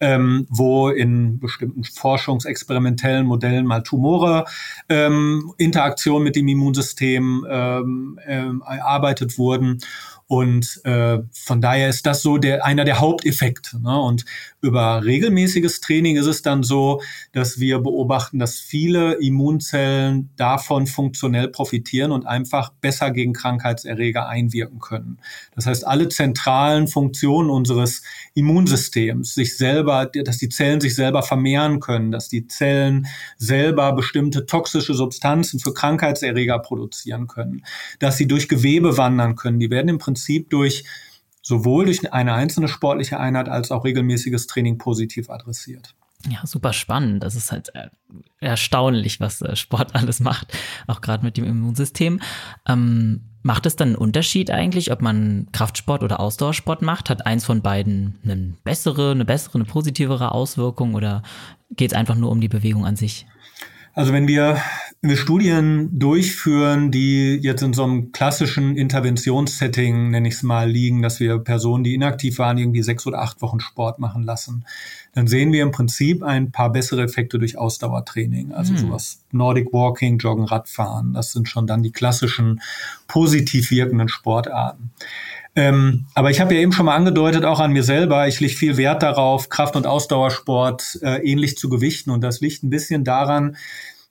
ähm, 0.00 0.46
wo 0.48 0.88
in 0.88 1.38
bestimmten 1.38 1.84
forschungsexperimentellen 1.84 3.26
Modellen 3.26 3.66
mal 3.66 3.82
Tumore 3.82 4.44
ähm, 4.88 5.52
Interaktion 5.58 6.22
mit 6.22 6.36
dem 6.36 6.48
Immunsystem 6.48 7.46
ähm, 7.48 8.20
ähm, 8.26 8.62
erarbeitet 8.66 9.38
wurden. 9.38 9.80
Und 10.28 10.82
äh, 10.84 11.20
von 11.32 11.62
daher 11.62 11.88
ist 11.88 12.04
das 12.04 12.20
so 12.20 12.36
der, 12.36 12.62
einer 12.62 12.84
der 12.84 13.00
Haupteffekte. 13.00 13.80
Ne? 13.80 13.98
Und 13.98 14.26
über 14.60 15.02
regelmäßiges 15.02 15.80
Training 15.80 16.16
ist 16.16 16.26
es 16.26 16.42
dann 16.42 16.62
so, 16.62 17.00
dass 17.32 17.58
wir 17.60 17.78
beobachten, 17.78 18.38
dass 18.38 18.60
viele 18.60 19.14
Immunzellen 19.14 20.28
davon 20.36 20.86
funktionell 20.86 21.48
profitieren 21.48 22.12
und 22.12 22.26
einfach 22.26 22.72
besser 22.82 23.10
gegen 23.10 23.32
Krankheitserreger 23.32 24.28
einwirken 24.28 24.80
können. 24.80 25.18
Das 25.54 25.64
heißt, 25.64 25.86
alle 25.86 26.10
zentralen 26.10 26.88
Funktionen 26.88 27.48
unseres 27.48 28.02
Immunsystems, 28.34 29.34
sich 29.34 29.56
selber, 29.56 29.87
dass 29.88 30.38
die 30.38 30.48
Zellen 30.48 30.80
sich 30.80 30.94
selber 30.94 31.22
vermehren 31.22 31.80
können, 31.80 32.10
dass 32.10 32.28
die 32.28 32.46
Zellen 32.46 33.06
selber 33.36 33.92
bestimmte 33.92 34.46
toxische 34.46 34.94
Substanzen 34.94 35.58
für 35.58 35.74
Krankheitserreger 35.74 36.58
produzieren 36.58 37.26
können, 37.26 37.64
dass 37.98 38.16
sie 38.16 38.26
durch 38.28 38.48
Gewebe 38.48 38.96
wandern 38.96 39.36
können, 39.36 39.58
die 39.58 39.70
werden 39.70 39.88
im 39.88 39.98
Prinzip 39.98 40.18
Prinzip 40.28 40.50
durch 40.50 40.84
sowohl 41.42 41.86
durch 41.86 42.12
eine 42.12 42.34
einzelne 42.34 42.68
sportliche 42.68 43.20
Einheit 43.20 43.48
als 43.48 43.70
auch 43.70 43.84
regelmäßiges 43.84 44.46
Training 44.46 44.78
positiv 44.78 45.30
adressiert. 45.30 45.94
Ja, 46.28 46.44
super 46.44 46.72
spannend. 46.72 47.22
Das 47.22 47.36
ist 47.36 47.52
halt 47.52 47.74
äh, 47.74 47.88
erstaunlich, 48.40 49.20
was 49.20 49.40
äh, 49.40 49.54
Sport 49.54 49.94
alles 49.94 50.20
macht, 50.20 50.52
auch 50.86 51.00
gerade 51.00 51.24
mit 51.24 51.36
dem 51.36 51.44
Immunsystem. 51.44 52.20
Ähm, 52.66 53.22
macht 53.48 53.64
es 53.64 53.76
dann 53.76 53.88
einen 53.88 53.96
Unterschied 53.96 54.50
eigentlich, 54.50 54.92
ob 54.92 55.00
man 55.00 55.48
Kraftsport 55.52 56.02
oder 56.02 56.20
Ausdauersport 56.20 56.82
macht? 56.82 57.08
Hat 57.08 57.24
eins 57.24 57.46
von 57.46 57.62
beiden 57.62 58.18
eine 58.22 58.52
bessere, 58.62 59.12
eine 59.12 59.24
bessere, 59.24 59.54
eine 59.54 59.64
positivere 59.64 60.32
Auswirkung 60.32 60.94
oder 60.94 61.22
geht 61.74 61.92
es 61.92 61.96
einfach 61.96 62.14
nur 62.14 62.30
um 62.30 62.42
die 62.42 62.48
Bewegung 62.48 62.84
an 62.84 62.96
sich? 62.96 63.26
Also 63.94 64.12
wenn 64.12 64.28
wir, 64.28 64.60
wenn 65.00 65.10
wir 65.10 65.16
Studien 65.16 65.98
durchführen, 65.98 66.90
die 66.90 67.36
jetzt 67.42 67.62
in 67.62 67.72
so 67.72 67.84
einem 67.84 68.12
klassischen 68.12 68.76
Interventionssetting, 68.76 70.10
nenne 70.10 70.28
ich 70.28 70.34
es 70.34 70.42
mal, 70.42 70.70
liegen, 70.70 71.00
dass 71.00 71.18
wir 71.18 71.38
Personen, 71.38 71.84
die 71.84 71.94
inaktiv 71.94 72.38
waren, 72.38 72.58
irgendwie 72.58 72.82
sechs 72.82 73.06
oder 73.06 73.22
acht 73.22 73.40
Wochen 73.40 73.60
Sport 73.60 73.98
machen 73.98 74.24
lassen, 74.24 74.66
dann 75.14 75.26
sehen 75.26 75.52
wir 75.52 75.62
im 75.62 75.70
Prinzip 75.70 76.22
ein 76.22 76.52
paar 76.52 76.70
bessere 76.70 77.02
Effekte 77.02 77.38
durch 77.38 77.58
Ausdauertraining. 77.58 78.52
Also 78.52 78.72
hm. 78.72 78.78
sowas 78.78 79.24
Nordic 79.32 79.72
Walking, 79.72 80.18
Joggen, 80.18 80.44
Radfahren. 80.44 81.14
Das 81.14 81.32
sind 81.32 81.48
schon 81.48 81.66
dann 81.66 81.82
die 81.82 81.92
klassischen 81.92 82.60
positiv 83.06 83.70
wirkenden 83.70 84.08
Sportarten. 84.08 84.90
Ähm, 85.56 86.06
aber 86.14 86.30
ich 86.30 86.40
habe 86.40 86.54
ja 86.54 86.60
eben 86.60 86.72
schon 86.72 86.86
mal 86.86 86.94
angedeutet, 86.94 87.44
auch 87.44 87.58
an 87.58 87.72
mir 87.72 87.82
selber, 87.82 88.28
ich 88.28 88.38
lege 88.38 88.54
viel 88.54 88.76
Wert 88.76 89.02
darauf, 89.02 89.48
Kraft- 89.48 89.74
und 89.74 89.86
Ausdauersport 89.86 91.00
äh, 91.02 91.16
ähnlich 91.28 91.56
zu 91.56 91.68
gewichten. 91.68 92.10
Und 92.10 92.20
das 92.20 92.40
liegt 92.40 92.62
ein 92.62 92.70
bisschen 92.70 93.02
daran, 93.02 93.56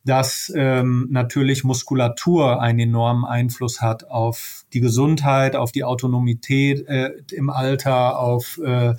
dass 0.03 0.51
ähm, 0.55 1.07
natürlich 1.09 1.63
Muskulatur 1.63 2.61
einen 2.61 2.79
enormen 2.79 3.25
Einfluss 3.25 3.81
hat 3.81 4.09
auf 4.09 4.63
die 4.73 4.79
Gesundheit, 4.79 5.55
auf 5.55 5.71
die 5.71 5.83
Autonomität 5.83 6.87
äh, 6.87 7.11
im 7.31 7.49
Alter, 7.49 8.19
auf 8.19 8.57
äh, 8.63 8.95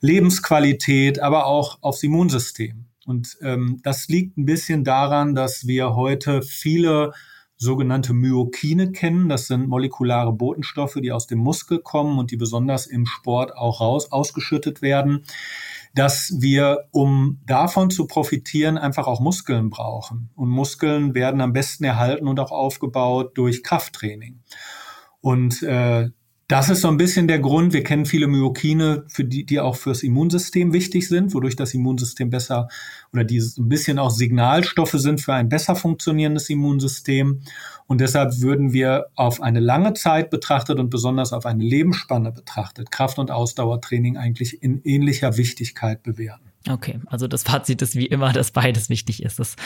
Lebensqualität, 0.00 1.20
aber 1.20 1.46
auch 1.46 1.78
aufs 1.82 2.02
Immunsystem. 2.02 2.86
Und 3.06 3.36
ähm, 3.42 3.80
das 3.82 4.08
liegt 4.08 4.38
ein 4.38 4.44
bisschen 4.44 4.84
daran, 4.84 5.34
dass 5.34 5.66
wir 5.66 5.94
heute 5.94 6.42
viele 6.42 7.12
sogenannte 7.56 8.14
Myokine 8.14 8.90
kennen. 8.90 9.28
Das 9.28 9.46
sind 9.46 9.68
molekulare 9.68 10.32
Botenstoffe, 10.32 10.96
die 11.02 11.12
aus 11.12 11.26
dem 11.26 11.40
Muskel 11.40 11.80
kommen 11.80 12.18
und 12.18 12.30
die 12.30 12.38
besonders 12.38 12.86
im 12.86 13.04
Sport 13.04 13.54
auch 13.54 13.80
raus 13.80 14.10
ausgeschüttet 14.10 14.80
werden, 14.80 15.24
dass 15.94 16.32
wir, 16.38 16.88
um 16.90 17.40
davon 17.44 17.90
zu 17.90 18.06
profitieren, 18.06 18.78
einfach 18.78 19.06
auch 19.06 19.20
Muskeln 19.20 19.68
brauchen. 19.68 20.30
Und 20.34 20.48
Muskeln 20.48 21.14
werden 21.14 21.42
am 21.42 21.52
besten 21.52 21.84
erhalten 21.84 22.28
und 22.28 22.40
auch 22.40 22.52
aufgebaut 22.52 23.32
durch 23.36 23.62
Krafttraining. 23.62 24.40
Und 25.20 25.62
äh, 25.62 26.08
das 26.50 26.68
ist 26.68 26.80
so 26.80 26.88
ein 26.88 26.96
bisschen 26.96 27.28
der 27.28 27.38
Grund. 27.38 27.72
Wir 27.72 27.84
kennen 27.84 28.06
viele 28.06 28.26
Myokine, 28.26 29.04
für 29.06 29.24
die, 29.24 29.46
die 29.46 29.60
auch 29.60 29.76
fürs 29.76 30.02
Immunsystem 30.02 30.72
wichtig 30.72 31.06
sind, 31.06 31.32
wodurch 31.32 31.54
das 31.54 31.74
Immunsystem 31.74 32.28
besser 32.28 32.66
oder 33.12 33.22
die 33.22 33.38
ein 33.38 33.68
bisschen 33.68 34.00
auch 34.00 34.10
Signalstoffe 34.10 34.96
sind 34.96 35.20
für 35.20 35.32
ein 35.32 35.48
besser 35.48 35.76
funktionierendes 35.76 36.50
Immunsystem. 36.50 37.42
Und 37.86 38.00
deshalb 38.00 38.40
würden 38.40 38.72
wir 38.72 39.06
auf 39.14 39.40
eine 39.40 39.60
lange 39.60 39.94
Zeit 39.94 40.30
betrachtet 40.30 40.80
und 40.80 40.90
besonders 40.90 41.32
auf 41.32 41.46
eine 41.46 41.62
Lebensspanne 41.62 42.32
betrachtet 42.32 42.90
Kraft- 42.90 43.20
und 43.20 43.30
Ausdauertraining 43.30 44.16
eigentlich 44.16 44.60
in 44.60 44.82
ähnlicher 44.82 45.36
Wichtigkeit 45.36 46.02
bewerten. 46.02 46.49
Okay, 46.68 47.00
also 47.06 47.26
das 47.26 47.42
Fazit 47.42 47.80
ist 47.80 47.96
wie 47.96 48.04
immer, 48.04 48.34
dass 48.34 48.50
beides 48.50 48.90
wichtig 48.90 49.22
ist. 49.22 49.38
Das 49.38 49.56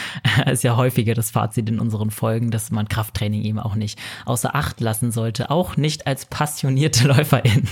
ist 0.51 0.63
ja 0.63 0.77
häufiger 0.77 1.15
das 1.15 1.33
Fazit 1.33 1.69
in 1.69 1.81
unseren 1.81 2.13
Folgen, 2.13 2.53
dass 2.53 2.71
man 2.71 2.87
Krafttraining 2.87 3.43
eben 3.43 3.59
auch 3.59 3.75
nicht 3.75 3.99
außer 4.27 4.55
Acht 4.55 4.81
lassen 4.81 5.11
sollte, 5.11 5.51
auch 5.51 5.77
nicht 5.77 6.07
als 6.07 6.27
passionierte 6.27 7.09
Läuferin. 7.09 7.67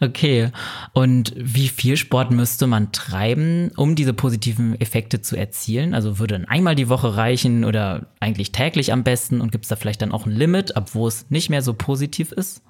Okay, 0.00 0.50
und 0.94 1.34
wie 1.36 1.68
viel 1.68 1.98
Sport 1.98 2.30
müsste 2.30 2.66
man 2.66 2.90
treiben, 2.90 3.70
um 3.76 3.96
diese 3.96 4.14
positiven 4.14 4.80
Effekte 4.80 5.20
zu 5.20 5.36
erzielen? 5.36 5.92
Also 5.92 6.18
würde 6.18 6.38
dann 6.38 6.48
einmal 6.48 6.74
die 6.74 6.88
Woche 6.88 7.18
reichen 7.18 7.64
oder 7.64 8.06
eigentlich 8.18 8.50
täglich 8.52 8.94
am 8.94 9.04
besten? 9.04 9.42
Und 9.42 9.52
gibt 9.52 9.66
es 9.66 9.68
da 9.68 9.76
vielleicht 9.76 10.00
dann 10.00 10.12
auch 10.12 10.24
ein 10.24 10.32
Limit, 10.32 10.74
ab 10.74 10.94
wo 10.94 11.06
es 11.06 11.26
nicht 11.28 11.50
mehr 11.50 11.60
so 11.60 11.74
positiv 11.74 12.32
ist? 12.32 12.62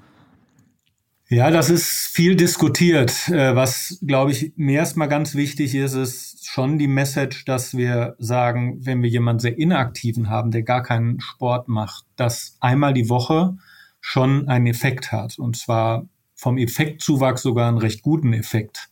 Ja, 1.34 1.50
das 1.50 1.68
ist 1.68 2.12
viel 2.12 2.36
diskutiert. 2.36 3.28
Äh, 3.28 3.56
was, 3.56 3.98
glaube 4.06 4.30
ich, 4.30 4.52
mir 4.54 4.78
erstmal 4.78 5.08
ganz 5.08 5.34
wichtig 5.34 5.74
ist, 5.74 5.94
ist 5.94 6.46
schon 6.46 6.78
die 6.78 6.86
Message, 6.86 7.44
dass 7.44 7.76
wir 7.76 8.14
sagen, 8.20 8.78
wenn 8.86 9.02
wir 9.02 9.10
jemanden 9.10 9.40
sehr 9.40 9.58
inaktiven 9.58 10.30
haben, 10.30 10.52
der 10.52 10.62
gar 10.62 10.84
keinen 10.84 11.20
Sport 11.20 11.66
macht, 11.66 12.04
dass 12.14 12.56
einmal 12.60 12.94
die 12.94 13.08
Woche 13.08 13.56
schon 14.00 14.46
einen 14.46 14.68
Effekt 14.68 15.10
hat. 15.10 15.36
Und 15.36 15.56
zwar 15.56 16.06
vom 16.36 16.56
Effektzuwachs 16.56 17.42
sogar 17.42 17.66
einen 17.66 17.78
recht 17.78 18.02
guten 18.02 18.32
Effekt. 18.32 18.88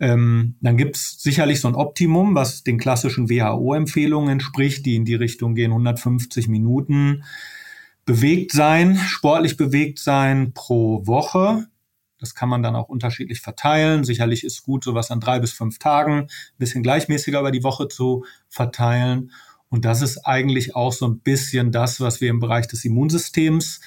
Ähm, 0.00 0.56
dann 0.62 0.76
gibt's 0.76 1.22
sicherlich 1.22 1.60
so 1.60 1.68
ein 1.68 1.76
Optimum, 1.76 2.34
was 2.34 2.64
den 2.64 2.76
klassischen 2.76 3.30
WHO-Empfehlungen 3.30 4.30
entspricht, 4.30 4.84
die 4.84 4.96
in 4.96 5.04
die 5.04 5.14
Richtung 5.14 5.54
gehen, 5.54 5.70
150 5.70 6.48
Minuten 6.48 7.22
bewegt 8.04 8.52
sein, 8.52 8.96
sportlich 8.96 9.56
bewegt 9.56 9.98
sein 9.98 10.52
pro 10.52 11.06
Woche. 11.06 11.66
Das 12.18 12.34
kann 12.34 12.48
man 12.48 12.62
dann 12.62 12.76
auch 12.76 12.88
unterschiedlich 12.88 13.40
verteilen. 13.40 14.04
Sicherlich 14.04 14.44
ist 14.44 14.62
gut, 14.62 14.84
sowas 14.84 15.10
an 15.10 15.20
drei 15.20 15.40
bis 15.40 15.52
fünf 15.52 15.78
Tagen, 15.78 16.22
ein 16.22 16.28
bisschen 16.58 16.82
gleichmäßiger 16.82 17.40
über 17.40 17.50
die 17.50 17.64
Woche 17.64 17.88
zu 17.88 18.24
verteilen. 18.48 19.32
Und 19.68 19.84
das 19.84 20.02
ist 20.02 20.26
eigentlich 20.26 20.76
auch 20.76 20.92
so 20.92 21.06
ein 21.08 21.20
bisschen 21.20 21.72
das, 21.72 22.00
was 22.00 22.20
wir 22.20 22.30
im 22.30 22.40
Bereich 22.40 22.68
des 22.68 22.84
Immunsystems 22.84 23.80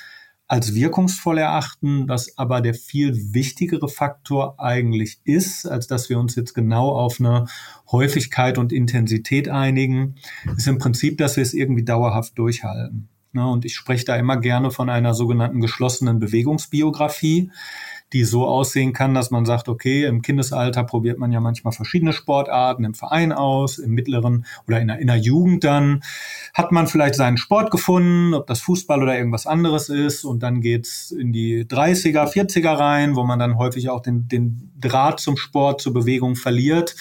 als 0.48 0.76
wirkungsvoll 0.76 1.40
erachten, 1.40 2.08
was 2.08 2.38
aber 2.38 2.62
der 2.62 2.76
viel 2.76 3.34
wichtigere 3.34 3.90
Faktor 3.90 4.60
eigentlich 4.60 5.20
ist, 5.24 5.66
als 5.66 5.88
dass 5.88 6.10
wir 6.10 6.20
uns 6.20 6.36
jetzt 6.36 6.54
genau 6.54 6.90
auf 6.90 7.20
eine 7.20 7.46
Häufigkeit 7.92 8.58
und 8.58 8.72
Intensität 8.72 9.50
einigen, 9.50 10.16
ist 10.56 10.68
im 10.68 10.78
Prinzip, 10.78 11.18
dass 11.18 11.36
wir 11.36 11.44
es 11.44 11.54
irgendwie 11.54 11.84
dauerhaft 11.84 12.38
durchhalten. 12.38 13.10
Ne? 13.36 13.48
Und 13.48 13.66
ich 13.66 13.76
spreche 13.76 14.06
da 14.06 14.16
immer 14.16 14.38
gerne 14.38 14.72
von 14.72 14.90
einer 14.90 15.14
sogenannten 15.14 15.62
geschlossenen 15.62 16.20
Bewegungsbiografie, 16.20 17.52
die 18.14 18.24
so 18.24 18.48
aussehen 18.48 18.94
kann, 18.94 19.14
dass 19.14 19.32
man 19.32 19.46
sagt, 19.46 19.68
okay, 19.68 20.06
im 20.06 20.22
Kindesalter 20.22 20.84
probiert 20.84 21.18
man 21.18 21.32
ja 21.32 21.40
manchmal 21.40 21.74
verschiedene 21.74 22.14
Sportarten 22.14 22.86
im 22.86 22.94
Verein 22.94 23.32
aus, 23.32 23.78
im 23.78 23.92
mittleren 23.92 24.46
oder 24.68 24.80
in 24.80 24.88
der, 24.88 25.00
in 25.00 25.08
der 25.08 25.18
Jugend 25.18 25.64
dann 25.64 26.02
hat 26.54 26.72
man 26.72 26.88
vielleicht 26.88 27.16
seinen 27.16 27.38
Sport 27.38 27.72
gefunden, 27.72 28.34
ob 28.34 28.48
das 28.48 28.62
Fußball 28.62 29.04
oder 29.04 29.18
irgendwas 29.18 29.48
anderes 29.48 29.90
ist 29.90 30.24
und 30.24 30.44
dann 30.44 30.62
geht's 30.62 31.12
in 31.12 31.34
die 31.34 31.66
30er, 31.66 32.32
40er 32.32 32.78
rein, 32.78 33.16
wo 33.16 33.24
man 33.24 33.40
dann 33.40 33.58
häufig 33.58 33.90
auch 33.90 34.02
den, 34.02 34.28
den 34.28 34.72
Draht 34.80 35.20
zum 35.20 35.36
Sport, 35.36 35.82
zur 35.82 35.94
Bewegung 35.94 36.36
verliert. 36.36 36.96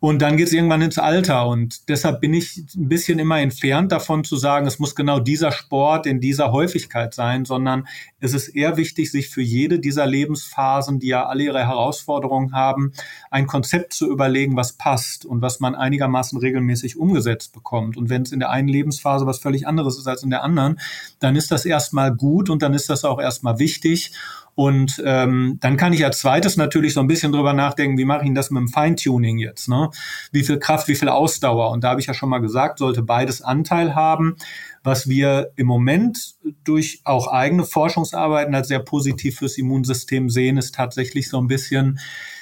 Und 0.00 0.22
dann 0.22 0.36
geht 0.36 0.46
es 0.46 0.52
irgendwann 0.52 0.82
ins 0.82 0.98
Alter. 0.98 1.48
Und 1.48 1.88
deshalb 1.88 2.20
bin 2.20 2.32
ich 2.32 2.56
ein 2.76 2.88
bisschen 2.88 3.18
immer 3.18 3.40
entfernt 3.40 3.90
davon 3.90 4.22
zu 4.22 4.36
sagen, 4.36 4.66
es 4.66 4.78
muss 4.78 4.94
genau 4.94 5.18
dieser 5.18 5.50
Sport 5.50 6.06
in 6.06 6.20
dieser 6.20 6.52
Häufigkeit 6.52 7.14
sein, 7.14 7.44
sondern 7.44 7.88
es 8.20 8.32
ist 8.32 8.48
eher 8.48 8.76
wichtig, 8.76 9.10
sich 9.10 9.28
für 9.28 9.42
jede 9.42 9.80
dieser 9.80 10.06
Lebensphasen, 10.06 11.00
die 11.00 11.08
ja 11.08 11.26
alle 11.26 11.42
ihre 11.42 11.66
Herausforderungen 11.66 12.52
haben, 12.52 12.92
ein 13.32 13.48
Konzept 13.48 13.92
zu 13.92 14.08
überlegen, 14.08 14.54
was 14.54 14.74
passt 14.74 15.24
und 15.24 15.42
was 15.42 15.58
man 15.58 15.74
einigermaßen 15.74 16.38
regelmäßig 16.38 16.96
umgesetzt 16.96 17.52
bekommt. 17.52 17.96
Und 17.96 18.08
wenn 18.08 18.22
es 18.22 18.30
in 18.30 18.38
der 18.38 18.50
einen 18.50 18.68
Lebensphase 18.68 19.26
was 19.26 19.40
völlig 19.40 19.66
anderes 19.66 19.98
ist 19.98 20.06
als 20.06 20.22
in 20.22 20.30
der 20.30 20.44
anderen, 20.44 20.78
dann 21.18 21.34
ist 21.34 21.50
das 21.50 21.64
erstmal 21.64 22.14
gut 22.14 22.50
und 22.50 22.62
dann 22.62 22.72
ist 22.72 22.88
das 22.88 23.04
auch 23.04 23.20
erstmal 23.20 23.58
wichtig. 23.58 24.12
Und 24.58 25.00
ähm, 25.06 25.58
dann 25.60 25.76
kann 25.76 25.92
ich 25.92 26.04
als 26.04 26.18
zweites 26.18 26.56
natürlich 26.56 26.92
so 26.92 26.98
ein 26.98 27.06
bisschen 27.06 27.30
drüber 27.30 27.52
nachdenken, 27.52 27.96
wie 27.96 28.04
mache 28.04 28.24
ich 28.24 28.34
das 28.34 28.50
mit 28.50 28.60
dem 28.60 28.66
Feintuning 28.66 29.38
jetzt? 29.38 29.68
Ne? 29.68 29.88
Wie 30.32 30.42
viel 30.42 30.58
Kraft, 30.58 30.88
wie 30.88 30.96
viel 30.96 31.08
Ausdauer? 31.08 31.70
Und 31.70 31.84
da 31.84 31.90
habe 31.90 32.00
ich 32.00 32.08
ja 32.08 32.14
schon 32.14 32.28
mal 32.28 32.40
gesagt, 32.40 32.80
sollte 32.80 33.04
beides 33.04 33.40
Anteil 33.40 33.94
haben. 33.94 34.34
Was 34.82 35.08
wir 35.08 35.52
im 35.54 35.68
Moment 35.68 36.34
durch 36.64 37.02
auch 37.04 37.28
eigene 37.28 37.62
Forschungsarbeiten 37.62 38.52
als 38.52 38.66
sehr 38.66 38.80
positiv 38.80 39.38
fürs 39.38 39.58
Immunsystem 39.58 40.28
sehen, 40.28 40.56
ist 40.56 40.74
tatsächlich 40.74 41.28
so 41.28 41.38
ein 41.38 41.46
bisschen 41.46 42.00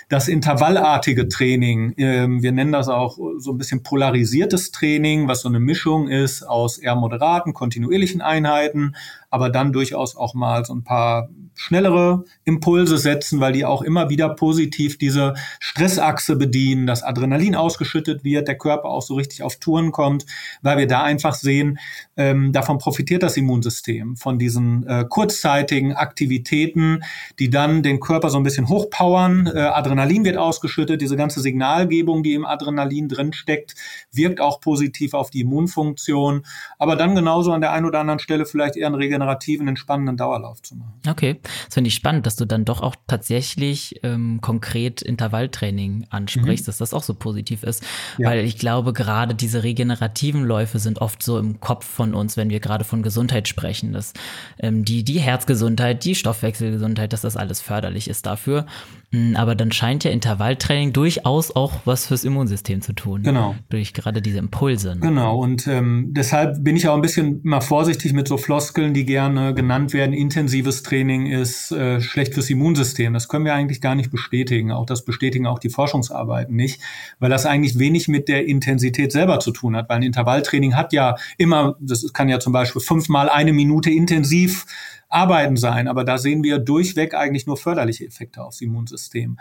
das 0.08 0.28
intervallartige 0.28 1.28
Training, 1.28 1.94
ähm, 1.96 2.42
wir 2.42 2.52
nennen 2.52 2.70
das 2.70 2.88
auch 2.88 3.18
so 3.38 3.50
ein 3.50 3.58
bisschen 3.58 3.82
polarisiertes 3.82 4.70
Training, 4.70 5.26
was 5.26 5.40
so 5.40 5.48
eine 5.48 5.58
Mischung 5.58 6.08
ist 6.08 6.44
aus 6.44 6.78
eher 6.78 6.94
moderaten, 6.94 7.54
kontinuierlichen 7.54 8.20
Einheiten, 8.20 8.94
aber 9.30 9.50
dann 9.50 9.72
durchaus 9.72 10.16
auch 10.16 10.34
mal 10.34 10.64
so 10.64 10.74
ein 10.74 10.84
paar 10.84 11.28
schnellere 11.54 12.24
Impulse 12.44 12.98
setzen, 12.98 13.40
weil 13.40 13.52
die 13.52 13.64
auch 13.64 13.82
immer 13.82 14.10
wieder 14.10 14.28
positiv 14.28 14.98
diese 14.98 15.34
Stressachse 15.58 16.36
bedienen, 16.36 16.86
dass 16.86 17.02
Adrenalin 17.02 17.56
ausgeschüttet 17.56 18.24
wird, 18.24 18.46
der 18.46 18.58
Körper 18.58 18.90
auch 18.90 19.02
so 19.02 19.14
richtig 19.14 19.42
auf 19.42 19.56
Touren 19.56 19.90
kommt, 19.90 20.26
weil 20.62 20.78
wir 20.78 20.86
da 20.86 21.02
einfach 21.02 21.34
sehen, 21.34 21.78
ähm, 22.16 22.52
davon 22.52 22.78
profitiert 22.78 23.22
das 23.22 23.36
Immunsystem, 23.36 24.16
von 24.16 24.38
diesen 24.38 24.86
äh, 24.86 25.04
kurzzeitigen 25.08 25.94
Aktivitäten, 25.94 27.02
die 27.38 27.50
dann 27.50 27.82
den 27.82 28.00
Körper 28.00 28.28
so 28.28 28.36
ein 28.36 28.44
bisschen 28.44 28.68
hochpowern. 28.68 29.46
Äh, 29.46 29.60
Adrenalin 29.60 30.24
wird 30.24 30.36
ausgeschüttet, 30.36 31.00
diese 31.00 31.16
ganze 31.16 31.40
Signalgebung, 31.40 32.22
die 32.22 32.34
im 32.34 32.44
Adrenalin 32.44 33.08
drin 33.08 33.32
steckt, 33.32 33.74
wirkt 34.12 34.40
auch 34.40 34.60
positiv 34.60 35.14
auf 35.14 35.30
die 35.30 35.40
Immunfunktion, 35.40 36.44
aber 36.78 36.96
dann 36.96 37.14
genauso 37.14 37.52
an 37.52 37.62
der 37.62 37.72
einen 37.72 37.86
oder 37.86 38.00
anderen 38.00 38.20
Stelle 38.20 38.44
vielleicht 38.44 38.76
eher 38.76 38.86
einen 38.86 38.94
regenerativen, 39.16 39.68
entspannenden 39.68 40.16
Dauerlauf 40.16 40.62
zu 40.62 40.76
machen. 40.76 40.94
Okay. 41.08 41.40
Das 41.64 41.74
finde 41.74 41.88
ich 41.88 41.94
spannend, 41.94 42.26
dass 42.26 42.36
du 42.36 42.44
dann 42.44 42.64
doch 42.64 42.80
auch 42.80 42.94
tatsächlich 43.06 44.00
ähm, 44.02 44.40
konkret 44.40 45.02
Intervalltraining 45.02 46.06
ansprichst, 46.10 46.66
mhm. 46.66 46.68
dass 46.68 46.78
das 46.78 46.94
auch 46.94 47.02
so 47.02 47.14
positiv 47.14 47.62
ist. 47.62 47.84
Ja. 48.18 48.30
Weil 48.30 48.44
ich 48.44 48.58
glaube, 48.58 48.92
gerade 48.92 49.34
diese 49.34 49.62
regenerativen 49.62 50.44
Läufe 50.44 50.78
sind 50.78 51.00
oft 51.00 51.22
so 51.22 51.38
im 51.38 51.60
Kopf 51.60 51.86
von 51.86 52.14
uns, 52.14 52.36
wenn 52.36 52.50
wir 52.50 52.60
gerade 52.60 52.84
von 52.84 53.02
Gesundheit 53.02 53.48
sprechen, 53.48 53.92
dass 53.92 54.12
ähm, 54.58 54.84
die, 54.84 55.04
die 55.04 55.18
Herzgesundheit, 55.18 56.04
die 56.04 56.14
Stoffwechselgesundheit, 56.14 57.12
dass 57.12 57.22
das 57.22 57.36
alles 57.36 57.60
förderlich 57.60 58.08
ist 58.08 58.26
dafür. 58.26 58.66
Hm, 59.12 59.36
aber 59.36 59.54
dann 59.54 59.72
scheint 59.72 60.04
ja 60.04 60.10
Intervalltraining 60.10 60.92
durchaus 60.92 61.54
auch 61.54 61.72
was 61.84 62.06
fürs 62.06 62.24
Immunsystem 62.24 62.82
zu 62.82 62.92
tun. 62.92 63.22
Genau. 63.22 63.54
Durch 63.68 63.94
gerade 63.94 64.20
diese 64.20 64.38
Impulse. 64.38 64.94
Ne? 64.94 65.00
Genau. 65.00 65.38
Und 65.38 65.66
ähm, 65.66 66.08
deshalb 66.10 66.62
bin 66.62 66.76
ich 66.76 66.88
auch 66.88 66.94
ein 66.94 67.02
bisschen 67.02 67.40
mal 67.44 67.60
vorsichtig 67.60 68.12
mit 68.12 68.28
so 68.28 68.36
Floskeln, 68.36 68.94
die 68.94 69.05
gerne 69.06 69.54
genannt 69.54 69.92
werden. 69.92 70.12
Intensives 70.12 70.82
Training 70.82 71.26
ist 71.26 71.72
äh, 71.72 72.00
schlecht 72.00 72.34
fürs 72.34 72.50
Immunsystem. 72.50 73.12
Das 73.14 73.28
können 73.28 73.44
wir 73.44 73.54
eigentlich 73.54 73.80
gar 73.80 73.94
nicht 73.94 74.10
bestätigen. 74.10 74.72
Auch 74.72 74.86
das 74.86 75.04
bestätigen 75.04 75.46
auch 75.46 75.58
die 75.58 75.70
Forschungsarbeiten 75.70 76.54
nicht, 76.54 76.82
weil 77.18 77.30
das 77.30 77.46
eigentlich 77.46 77.78
wenig 77.78 78.08
mit 78.08 78.28
der 78.28 78.46
Intensität 78.46 79.12
selber 79.12 79.40
zu 79.40 79.52
tun 79.52 79.76
hat. 79.76 79.88
Weil 79.88 79.96
ein 79.96 80.02
Intervalltraining 80.02 80.74
hat 80.74 80.92
ja 80.92 81.16
immer, 81.38 81.76
das 81.80 82.12
kann 82.12 82.28
ja 82.28 82.40
zum 82.40 82.52
Beispiel 82.52 82.82
fünfmal 82.82 83.28
eine 83.28 83.52
Minute 83.52 83.90
intensiv 83.90 84.66
Arbeiten 85.08 85.56
sein. 85.56 85.88
Aber 85.88 86.04
da 86.04 86.18
sehen 86.18 86.42
wir 86.42 86.58
durchweg 86.58 87.14
eigentlich 87.14 87.46
nur 87.46 87.56
förderliche 87.56 88.04
Effekte 88.04 88.42
aufs 88.42 88.60
Immunsystem. 88.60 89.38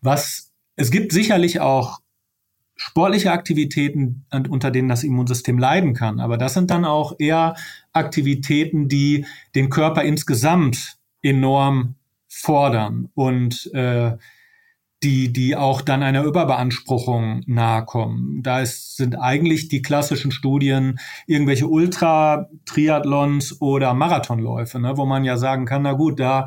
Was, 0.00 0.52
es 0.76 0.90
gibt 0.90 1.12
sicherlich 1.12 1.60
auch 1.60 2.00
sportliche 2.76 3.32
Aktivitäten, 3.32 4.26
unter 4.50 4.70
denen 4.70 4.88
das 4.88 5.02
Immunsystem 5.02 5.58
leiden 5.58 5.94
kann. 5.94 6.20
Aber 6.20 6.36
das 6.36 6.54
sind 6.54 6.70
dann 6.70 6.84
auch 6.84 7.14
eher 7.18 7.54
Aktivitäten, 7.96 8.88
die 8.88 9.26
den 9.54 9.70
Körper 9.70 10.02
insgesamt 10.02 10.96
enorm 11.22 11.96
fordern 12.28 13.08
und 13.14 13.70
äh, 13.74 14.16
die, 15.02 15.32
die 15.32 15.54
auch 15.56 15.82
dann 15.82 16.02
einer 16.02 16.24
Überbeanspruchung 16.24 17.42
nahe 17.46 17.84
kommen. 17.84 18.42
Da 18.42 18.60
ist, 18.60 18.96
sind 18.96 19.14
eigentlich 19.14 19.68
die 19.68 19.82
klassischen 19.82 20.32
Studien 20.32 20.98
irgendwelche 21.26 21.68
Ultra-Triathlons 21.68 23.60
oder 23.60 23.92
Marathonläufe, 23.92 24.78
ne, 24.80 24.96
wo 24.96 25.04
man 25.04 25.24
ja 25.24 25.36
sagen 25.36 25.66
kann, 25.66 25.82
na 25.82 25.92
gut, 25.92 26.18
da 26.18 26.46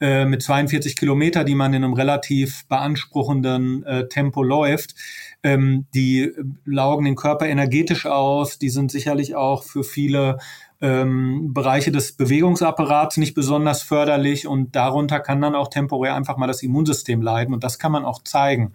äh, 0.00 0.26
mit 0.26 0.42
42 0.42 0.94
Kilometer, 0.94 1.42
die 1.42 1.54
man 1.54 1.72
in 1.72 1.82
einem 1.82 1.94
relativ 1.94 2.66
beanspruchenden 2.68 3.82
äh, 3.84 4.08
Tempo 4.08 4.42
läuft, 4.42 4.94
ähm, 5.42 5.86
die 5.94 6.32
laugen 6.64 7.06
den 7.06 7.16
Körper 7.16 7.46
energetisch 7.46 8.04
aus, 8.04 8.58
die 8.58 8.70
sind 8.70 8.90
sicherlich 8.90 9.34
auch 9.36 9.64
für 9.64 9.84
viele 9.84 10.38
ähm, 10.80 11.54
Bereiche 11.54 11.90
des 11.90 12.12
Bewegungsapparats 12.12 13.16
nicht 13.16 13.34
besonders 13.34 13.82
förderlich 13.82 14.46
und 14.46 14.76
darunter 14.76 15.20
kann 15.20 15.40
dann 15.40 15.54
auch 15.54 15.68
temporär 15.68 16.14
einfach 16.14 16.36
mal 16.36 16.46
das 16.46 16.62
Immunsystem 16.62 17.22
leiden 17.22 17.54
und 17.54 17.64
das 17.64 17.78
kann 17.78 17.92
man 17.92 18.04
auch 18.04 18.22
zeigen, 18.22 18.74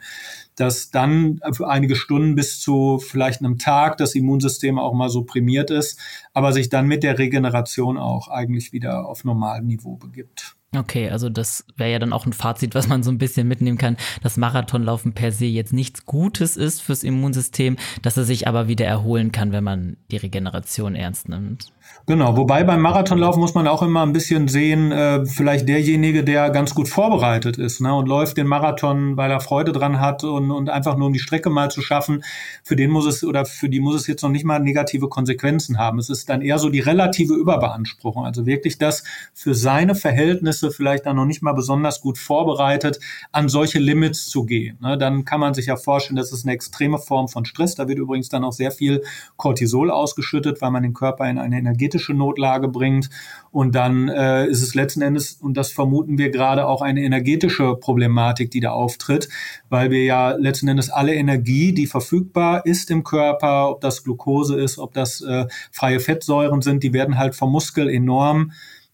dass 0.56 0.90
dann 0.90 1.40
für 1.54 1.68
einige 1.68 1.96
Stunden 1.96 2.36
bis 2.36 2.60
zu 2.60 3.00
vielleicht 3.00 3.42
einem 3.42 3.58
Tag 3.58 3.98
das 3.98 4.16
Immunsystem 4.16 4.80
auch 4.80 4.94
mal 4.94 5.10
so 5.10 5.24
prämiert 5.24 5.70
ist, 5.70 6.00
aber 6.34 6.54
sich 6.54 6.70
dann 6.70 6.88
mit 6.88 7.04
der 7.04 7.20
Regeneration 7.20 7.98
auch 7.98 8.28
eigentlich 8.28 8.74
wieder 8.74 9.08
auf 9.08 9.24
normalem 9.24 9.68
Niveau 9.68 9.96
begibt. 9.96 10.56
Okay, 10.74 11.10
also 11.10 11.30
das 11.30 11.66
wäre 11.76 11.92
ja 11.92 12.00
dann 12.00 12.14
auch 12.14 12.26
ein 12.26 12.32
Fazit, 12.32 12.76
was 12.76 12.88
man 12.88 13.04
so 13.04 13.12
ein 13.12 13.18
bisschen 13.18 13.46
mitnehmen 13.46 13.78
kann, 13.78 13.98
dass 14.24 14.38
Marathonlaufen 14.38 15.12
per 15.12 15.34
se 15.34 15.46
jetzt 15.46 15.74
nichts 15.74 16.06
Gutes 16.06 16.56
ist 16.56 16.82
fürs 16.82 17.04
Immunsystem, 17.04 17.76
dass 18.02 18.16
er 18.16 18.24
sich 18.24 18.48
aber 18.48 18.70
wieder 18.70 18.86
erholen 18.86 19.34
kann, 19.34 19.52
wenn 19.52 19.66
man 19.66 19.98
die 20.12 20.18
Regeneration 20.18 20.96
ernst 20.96 21.28
nimmt. 21.28 21.74
Genau, 22.08 22.36
wobei 22.36 22.64
beim 22.64 22.82
Marathonlauf 22.82 23.38
muss 23.38 23.54
man 23.54 23.68
auch 23.68 23.84
immer 23.84 24.02
ein 24.02 24.12
bisschen 24.12 24.48
sehen, 24.48 24.92
äh, 24.92 25.26
vielleicht 25.26 25.70
derjenige, 25.70 26.24
der 26.24 26.50
ganz 26.50 26.74
gut 26.74 26.90
vorbereitet 26.90 27.58
ist 27.58 27.80
ne, 27.80 27.94
und 27.94 28.08
läuft 28.08 28.38
den 28.38 28.48
Marathon, 28.48 29.18
weil 29.18 29.30
er 29.30 29.40
Freude 29.40 29.72
dran 29.72 30.00
hat 30.00 30.24
und, 30.24 30.50
und 30.50 30.70
einfach 30.70 30.98
nur 30.98 31.08
um 31.08 31.14
die 31.14 31.20
Strecke 31.20 31.52
mal 31.52 31.70
zu 31.70 31.82
schaffen, 31.82 32.24
für 32.64 32.76
den 32.76 32.90
muss 32.90 33.06
es 33.06 33.24
oder 33.24 33.46
für 33.46 33.70
die 33.70 33.80
muss 33.80 33.96
es 33.96 34.08
jetzt 34.08 34.24
noch 34.24 34.32
nicht 34.32 34.46
mal 34.46 34.60
negative 34.60 35.10
Konsequenzen 35.10 35.78
haben. 35.78 36.00
Es 36.00 36.10
ist 36.10 36.28
dann 36.28 36.42
eher 36.42 36.58
so 36.58 36.70
die 36.70 36.80
relative 36.80 37.36
Überbeanspruchung, 37.36 38.26
also 38.26 38.48
wirklich 38.48 38.80
das 38.80 39.04
für 39.34 39.54
seine 39.54 39.94
Verhältnisse 39.94 40.72
vielleicht 40.72 41.06
dann 41.06 41.18
noch 41.18 41.26
nicht 41.26 41.44
mal 41.44 41.54
besonders 41.54 42.02
gut 42.02 42.18
vorbereitet, 42.18 43.00
an 43.32 43.48
solche 43.48 43.78
Limits 43.78 44.26
zu 44.26 44.44
gehen. 44.46 44.78
Ne, 44.82 44.98
dann 44.98 45.24
kann 45.24 45.40
man 45.40 45.54
sich 45.54 45.68
ja 45.68 45.76
vorstellen, 45.76 46.18
das 46.18 46.32
ist 46.32 46.46
eine 46.46 46.54
extreme 46.54 46.98
Form 46.98 47.28
von 47.28 47.46
Stress. 47.46 47.76
Da 47.76 47.88
wird 47.88 48.00
übrigens 48.00 48.30
dann 48.30 48.44
auch 48.44 48.54
sehr 48.54 48.72
viel 48.72 49.04
Cortisol 49.38 49.92
ausgeschüttet, 49.92 50.62
weil 50.62 50.72
man 50.72 50.82
den 50.82 50.94
Körper 50.94 51.30
in 51.30 51.38
eine 51.38 51.58
Energie 51.58 51.81
energetische 51.82 52.14
Notlage 52.14 52.68
bringt. 52.68 53.10
Und 53.52 53.76
dann 53.76 54.08
äh, 54.08 54.48
ist 54.48 54.62
es 54.62 54.76
letzten 54.76 55.02
Endes, 55.02 55.34
und 55.34 55.58
das 55.58 55.72
vermuten 55.72 56.18
wir 56.18 56.30
gerade, 56.30 56.68
auch 56.68 56.82
eine 56.82 57.02
energetische 57.02 57.76
Problematik, 57.76 58.52
die 58.52 58.60
da 58.60 58.72
auftritt, 58.72 59.28
weil 59.70 59.92
wir 59.92 60.04
ja 60.04 60.32
letzten 60.32 60.68
Endes 60.68 60.90
alle 60.90 61.14
Energie, 61.14 61.74
die 61.74 61.88
verfügbar 61.88 62.66
ist 62.66 62.92
im 62.92 63.04
Körper, 63.04 63.70
ob 63.70 63.82
das 63.82 64.04
Glucose 64.04 64.60
ist, 64.60 64.78
ob 64.78 64.94
das 64.94 65.22
äh, 65.22 65.48
freie 65.72 66.00
Fettsäuren 66.00 66.62
sind, 66.62 66.84
die 66.84 66.94
werden 66.94 67.18
halt 67.18 67.36
vom 67.36 67.52
Muskel 67.52 67.90
enorm 67.90 68.52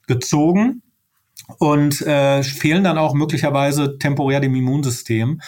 gezogen 0.08 0.82
und 1.60 2.02
äh, 2.02 2.42
fehlen 2.42 2.84
dann 2.84 2.98
auch 2.98 3.14
möglicherweise 3.14 4.00
temporär 4.00 4.40
dem 4.40 4.56
Immunsystem. 4.56 5.42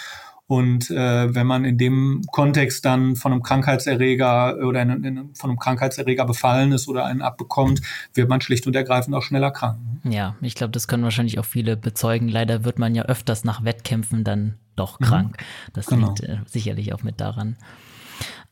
Und 0.49 0.89
äh, 0.89 1.35
wenn 1.35 1.45
man 1.45 1.63
in 1.63 1.77
dem 1.77 2.23
Kontext 2.31 2.83
dann 2.83 3.15
von 3.15 3.31
einem 3.31 3.43
Krankheitserreger 3.43 4.57
oder 4.65 4.81
in, 4.81 5.03
in, 5.03 5.35
von 5.35 5.51
einem 5.51 5.59
Krankheitserreger 5.59 6.25
befallen 6.25 6.71
ist 6.71 6.87
oder 6.87 7.05
einen 7.05 7.21
abbekommt, 7.21 7.81
wird 8.15 8.29
man 8.29 8.41
schlicht 8.41 8.65
und 8.65 8.75
ergreifend 8.75 9.15
auch 9.15 9.21
schneller 9.21 9.51
krank. 9.51 9.77
Ja, 10.05 10.35
ich 10.41 10.55
glaube, 10.55 10.71
das 10.71 10.87
können 10.87 11.03
wahrscheinlich 11.03 11.37
auch 11.37 11.45
viele 11.45 11.77
bezeugen. 11.77 12.29
Leider 12.29 12.65
wird 12.65 12.79
man 12.79 12.95
ja 12.95 13.03
öfters 13.03 13.43
nach 13.43 13.63
Wettkämpfen 13.63 14.23
dann 14.23 14.55
doch 14.75 14.99
mhm. 14.99 15.05
krank. 15.05 15.37
Mhm. 15.39 15.71
Das 15.73 15.85
genau. 15.85 16.07
liegt 16.07 16.23
äh, 16.23 16.39
sicherlich 16.47 16.93
auch 16.93 17.03
mit 17.03 17.21
daran. 17.21 17.55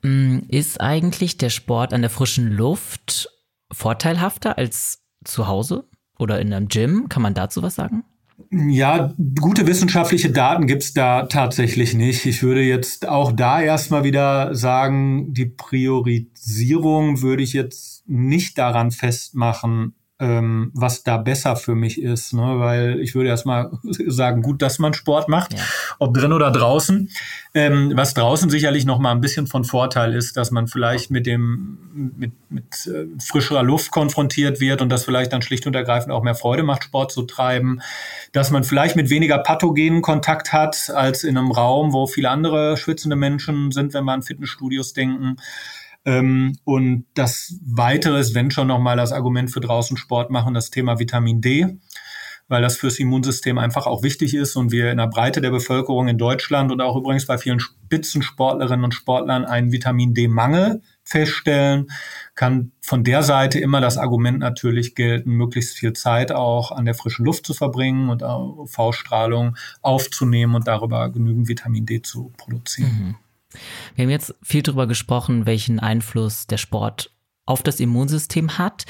Mm, 0.03 0.41
ist 0.49 0.79
eigentlich 0.79 1.37
der 1.37 1.49
Sport 1.49 1.95
an 1.95 2.01
der 2.01 2.11
frischen 2.11 2.51
Luft 2.51 3.27
vorteilhafter 3.71 4.59
als 4.59 5.01
zu 5.23 5.47
Hause 5.47 5.85
oder 6.19 6.39
in 6.39 6.53
einem 6.53 6.67
Gym? 6.67 7.09
Kann 7.09 7.23
man 7.23 7.33
dazu 7.33 7.63
was 7.63 7.73
sagen? 7.73 8.03
Ja, 8.51 9.13
gute 9.39 9.65
wissenschaftliche 9.65 10.31
Daten 10.31 10.67
gibt's 10.67 10.93
da 10.93 11.23
tatsächlich 11.23 11.95
nicht. 11.95 12.25
Ich 12.25 12.43
würde 12.43 12.61
jetzt 12.61 13.07
auch 13.07 13.31
da 13.31 13.61
erstmal 13.61 14.03
wieder 14.03 14.53
sagen, 14.53 15.33
die 15.33 15.47
Priorisierung 15.47 17.21
würde 17.21 17.41
ich 17.41 17.53
jetzt 17.53 18.07
nicht 18.07 18.57
daran 18.57 18.91
festmachen, 18.91 19.95
ähm, 20.19 20.71
was 20.73 21.03
da 21.03 21.17
besser 21.17 21.55
für 21.55 21.75
mich 21.75 22.01
ist, 22.01 22.33
ne? 22.33 22.59
weil 22.59 22.99
ich 22.99 23.13
würde 23.13 23.29
erstmal 23.29 23.69
sagen, 24.07 24.41
gut, 24.41 24.63
dass 24.63 24.79
man 24.79 24.95
Sport 24.95 25.29
macht, 25.29 25.53
ja. 25.53 25.59
ob 25.99 26.15
drin 26.15 26.33
oder 26.33 26.49
draußen. 26.49 27.11
Ähm, 27.53 27.91
was 27.95 28.15
draußen 28.15 28.49
sicherlich 28.49 28.85
noch 28.85 28.97
mal 28.97 29.11
ein 29.11 29.21
bisschen 29.21 29.45
von 29.45 29.63
Vorteil 29.63 30.13
ist, 30.15 30.35
dass 30.35 30.49
man 30.49 30.67
vielleicht 30.67 31.11
mit 31.11 31.27
dem 31.27 31.77
mit, 31.93 32.31
mit 32.49 32.87
äh, 32.87 33.05
frischerer 33.19 33.63
Luft 33.63 33.91
konfrontiert 33.91 34.59
wird 34.59 34.81
und 34.81 34.89
das 34.89 35.05
vielleicht 35.05 35.33
dann 35.33 35.41
schlicht 35.41 35.67
und 35.67 35.75
ergreifend 35.75 36.11
auch 36.11 36.23
mehr 36.23 36.35
Freude 36.35 36.63
macht, 36.63 36.83
Sport 36.83 37.11
zu 37.11 37.23
treiben, 37.23 37.81
dass 38.31 38.49
man 38.49 38.63
vielleicht 38.63 38.95
mit 38.95 39.09
weniger 39.09 39.37
pathogenen 39.37 40.01
Kontakt 40.01 40.51
hat 40.51 40.89
als 40.89 41.23
in 41.23 41.37
einem 41.37 41.51
Raum, 41.51 41.93
wo 41.93 42.07
viele 42.07 42.29
andere 42.29 42.77
schwitzende 42.77 43.15
Menschen 43.15 43.71
sind, 43.71 43.93
wenn 43.93 44.03
wir 44.05 44.13
an 44.13 44.23
Fitnessstudios 44.23 44.93
denken. 44.93 45.37
Ähm, 46.07 46.57
und 46.63 47.05
das 47.15 47.59
Weitere 47.65 48.17
ist, 48.19 48.33
wenn 48.33 48.49
schon 48.49 48.67
nochmal 48.67 48.95
das 48.95 49.11
Argument 49.11 49.51
für 49.51 49.59
draußen 49.59 49.97
Sport 49.97 50.31
machen, 50.31 50.53
das 50.53 50.71
Thema 50.71 50.99
Vitamin 50.99 51.41
D, 51.41 51.79
weil 52.47 52.61
das 52.61 52.77
fürs 52.77 52.97
Immunsystem 52.97 53.57
einfach 53.57 53.87
auch 53.87 54.03
wichtig 54.03 54.33
ist 54.33 54.55
und 54.55 54.71
wir 54.71 54.89
in 54.89 54.99
der 54.99 55.07
Breite 55.07 55.41
der 55.41 55.51
Bevölkerung 55.51 56.07
in 56.07 56.17
Deutschland 56.17 56.71
und 56.71 56.79
auch 56.79 56.95
übrigens 56.95 57.25
bei 57.25 57.37
vielen 57.37 57.59
Spitzensportlerinnen 57.59 58.85
und 58.85 58.93
Sportlern 58.93 59.43
einen 59.43 59.73
Vitamin 59.73 60.13
D-Mangel 60.13 60.81
feststellen, 61.03 61.87
kann 62.35 62.71
von 62.79 63.03
der 63.03 63.21
Seite 63.21 63.59
immer 63.59 63.81
das 63.81 63.97
Argument 63.97 64.39
natürlich 64.39 64.95
gelten, 64.95 65.31
möglichst 65.31 65.75
viel 65.75 65.91
Zeit 65.91 66.31
auch 66.31 66.71
an 66.71 66.85
der 66.85 66.93
frischen 66.93 67.25
Luft 67.25 67.45
zu 67.45 67.53
verbringen 67.53 68.07
und 68.07 68.23
UV-Strahlung 68.23 69.57
aufzunehmen 69.81 70.55
und 70.55 70.69
darüber 70.69 71.09
genügend 71.09 71.49
Vitamin 71.49 71.85
D 71.85 72.01
zu 72.01 72.31
produzieren. 72.37 73.07
Mhm. 73.07 73.26
Wir 73.95 74.03
haben 74.03 74.09
jetzt 74.09 74.35
viel 74.43 74.61
darüber 74.61 74.87
gesprochen, 74.87 75.45
welchen 75.45 75.79
Einfluss 75.79 76.47
der 76.47 76.57
Sport 76.57 77.11
auf 77.45 77.63
das 77.63 77.79
Immunsystem 77.79 78.57
hat. 78.57 78.85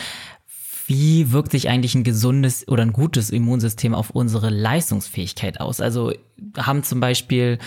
Wie 0.87 1.31
wirkt 1.31 1.51
sich 1.51 1.69
eigentlich 1.69 1.95
ein 1.95 2.03
gesundes 2.03 2.67
oder 2.67 2.81
ein 2.81 2.93
gutes 2.93 3.29
Immunsystem 3.29 3.93
auf 3.93 4.09
unsere 4.09 4.49
Leistungsfähigkeit 4.49 5.59
aus? 5.59 5.81
Also 5.81 6.13
haben 6.57 6.83
zum 6.83 6.99
Beispiel, 6.99 7.59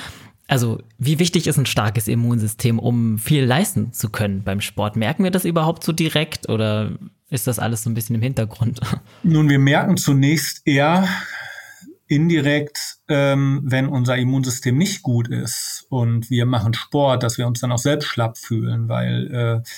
also 0.48 0.82
wie 0.98 1.18
wichtig 1.18 1.46
ist 1.46 1.58
ein 1.58 1.66
starkes 1.66 2.08
Immunsystem, 2.08 2.78
um 2.78 3.18
viel 3.18 3.44
leisten 3.44 3.92
zu 3.92 4.08
können 4.08 4.42
beim 4.42 4.60
Sport? 4.60 4.96
Merken 4.96 5.22
wir 5.22 5.30
das 5.30 5.44
überhaupt 5.44 5.84
so 5.84 5.92
direkt 5.92 6.48
oder 6.48 6.92
ist 7.28 7.46
das 7.46 7.58
alles 7.58 7.84
so 7.84 7.90
ein 7.90 7.94
bisschen 7.94 8.16
im 8.16 8.22
Hintergrund? 8.22 8.80
Nun, 9.22 9.48
wir 9.48 9.58
merken 9.58 9.96
zunächst 9.96 10.66
eher, 10.66 11.06
indirekt, 12.10 12.96
ähm, 13.06 13.60
wenn 13.62 13.86
unser 13.86 14.16
Immunsystem 14.16 14.76
nicht 14.76 15.02
gut 15.02 15.28
ist 15.28 15.86
und 15.90 16.28
wir 16.28 16.44
machen 16.44 16.74
Sport, 16.74 17.22
dass 17.22 17.38
wir 17.38 17.46
uns 17.46 17.60
dann 17.60 17.70
auch 17.70 17.78
selbst 17.78 18.06
schlapp 18.06 18.36
fühlen, 18.36 18.88
weil 18.88 19.32
äh, 19.32 19.68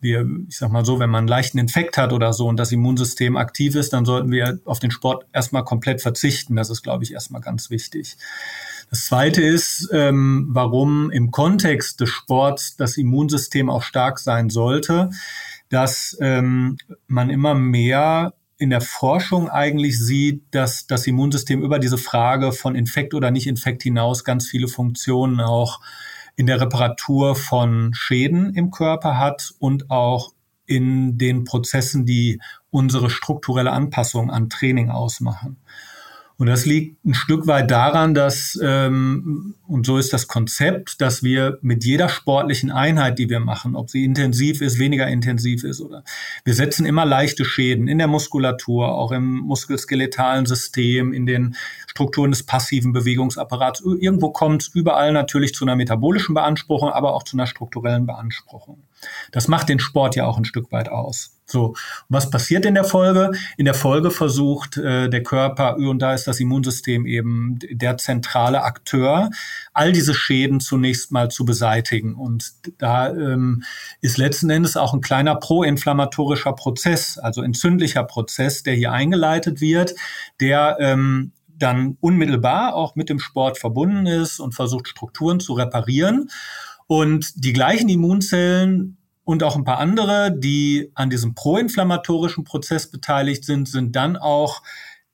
wir, 0.00 0.26
ich 0.48 0.58
sag 0.58 0.72
mal 0.72 0.84
so, 0.84 0.98
wenn 0.98 1.10
man 1.10 1.20
einen 1.20 1.28
leichten 1.28 1.58
Infekt 1.58 1.96
hat 1.96 2.12
oder 2.12 2.32
so 2.32 2.48
und 2.48 2.56
das 2.56 2.72
Immunsystem 2.72 3.36
aktiv 3.36 3.76
ist, 3.76 3.92
dann 3.92 4.04
sollten 4.04 4.32
wir 4.32 4.58
auf 4.64 4.80
den 4.80 4.90
Sport 4.90 5.26
erstmal 5.32 5.62
komplett 5.62 6.02
verzichten. 6.02 6.56
Das 6.56 6.70
ist, 6.70 6.82
glaube 6.82 7.04
ich, 7.04 7.12
erstmal 7.12 7.40
ganz 7.40 7.70
wichtig. 7.70 8.16
Das 8.90 9.06
zweite 9.06 9.42
ist, 9.42 9.88
ähm, 9.92 10.48
warum 10.50 11.12
im 11.12 11.30
Kontext 11.30 12.00
des 12.00 12.10
Sports 12.10 12.76
das 12.76 12.96
Immunsystem 12.96 13.70
auch 13.70 13.84
stark 13.84 14.18
sein 14.18 14.50
sollte, 14.50 15.10
dass 15.68 16.16
ähm, 16.20 16.78
man 17.06 17.30
immer 17.30 17.54
mehr 17.54 18.34
in 18.58 18.70
der 18.70 18.80
Forschung 18.80 19.50
eigentlich 19.50 19.98
sieht, 19.98 20.42
dass 20.50 20.86
das 20.86 21.06
Immunsystem 21.06 21.62
über 21.62 21.78
diese 21.78 21.98
Frage 21.98 22.52
von 22.52 22.74
Infekt 22.74 23.14
oder 23.14 23.30
nicht 23.30 23.46
Infekt 23.46 23.82
hinaus 23.82 24.24
ganz 24.24 24.46
viele 24.46 24.68
Funktionen 24.68 25.40
auch 25.40 25.80
in 26.36 26.46
der 26.46 26.60
Reparatur 26.60 27.34
von 27.34 27.92
Schäden 27.94 28.54
im 28.54 28.70
Körper 28.70 29.18
hat 29.18 29.52
und 29.58 29.90
auch 29.90 30.32
in 30.66 31.16
den 31.16 31.44
Prozessen, 31.44 32.06
die 32.06 32.40
unsere 32.70 33.08
strukturelle 33.10 33.72
Anpassung 33.72 34.30
an 34.30 34.50
Training 34.50 34.90
ausmachen. 34.90 35.56
Und 36.38 36.48
das 36.48 36.66
liegt 36.66 37.02
ein 37.06 37.14
Stück 37.14 37.46
weit 37.46 37.70
daran, 37.70 38.12
dass, 38.12 38.58
ähm, 38.62 39.54
und 39.66 39.86
so 39.86 39.96
ist 39.96 40.12
das 40.12 40.28
Konzept, 40.28 41.00
dass 41.00 41.22
wir 41.22 41.58
mit 41.62 41.82
jeder 41.82 42.10
sportlichen 42.10 42.70
Einheit, 42.70 43.18
die 43.18 43.30
wir 43.30 43.40
machen, 43.40 43.74
ob 43.74 43.88
sie 43.88 44.04
intensiv 44.04 44.60
ist, 44.60 44.78
weniger 44.78 45.06
intensiv 45.06 45.64
ist, 45.64 45.80
oder 45.80 46.04
wir 46.44 46.52
setzen 46.52 46.84
immer 46.84 47.06
leichte 47.06 47.46
Schäden 47.46 47.88
in 47.88 47.96
der 47.96 48.06
Muskulatur, 48.06 48.94
auch 48.94 49.12
im 49.12 49.38
muskelskeletalen 49.38 50.44
System, 50.44 51.14
in 51.14 51.24
den 51.24 51.56
Strukturen 51.86 52.32
des 52.32 52.42
passiven 52.42 52.92
Bewegungsapparats. 52.92 53.80
Irgendwo 53.80 54.30
kommt 54.30 54.62
es 54.62 54.68
überall 54.68 55.12
natürlich 55.12 55.54
zu 55.54 55.64
einer 55.64 55.74
metabolischen 55.74 56.34
Beanspruchung, 56.34 56.90
aber 56.90 57.14
auch 57.14 57.22
zu 57.22 57.36
einer 57.36 57.46
strukturellen 57.46 58.04
Beanspruchung. 58.04 58.82
Das 59.32 59.48
macht 59.48 59.68
den 59.68 59.78
Sport 59.80 60.16
ja 60.16 60.26
auch 60.26 60.38
ein 60.38 60.44
Stück 60.44 60.72
weit 60.72 60.88
aus. 60.88 61.36
So, 61.48 61.76
was 62.08 62.28
passiert 62.30 62.66
in 62.66 62.74
der 62.74 62.84
Folge? 62.84 63.30
In 63.56 63.66
der 63.66 63.74
Folge 63.74 64.10
versucht 64.10 64.78
äh, 64.78 65.08
der 65.08 65.22
Körper, 65.22 65.76
und 65.76 66.00
da 66.00 66.12
ist 66.12 66.26
das 66.26 66.40
Immunsystem 66.40 67.06
eben 67.06 67.58
der 67.70 67.98
zentrale 67.98 68.62
Akteur, 68.64 69.30
all 69.72 69.92
diese 69.92 70.12
Schäden 70.12 70.58
zunächst 70.58 71.12
mal 71.12 71.30
zu 71.30 71.44
beseitigen. 71.44 72.14
Und 72.16 72.52
da 72.78 73.10
ähm, 73.10 73.62
ist 74.00 74.18
letzten 74.18 74.50
Endes 74.50 74.76
auch 74.76 74.92
ein 74.92 75.00
kleiner 75.00 75.36
proinflammatorischer 75.36 76.52
Prozess, 76.52 77.16
also 77.16 77.42
entzündlicher 77.42 78.02
Prozess, 78.02 78.64
der 78.64 78.74
hier 78.74 78.90
eingeleitet 78.90 79.60
wird, 79.60 79.94
der 80.40 80.78
ähm, 80.80 81.30
dann 81.58 81.96
unmittelbar 82.00 82.74
auch 82.74 82.96
mit 82.96 83.08
dem 83.08 83.20
Sport 83.20 83.58
verbunden 83.58 84.06
ist 84.06 84.40
und 84.40 84.54
versucht, 84.54 84.88
Strukturen 84.88 85.40
zu 85.40 85.54
reparieren. 85.54 86.28
Und 86.86 87.44
die 87.44 87.52
gleichen 87.52 87.88
Immunzellen 87.88 88.98
und 89.24 89.42
auch 89.42 89.56
ein 89.56 89.64
paar 89.64 89.78
andere, 89.78 90.32
die 90.36 90.92
an 90.94 91.10
diesem 91.10 91.34
proinflammatorischen 91.34 92.44
Prozess 92.44 92.90
beteiligt 92.90 93.44
sind, 93.44 93.68
sind 93.68 93.96
dann 93.96 94.16
auch 94.16 94.62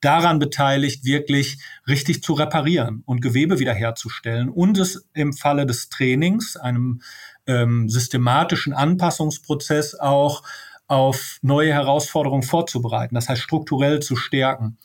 daran 0.03 0.39
beteiligt, 0.39 1.05
wirklich 1.05 1.59
richtig 1.87 2.23
zu 2.23 2.35
reparieren 2.35 3.03
und 3.07 3.23
Gewebe 3.23 3.59
wiederherzustellen 3.59 4.51
und 4.51 4.77
es 4.77 5.09
im 5.15 5.33
Falle 5.33 5.65
des 5.65 5.89
Trainings, 5.89 6.57
einem 6.57 7.01
ähm, 7.47 7.89
systematischen 7.89 8.75
Anpassungsprozess 8.75 9.95
auch 9.95 10.43
auf 10.89 11.39
neue 11.41 11.73
Herausforderungen 11.73 12.43
vorzubereiten, 12.43 13.15
das 13.15 13.29
heißt 13.29 13.41
strukturell 13.41 14.01
zu 14.01 14.17
stärken. 14.17 14.77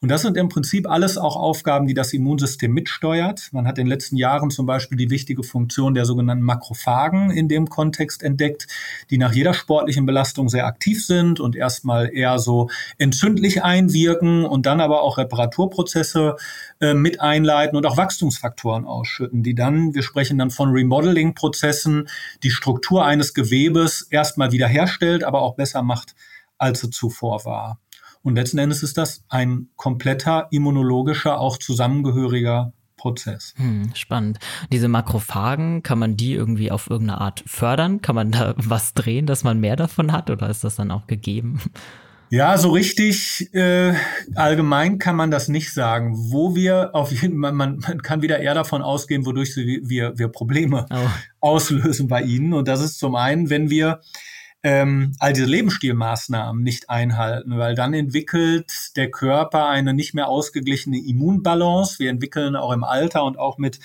Und 0.00 0.10
das 0.10 0.22
sind 0.22 0.36
im 0.36 0.48
Prinzip 0.48 0.88
alles 0.88 1.16
auch 1.16 1.36
Aufgaben, 1.36 1.86
die 1.86 1.94
das 1.94 2.12
Immunsystem 2.12 2.72
mitsteuert. 2.72 3.48
Man 3.52 3.66
hat 3.66 3.78
in 3.78 3.84
den 3.84 3.90
letzten 3.90 4.16
Jahren 4.16 4.50
zum 4.50 4.66
Beispiel 4.66 4.98
die 4.98 5.10
wichtige 5.10 5.42
Funktion 5.42 5.94
der 5.94 6.04
sogenannten 6.04 6.44
Makrophagen 6.44 7.30
in 7.30 7.48
dem 7.48 7.68
Kontext 7.68 8.22
entdeckt, 8.22 8.66
die 9.10 9.18
nach 9.18 9.32
jeder 9.32 9.54
sportlichen 9.54 10.06
Belastung 10.06 10.48
sehr 10.48 10.66
aktiv 10.66 11.04
sind 11.04 11.40
und 11.40 11.56
erstmal 11.56 12.12
eher 12.12 12.38
so 12.38 12.68
entzündlich 12.98 13.64
einwirken 13.64 14.44
und 14.44 14.66
dann 14.66 14.80
aber 14.80 15.02
auch 15.02 15.18
Reparaturprozesse 15.18 16.36
äh, 16.80 16.94
mit 16.94 17.20
einleiten 17.20 17.76
und 17.76 17.86
auch 17.86 17.96
Wachstumsfaktoren 17.96 18.84
ausschütten, 18.84 19.42
die 19.42 19.54
dann, 19.54 19.94
wir 19.94 20.02
sprechen 20.02 20.38
dann 20.38 20.50
von 20.50 20.70
Remodeling-Prozessen, 20.70 22.08
die 22.42 22.50
Struktur 22.50 23.04
eines 23.04 23.34
Gewebes 23.34 24.02
erstmal 24.10 24.52
wiederherstellt, 24.52 25.24
aber 25.24 25.42
auch 25.42 25.54
besser 25.54 25.82
macht, 25.82 26.14
als 26.58 26.80
sie 26.80 26.90
zuvor 26.90 27.44
war. 27.44 27.78
Und 28.24 28.36
letzten 28.36 28.58
Endes 28.58 28.82
ist 28.82 28.98
das 28.98 29.22
ein 29.28 29.68
kompletter 29.76 30.48
immunologischer, 30.50 31.38
auch 31.38 31.58
zusammengehöriger 31.58 32.72
Prozess. 32.96 33.52
Hm, 33.56 33.90
spannend. 33.94 34.38
Diese 34.72 34.88
Makrophagen, 34.88 35.82
kann 35.82 35.98
man 35.98 36.16
die 36.16 36.32
irgendwie 36.32 36.70
auf 36.70 36.88
irgendeine 36.88 37.20
Art 37.20 37.44
fördern? 37.46 38.00
Kann 38.00 38.14
man 38.14 38.32
da 38.32 38.54
was 38.56 38.94
drehen, 38.94 39.26
dass 39.26 39.44
man 39.44 39.60
mehr 39.60 39.76
davon 39.76 40.10
hat 40.10 40.30
oder 40.30 40.48
ist 40.48 40.64
das 40.64 40.76
dann 40.76 40.90
auch 40.90 41.06
gegeben? 41.06 41.60
Ja, 42.30 42.56
so 42.56 42.70
richtig 42.70 43.52
äh, 43.54 43.92
allgemein 44.34 44.98
kann 44.98 45.16
man 45.16 45.30
das 45.30 45.48
nicht 45.48 45.74
sagen. 45.74 46.14
Wo 46.16 46.56
wir 46.56 46.94
auf 46.94 47.12
jeden 47.12 47.42
Fall, 47.42 47.52
man, 47.52 47.78
man 47.78 48.02
kann 48.02 48.22
wieder 48.22 48.38
eher 48.38 48.54
davon 48.54 48.80
ausgehen, 48.80 49.26
wodurch 49.26 49.54
wir, 49.54 50.18
wir 50.18 50.28
Probleme 50.28 50.86
oh. 50.90 51.08
auslösen 51.40 52.08
bei 52.08 52.22
ihnen. 52.22 52.54
Und 52.54 52.68
das 52.68 52.80
ist 52.80 52.98
zum 52.98 53.16
einen, 53.16 53.50
wenn 53.50 53.68
wir 53.68 54.00
ähm, 54.64 55.12
all 55.18 55.34
diese 55.34 55.46
Lebensstilmaßnahmen 55.46 56.62
nicht 56.62 56.88
einhalten, 56.88 57.58
weil 57.58 57.74
dann 57.74 57.92
entwickelt 57.92 58.96
der 58.96 59.10
Körper 59.10 59.68
eine 59.68 59.92
nicht 59.92 60.14
mehr 60.14 60.28
ausgeglichene 60.28 60.98
Immunbalance. 60.98 61.98
Wir 61.98 62.08
entwickeln 62.08 62.56
auch 62.56 62.72
im 62.72 62.82
Alter 62.82 63.24
und 63.24 63.38
auch 63.38 63.58
mit 63.58 63.78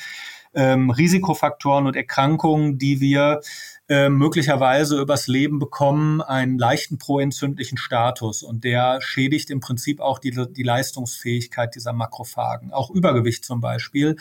ähm, 0.54 0.90
Risikofaktoren 0.90 1.86
und 1.86 1.98
Erkrankungen, 1.98 2.78
die 2.78 3.02
wir 3.02 3.42
äh, 3.90 4.08
möglicherweise 4.08 5.02
übers 5.02 5.28
Leben 5.28 5.60
bekommen, 5.60 6.22
einen 6.22 6.58
leichten 6.58 6.98
proentzündlichen 6.98 7.78
Status. 7.78 8.42
Und 8.42 8.64
der 8.64 9.02
schädigt 9.02 9.50
im 9.50 9.60
Prinzip 9.60 10.00
auch 10.00 10.18
die, 10.18 10.32
die 10.32 10.64
Leistungsfähigkeit 10.64 11.76
dieser 11.76 11.92
Makrophagen. 11.92 12.72
Auch 12.72 12.90
Übergewicht 12.90 13.44
zum 13.44 13.60
Beispiel 13.60 14.16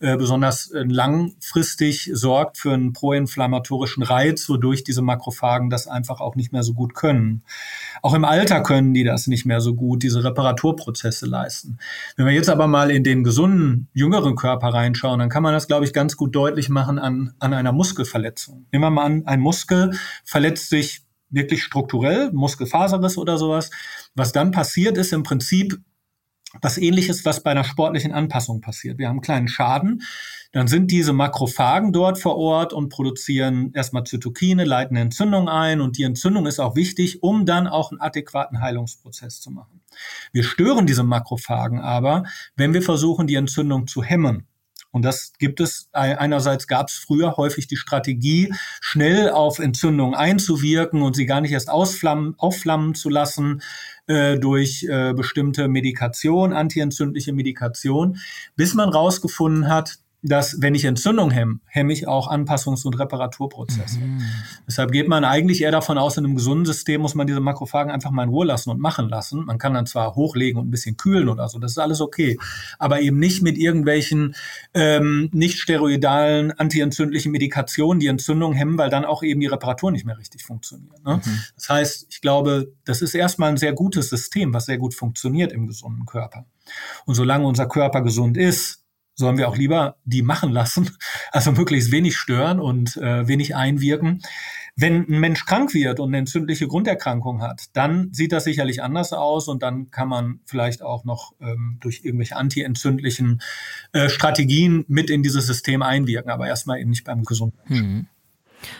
äh, 0.00 0.16
besonders 0.16 0.70
äh, 0.70 0.84
langfristig 0.84 2.10
sorgt 2.12 2.58
für 2.58 2.72
einen 2.72 2.92
proinflammatorischen 2.92 4.04
Reiz, 4.04 4.48
wodurch 4.48 4.84
diese 4.84 5.02
Makrophagen 5.02 5.70
das 5.70 5.88
einfach 5.88 6.20
auch 6.20 6.36
nicht 6.36 6.52
mehr 6.52 6.62
so 6.62 6.72
gut 6.72 6.94
können. 6.94 7.42
Auch 8.00 8.14
im 8.14 8.24
Alter 8.24 8.62
können 8.62 8.94
die 8.94 9.02
das 9.02 9.26
nicht 9.26 9.44
mehr 9.44 9.60
so 9.60 9.74
gut, 9.74 10.04
diese 10.04 10.22
Reparaturprozesse 10.22 11.26
leisten. 11.26 11.78
Wenn 12.16 12.26
wir 12.26 12.32
jetzt 12.32 12.48
aber 12.48 12.68
mal 12.68 12.92
in 12.92 13.02
den 13.02 13.24
gesunden, 13.24 13.88
jüngeren 13.92 14.36
Körper 14.36 14.68
reinschauen, 14.68 15.18
dann 15.18 15.30
kann 15.30 15.42
man 15.42 15.52
das, 15.52 15.66
glaube 15.66 15.84
ich, 15.84 15.92
ganz 15.92 16.16
gut 16.16 16.32
deutlich 16.34 16.68
machen 16.68 17.00
an, 17.00 17.34
an 17.40 17.52
einer 17.52 17.72
Muskelverletzung. 17.72 18.66
Nehmen 18.70 18.84
wir 18.84 18.90
mal 18.90 19.04
an, 19.04 19.26
ein 19.26 19.40
Muskel 19.40 19.98
verletzt 20.24 20.70
sich 20.70 21.02
wirklich 21.30 21.64
strukturell, 21.64 22.30
Muskelfaserriss 22.32 23.18
oder 23.18 23.36
sowas. 23.36 23.70
Was 24.14 24.32
dann 24.32 24.52
passiert 24.52 24.96
ist 24.96 25.12
im 25.12 25.24
Prinzip 25.24 25.80
was 26.60 26.78
ähnliches, 26.78 27.24
was 27.24 27.42
bei 27.42 27.50
einer 27.50 27.64
sportlichen 27.64 28.12
Anpassung 28.12 28.60
passiert. 28.60 28.98
Wir 28.98 29.08
haben 29.08 29.16
einen 29.16 29.22
kleinen 29.22 29.48
Schaden, 29.48 30.02
dann 30.52 30.66
sind 30.66 30.90
diese 30.90 31.12
Makrophagen 31.12 31.92
dort 31.92 32.18
vor 32.18 32.36
Ort 32.36 32.72
und 32.72 32.88
produzieren 32.88 33.72
erstmal 33.74 34.04
Zytokine, 34.04 34.64
leiten 34.64 34.96
eine 34.96 35.04
Entzündung 35.04 35.48
ein 35.48 35.80
und 35.80 35.98
die 35.98 36.04
Entzündung 36.04 36.46
ist 36.46 36.58
auch 36.58 36.74
wichtig, 36.74 37.22
um 37.22 37.44
dann 37.44 37.66
auch 37.66 37.90
einen 37.90 38.00
adäquaten 38.00 38.60
Heilungsprozess 38.60 39.40
zu 39.40 39.50
machen. 39.50 39.82
Wir 40.32 40.42
stören 40.42 40.86
diese 40.86 41.02
Makrophagen 41.02 41.80
aber, 41.80 42.24
wenn 42.56 42.72
wir 42.72 42.82
versuchen, 42.82 43.26
die 43.26 43.34
Entzündung 43.34 43.86
zu 43.86 44.02
hemmen. 44.02 44.47
Und 44.90 45.04
das 45.04 45.32
gibt 45.38 45.60
es, 45.60 45.88
einerseits 45.92 46.66
gab 46.66 46.88
es 46.88 46.94
früher 46.94 47.36
häufig 47.36 47.66
die 47.66 47.76
Strategie, 47.76 48.52
schnell 48.80 49.30
auf 49.30 49.58
Entzündungen 49.58 50.14
einzuwirken 50.14 51.02
und 51.02 51.14
sie 51.14 51.26
gar 51.26 51.40
nicht 51.40 51.52
erst 51.52 51.68
ausflammen, 51.70 52.34
aufflammen 52.38 52.94
zu 52.94 53.10
lassen 53.10 53.60
äh, 54.06 54.38
durch 54.38 54.84
äh, 54.88 55.12
bestimmte 55.12 55.68
Medikation, 55.68 56.54
antientzündliche 56.54 57.34
Medikation, 57.34 58.18
bis 58.56 58.74
man 58.74 58.88
rausgefunden 58.88 59.68
hat, 59.68 59.98
dass 60.22 60.60
wenn 60.60 60.74
ich 60.74 60.84
Entzündung 60.84 61.30
hemme, 61.30 61.60
hemme 61.66 61.92
ich 61.92 62.08
auch 62.08 62.28
Anpassungs- 62.28 62.84
und 62.84 62.98
Reparaturprozesse. 62.98 64.00
Mhm. 64.00 64.22
Deshalb 64.66 64.90
geht 64.90 65.06
man 65.06 65.24
eigentlich 65.24 65.62
eher 65.62 65.70
davon 65.70 65.96
aus, 65.96 66.16
in 66.16 66.24
einem 66.24 66.34
gesunden 66.34 66.66
System 66.66 67.02
muss 67.02 67.14
man 67.14 67.28
diese 67.28 67.38
Makrophagen 67.38 67.92
einfach 67.92 68.10
mal 68.10 68.24
in 68.24 68.30
Ruhe 68.30 68.46
lassen 68.46 68.70
und 68.70 68.80
machen 68.80 69.08
lassen. 69.08 69.44
Man 69.44 69.58
kann 69.58 69.74
dann 69.74 69.86
zwar 69.86 70.16
hochlegen 70.16 70.60
und 70.60 70.68
ein 70.68 70.70
bisschen 70.72 70.96
kühlen 70.96 71.28
oder 71.28 71.48
so, 71.48 71.60
das 71.60 71.72
ist 71.72 71.78
alles 71.78 72.00
okay, 72.00 72.36
aber 72.78 73.00
eben 73.00 73.18
nicht 73.18 73.42
mit 73.42 73.56
irgendwelchen 73.56 74.34
ähm, 74.74 75.30
nicht 75.32 75.60
steroidalen, 75.60 76.50
antientzündlichen 76.50 77.30
Medikationen 77.30 78.00
die 78.00 78.08
Entzündung 78.08 78.54
hemmen, 78.54 78.76
weil 78.76 78.90
dann 78.90 79.04
auch 79.04 79.22
eben 79.22 79.40
die 79.40 79.46
Reparatur 79.46 79.92
nicht 79.92 80.04
mehr 80.04 80.18
richtig 80.18 80.42
funktioniert. 80.42 81.04
Ne? 81.04 81.20
Mhm. 81.24 81.38
Das 81.54 81.68
heißt, 81.68 82.06
ich 82.10 82.20
glaube, 82.20 82.72
das 82.84 83.02
ist 83.02 83.14
erstmal 83.14 83.50
ein 83.50 83.56
sehr 83.56 83.72
gutes 83.72 84.10
System, 84.10 84.52
was 84.52 84.66
sehr 84.66 84.78
gut 84.78 84.94
funktioniert 84.94 85.52
im 85.52 85.68
gesunden 85.68 86.06
Körper. 86.06 86.44
Und 87.06 87.14
solange 87.14 87.46
unser 87.46 87.66
Körper 87.66 88.02
gesund 88.02 88.36
ist, 88.36 88.84
sollen 89.18 89.36
wir 89.36 89.48
auch 89.48 89.56
lieber 89.56 89.96
die 90.04 90.22
machen 90.22 90.52
lassen, 90.52 90.90
also 91.32 91.52
möglichst 91.52 91.90
wenig 91.90 92.16
stören 92.16 92.60
und 92.60 92.96
äh, 92.96 93.26
wenig 93.26 93.56
einwirken. 93.56 94.22
Wenn 94.76 95.08
ein 95.08 95.18
Mensch 95.18 95.44
krank 95.44 95.74
wird 95.74 95.98
und 95.98 96.10
eine 96.10 96.18
entzündliche 96.18 96.68
Grunderkrankung 96.68 97.42
hat, 97.42 97.64
dann 97.72 98.12
sieht 98.12 98.30
das 98.30 98.44
sicherlich 98.44 98.80
anders 98.80 99.12
aus 99.12 99.48
und 99.48 99.64
dann 99.64 99.90
kann 99.90 100.08
man 100.08 100.38
vielleicht 100.44 100.82
auch 100.82 101.04
noch 101.04 101.32
ähm, 101.40 101.78
durch 101.80 102.04
irgendwelche 102.04 102.36
antientzündlichen 102.36 103.42
äh, 103.92 104.08
Strategien 104.08 104.84
mit 104.86 105.10
in 105.10 105.24
dieses 105.24 105.46
System 105.46 105.82
einwirken, 105.82 106.30
aber 106.30 106.46
erstmal 106.46 106.78
eben 106.78 106.90
nicht 106.90 107.04
beim 107.04 107.24
gesunden 107.24 107.58
Hm. 107.64 108.06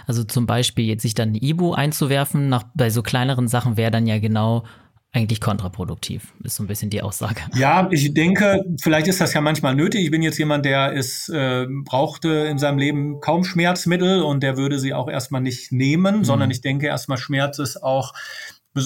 Also 0.06 0.24
zum 0.24 0.46
Beispiel 0.46 0.86
jetzt 0.86 1.02
sich 1.02 1.14
dann 1.14 1.34
Ibu 1.34 1.72
einzuwerfen, 1.72 2.48
nach, 2.48 2.64
bei 2.74 2.90
so 2.90 3.02
kleineren 3.02 3.46
Sachen 3.46 3.76
wäre 3.76 3.92
dann 3.92 4.06
ja 4.06 4.18
genau 4.18 4.64
eigentlich 5.12 5.40
kontraproduktiv, 5.40 6.34
ist 6.44 6.56
so 6.56 6.62
ein 6.62 6.66
bisschen 6.66 6.90
die 6.90 7.02
Aussage. 7.02 7.40
Ja, 7.54 7.88
ich 7.90 8.12
denke, 8.12 8.64
vielleicht 8.80 9.06
ist 9.06 9.20
das 9.20 9.32
ja 9.32 9.40
manchmal 9.40 9.74
nötig. 9.74 10.04
Ich 10.04 10.10
bin 10.10 10.22
jetzt 10.22 10.38
jemand, 10.38 10.66
der 10.66 10.92
ist, 10.92 11.30
äh, 11.30 11.66
brauchte 11.84 12.28
in 12.28 12.58
seinem 12.58 12.78
Leben 12.78 13.20
kaum 13.20 13.44
Schmerzmittel 13.44 14.22
und 14.22 14.42
der 14.42 14.58
würde 14.58 14.78
sie 14.78 14.92
auch 14.92 15.08
erstmal 15.08 15.40
nicht 15.40 15.72
nehmen, 15.72 16.18
mhm. 16.18 16.24
sondern 16.24 16.50
ich 16.50 16.60
denke 16.60 16.86
erstmal 16.86 17.18
Schmerz 17.18 17.58
ist 17.58 17.82
auch 17.82 18.12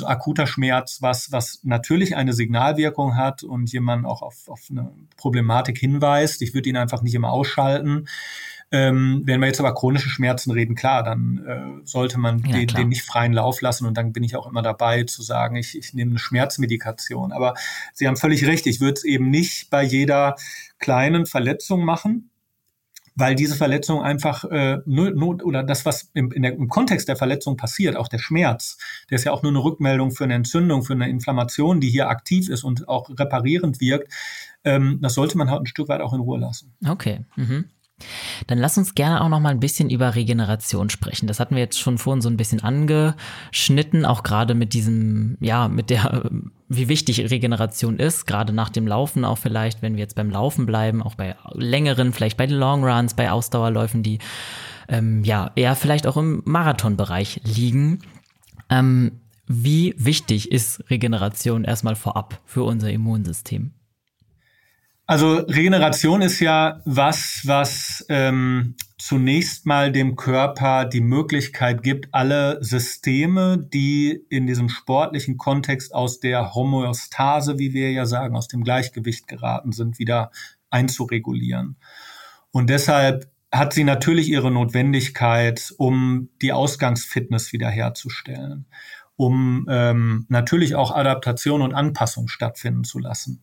akuter 0.03 0.47
Schmerz, 0.47 0.99
was, 1.03 1.33
was 1.33 1.61
natürlich 1.65 2.17
eine 2.17 2.33
Signalwirkung 2.33 3.17
hat 3.17 3.43
und 3.43 3.71
jemand 3.73 4.07
auch 4.07 4.23
auf, 4.23 4.49
auf 4.49 4.61
eine 4.71 4.91
Problematik 5.19 5.77
hinweist. 5.77 6.41
Ich 6.41 6.55
würde 6.55 6.71
ihn 6.71 6.79
einfach 6.79 7.03
nicht 7.03 7.15
immer 7.15 7.31
ausschalten. 7.31 8.07
Ähm, 8.73 9.23
wenn 9.27 9.41
wir 9.41 9.49
jetzt 9.49 9.61
über 9.61 9.75
chronische 9.75 10.09
Schmerzen 10.09 10.51
reden, 10.51 10.75
klar, 10.75 11.03
dann 11.03 11.45
äh, 11.47 11.87
sollte 11.87 12.19
man 12.19 12.43
ja, 12.47 12.57
den, 12.57 12.67
den, 12.69 12.89
nicht 12.89 13.03
freien 13.03 13.35
Lauf 13.35 13.61
lassen 13.61 13.87
und 13.87 13.99
dann 13.99 14.13
bin 14.13 14.25
ich 14.25 14.35
auch 14.35 14.47
immer 14.47 14.63
dabei 14.63 15.05
zu 15.05 15.23
sagen, 15.23 15.57
ich, 15.57 15.77
ich 15.77 15.93
nehme 15.93 16.13
eine 16.13 16.19
Schmerzmedikation. 16.19 17.33
Aber 17.33 17.55
Sie 17.93 18.09
haben 18.09 18.17
völlig 18.17 18.47
recht, 18.47 18.67
ich 18.67 18.81
würde 18.81 18.95
es 18.95 19.05
eben 19.05 19.29
nicht 19.29 19.69
bei 19.69 19.83
jeder 19.83 20.37
kleinen 20.79 21.27
Verletzung 21.27 21.85
machen, 21.85 22.31
weil 23.15 23.35
diese 23.35 23.57
Verletzung 23.57 24.03
einfach 24.03 24.45
äh, 24.45 24.79
not, 24.87 25.43
oder 25.45 25.63
das, 25.63 25.85
was 25.85 26.11
im, 26.15 26.33
in 26.33 26.43
der, 26.43 26.55
im 26.55 26.69
Kontext 26.69 27.09
der 27.09 27.17
Verletzung 27.17 27.57
passiert, 27.57 27.97
auch 27.97 28.09
der 28.09 28.19
Schmerz, 28.19 28.79
der 29.11 29.17
ist 29.17 29.25
ja 29.25 29.33
auch 29.33 29.43
nur 29.43 29.53
eine 29.53 29.63
Rückmeldung 29.63 30.13
für 30.13 30.25
eine 30.25 30.35
Entzündung, 30.35 30.83
für 30.83 30.95
eine 30.95 31.11
Inflammation, 31.11 31.81
die 31.81 31.91
hier 31.91 32.09
aktiv 32.09 32.49
ist 32.49 32.65
und 32.65 32.89
auch 32.89 33.11
reparierend 33.11 33.81
wirkt. 33.81 34.13
Ähm, 34.65 34.99
das 35.03 35.15
sollte 35.15 35.37
man 35.37 35.51
halt 35.51 35.63
ein 35.63 35.67
Stück 35.67 35.89
weit 35.89 36.01
auch 36.01 36.15
in 36.15 36.21
Ruhe 36.21 36.39
lassen. 36.39 36.73
Okay. 36.87 37.21
Mhm. 37.37 37.67
Dann 38.47 38.59
lass 38.59 38.79
uns 38.79 38.95
gerne 38.95 39.21
auch 39.21 39.29
noch 39.29 39.41
mal 39.41 39.51
ein 39.51 39.61
bisschen 39.61 39.91
über 39.91 40.15
Regeneration 40.15 40.91
sprechen. 40.91 41.27
Das 41.27 41.41
hatten 41.41 41.55
wir 41.55 41.63
jetzt 41.63 41.79
schon 41.79 41.99
vorhin 41.99 42.23
so 42.23 42.29
ein 42.29 42.37
bisschen 42.37 42.63
angeschnitten, 42.63 44.05
auch 44.05 44.23
gerade 44.23 44.55
mit 44.55 44.75
diesem, 44.75 45.37
ja, 45.41 45.69
mit 45.69 45.91
der, 45.91 46.31
wie 46.69 46.89
wichtig 46.89 47.31
Regeneration 47.31 47.99
ist, 47.99 48.27
gerade 48.27 48.53
nach 48.53 48.71
dem 48.71 48.87
Laufen 48.87 49.25
auch 49.25 49.39
vielleicht, 49.39 49.83
wenn 49.83 49.95
wir 49.95 50.01
jetzt 50.01 50.17
beim 50.17 50.31
Laufen 50.31 50.67
bleiben, 50.67 51.03
auch 51.03 51.15
bei 51.15 51.37
längeren, 51.53 52.13
vielleicht 52.13 52.37
bei 52.37 52.47
den 52.47 52.59
Long 52.59 52.85
Runs, 52.85 53.15
bei 53.15 53.31
Ausdauerläufen, 53.31 54.03
die 54.03 54.19
ähm, 54.89 55.25
ja 55.25 55.51
eher 55.55 55.77
vielleicht 55.77 56.07
auch 56.07 56.17
im 56.17 56.43
Marathonbereich 56.45 57.41
liegen. 57.45 58.01
Ähm, 58.71 59.21
wie 59.47 59.95
wichtig 59.99 60.51
ist 60.51 60.89
Regeneration 60.89 61.65
erstmal 61.65 61.97
vorab 61.97 62.41
für 62.47 62.63
unser 62.63 62.91
Immunsystem? 62.91 63.73
Also 65.07 65.35
Regeneration 65.35 66.23
ist 66.23 66.39
ja 66.41 66.81
was, 66.85 67.43
was 67.45 68.05
ähm, 68.09 68.77
zunächst 68.99 69.67
mal 69.67 69.91
dem 69.91 70.15
Körper 70.15 70.85
die 70.85 71.01
Möglichkeit 71.01 71.83
gibt, 71.83 72.09
alle 72.13 72.63
Systeme, 72.63 73.59
die 73.59 74.25
in 74.31 74.47
diesem 74.47 74.69
sportlichen 74.69 75.39
Kontext 75.39 75.93
aus 75.93 76.21
der 76.21 76.55
Homöostase, 76.55 77.59
wie 77.59 77.75
wir 77.75 77.91
ja 77.91 78.07
sagen, 78.07 78.37
aus 78.37 78.47
dem 78.47 78.63
Gleichgewicht 78.63 79.27
geraten 79.27 79.73
sind, 79.73 79.99
wieder 79.99 80.31
einzuregulieren. 80.71 81.77
Und 82.53 82.71
deshalb 82.71 83.29
hat 83.51 83.73
sie 83.73 83.85
natürlich 83.85 84.29
ihre 84.29 84.53
Notwendigkeit, 84.53 85.75
um 85.79 86.31
die 86.41 86.53
Ausgangsfitness 86.53 87.53
wiederherzustellen, 87.53 88.67
um 89.17 89.67
ähm, 89.69 90.27
natürlich 90.29 90.75
auch 90.75 90.95
Adaptation 90.95 91.61
und 91.61 91.75
Anpassung 91.75 92.29
stattfinden 92.29 92.85
zu 92.85 92.99
lassen. 92.99 93.43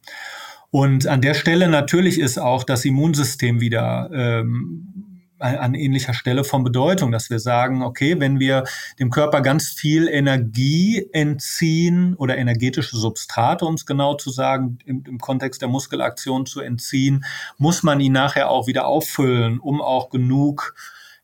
Und 0.71 1.07
an 1.07 1.21
der 1.21 1.33
Stelle 1.33 1.67
natürlich 1.67 2.19
ist 2.19 2.37
auch 2.37 2.63
das 2.63 2.85
Immunsystem 2.85 3.59
wieder 3.59 4.09
ähm, 4.13 4.99
an 5.39 5.73
ähnlicher 5.73 6.13
Stelle 6.13 6.43
von 6.43 6.63
Bedeutung, 6.63 7.11
dass 7.11 7.29
wir 7.29 7.39
sagen, 7.39 7.81
okay, 7.81 8.19
wenn 8.19 8.39
wir 8.39 8.65
dem 8.99 9.09
Körper 9.09 9.41
ganz 9.41 9.69
viel 9.69 10.07
Energie 10.07 11.07
entziehen 11.13 12.13
oder 12.15 12.37
energetische 12.37 12.97
Substrate, 12.97 13.65
um 13.65 13.75
es 13.75 13.85
genau 13.85 14.15
zu 14.15 14.31
sagen, 14.31 14.79
im, 14.85 15.03
im, 15.07 15.17
Kontext 15.17 15.61
der 15.61 15.69
Muskelaktion 15.69 16.45
zu 16.45 16.59
entziehen, 16.59 17.23
muss 17.57 17.83
man 17.83 17.99
ihn 18.01 18.11
nachher 18.11 18.49
auch 18.49 18.67
wieder 18.67 18.85
auffüllen, 18.85 19.59
um 19.59 19.81
auch 19.81 20.09
genug 20.09 20.75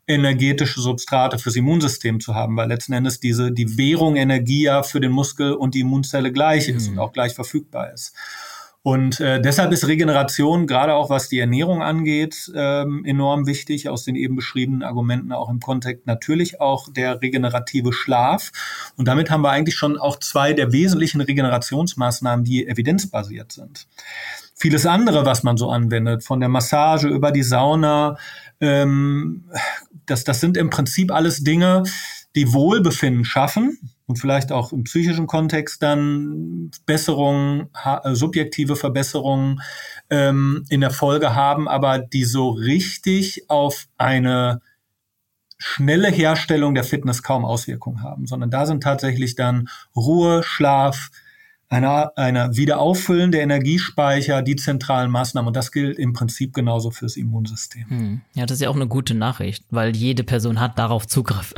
energetische 0.07 0.79
Substrate 0.79 1.37
fürs 1.39 1.55
Immunsystem 1.55 2.19
zu 2.19 2.35
haben, 2.35 2.55
weil 2.55 2.69
letzten 2.69 2.93
Endes 2.93 3.19
diese, 3.19 3.51
die 3.51 3.77
Währung 3.77 4.15
Energie 4.15 4.63
ja 4.63 4.83
für 4.83 5.01
den 5.01 5.11
Muskel 5.11 5.53
und 5.53 5.73
die 5.73 5.79
Immunzelle 5.81 6.31
gleich 6.31 6.69
ist 6.69 6.87
mhm. 6.87 6.93
und 6.93 6.99
auch 6.99 7.11
gleich 7.11 7.33
verfügbar 7.33 7.91
ist. 7.91 8.15
Und 8.85 9.19
äh, 9.19 9.41
deshalb 9.41 9.71
ist 9.71 9.87
Regeneration, 9.87 10.67
gerade 10.67 10.93
auch 10.93 11.09
was 11.09 11.27
die 11.27 11.39
Ernährung 11.39 11.81
angeht, 11.81 12.51
ähm, 12.53 13.03
enorm 13.03 13.47
wichtig, 13.47 13.89
aus 13.89 14.03
den 14.03 14.15
eben 14.15 14.35
beschriebenen 14.35 14.83
Argumenten 14.83 15.31
auch 15.31 15.49
im 15.49 15.59
Kontext 15.59 16.05
natürlich 16.05 16.61
auch 16.61 16.93
der 16.93 17.19
regenerative 17.19 17.93
Schlaf. 17.93 18.51
Und 18.95 19.07
damit 19.07 19.31
haben 19.31 19.41
wir 19.41 19.49
eigentlich 19.49 19.75
schon 19.75 19.97
auch 19.97 20.19
zwei 20.19 20.53
der 20.53 20.71
wesentlichen 20.71 21.19
Regenerationsmaßnahmen, 21.19 22.45
die 22.45 22.67
evidenzbasiert 22.67 23.53
sind. 23.53 23.87
Vieles 24.53 24.85
andere, 24.85 25.25
was 25.25 25.41
man 25.41 25.57
so 25.57 25.71
anwendet, 25.71 26.23
von 26.23 26.39
der 26.39 26.49
Massage 26.49 27.07
über 27.07 27.31
die 27.31 27.41
Sauna, 27.41 28.19
ähm, 28.61 29.45
das, 30.05 30.25
das 30.25 30.39
sind 30.39 30.57
im 30.57 30.69
Prinzip 30.69 31.11
alles 31.11 31.43
Dinge, 31.43 31.85
die 32.35 32.53
Wohlbefinden 32.53 33.25
schaffen 33.25 33.79
und 34.07 34.17
vielleicht 34.17 34.51
auch 34.51 34.71
im 34.71 34.83
psychischen 34.83 35.27
Kontext 35.27 35.81
dann 35.81 36.71
Besserungen, 36.85 37.69
äh, 37.83 38.13
subjektive 38.13 38.75
Verbesserungen 38.75 39.61
ähm, 40.09 40.63
in 40.69 40.81
der 40.81 40.91
Folge 40.91 41.35
haben, 41.35 41.67
aber 41.67 41.99
die 41.99 42.23
so 42.23 42.49
richtig 42.49 43.49
auf 43.49 43.87
eine 43.97 44.61
schnelle 45.57 46.09
Herstellung 46.09 46.75
der 46.75 46.83
Fitness 46.83 47.23
kaum 47.23 47.45
Auswirkungen 47.45 48.03
haben, 48.03 48.27
sondern 48.27 48.51
da 48.51 48.65
sind 48.65 48.83
tatsächlich 48.83 49.35
dann 49.35 49.69
Ruhe, 49.95 50.43
Schlaf, 50.43 51.09
eine, 51.67 52.15
eine 52.15 52.55
Wiederauffüllen 52.55 53.31
der 53.31 53.41
Energiespeicher, 53.41 54.41
die 54.43 54.55
zentralen 54.55 55.09
Maßnahmen. 55.09 55.47
Und 55.47 55.55
das 55.55 55.71
gilt 55.71 55.97
im 55.97 56.13
Prinzip 56.13 56.53
genauso 56.53 56.91
fürs 56.91 57.17
Immunsystem. 57.17 57.89
Hm. 57.89 58.21
Ja, 58.35 58.45
das 58.45 58.57
ist 58.57 58.61
ja 58.61 58.69
auch 58.69 58.75
eine 58.75 58.87
gute 58.87 59.15
Nachricht, 59.15 59.65
weil 59.71 59.95
jede 59.95 60.23
Person 60.23 60.59
hat 60.59 60.77
darauf 60.77 61.07
Zugriff. 61.07 61.53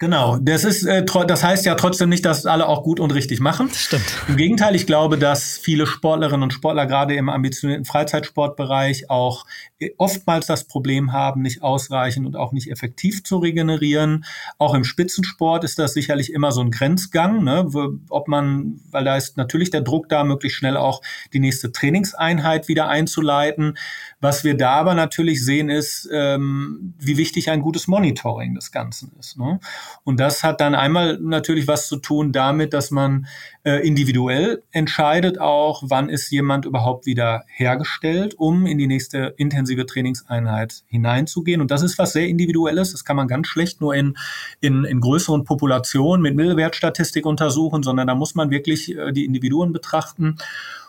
Genau, 0.00 0.38
das 0.40 0.64
ist, 0.64 0.86
äh, 0.86 1.04
das 1.26 1.44
heißt 1.44 1.66
ja 1.66 1.74
trotzdem 1.74 2.08
nicht, 2.08 2.24
dass 2.24 2.46
alle 2.46 2.66
auch 2.66 2.84
gut 2.84 3.00
und 3.00 3.12
richtig 3.12 3.38
machen. 3.38 3.68
Stimmt. 3.68 4.02
Im 4.28 4.38
Gegenteil, 4.38 4.74
ich 4.74 4.86
glaube, 4.86 5.18
dass 5.18 5.58
viele 5.58 5.86
Sportlerinnen 5.86 6.42
und 6.42 6.54
Sportler 6.54 6.86
gerade 6.86 7.14
im 7.16 7.28
ambitionierten 7.28 7.84
Freizeitsportbereich 7.84 9.10
auch 9.10 9.44
äh, 9.78 9.90
oftmals 9.98 10.46
das 10.46 10.64
Problem 10.64 11.12
haben, 11.12 11.42
nicht 11.42 11.62
ausreichend 11.62 12.26
und 12.26 12.34
auch 12.34 12.52
nicht 12.52 12.70
effektiv 12.70 13.24
zu 13.24 13.36
regenerieren. 13.36 14.24
Auch 14.56 14.72
im 14.72 14.84
Spitzensport 14.84 15.64
ist 15.64 15.78
das 15.78 15.92
sicherlich 15.92 16.32
immer 16.32 16.50
so 16.50 16.62
ein 16.62 16.70
Grenzgang, 16.70 17.44
ne? 17.44 17.68
ob 18.08 18.26
man, 18.26 18.80
weil 18.90 19.04
da 19.04 19.18
ist 19.18 19.36
natürlich 19.36 19.70
der 19.70 19.82
Druck 19.82 20.08
da, 20.08 20.24
möglichst 20.24 20.56
schnell 20.56 20.78
auch 20.78 21.02
die 21.34 21.40
nächste 21.40 21.72
Trainingseinheit 21.72 22.68
wieder 22.68 22.88
einzuleiten. 22.88 23.76
Was 24.20 24.44
wir 24.44 24.54
da 24.54 24.72
aber 24.72 24.94
natürlich 24.94 25.42
sehen, 25.42 25.70
ist, 25.70 26.08
ähm, 26.12 26.94
wie 26.98 27.16
wichtig 27.16 27.48
ein 27.48 27.62
gutes 27.62 27.88
Monitoring 27.88 28.54
des 28.54 28.70
Ganzen 28.70 29.12
ist. 29.18 29.38
Ne? 29.38 29.60
Und 30.04 30.20
das 30.20 30.44
hat 30.44 30.60
dann 30.60 30.74
einmal 30.74 31.18
natürlich 31.20 31.66
was 31.66 31.88
zu 31.88 31.96
tun 31.96 32.30
damit, 32.30 32.74
dass 32.74 32.90
man 32.90 33.26
äh, 33.64 33.86
individuell 33.86 34.62
entscheidet 34.72 35.40
auch, 35.40 35.84
wann 35.86 36.10
ist 36.10 36.30
jemand 36.30 36.66
überhaupt 36.66 37.06
wieder 37.06 37.44
hergestellt, 37.46 38.34
um 38.36 38.66
in 38.66 38.76
die 38.76 38.86
nächste 38.86 39.34
intensive 39.38 39.86
Trainingseinheit 39.86 40.82
hineinzugehen. 40.86 41.62
Und 41.62 41.70
das 41.70 41.82
ist 41.82 41.98
was 41.98 42.12
sehr 42.12 42.28
Individuelles. 42.28 42.92
Das 42.92 43.06
kann 43.06 43.16
man 43.16 43.26
ganz 43.26 43.46
schlecht 43.46 43.80
nur 43.80 43.94
in, 43.94 44.18
in, 44.60 44.84
in 44.84 45.00
größeren 45.00 45.44
Populationen 45.44 46.20
mit 46.20 46.36
Mittelwertstatistik 46.36 47.24
untersuchen, 47.24 47.82
sondern 47.82 48.06
da 48.06 48.14
muss 48.14 48.34
man 48.34 48.50
wirklich 48.50 48.94
äh, 48.94 49.12
die 49.12 49.24
Individuen 49.24 49.72
betrachten. 49.72 50.36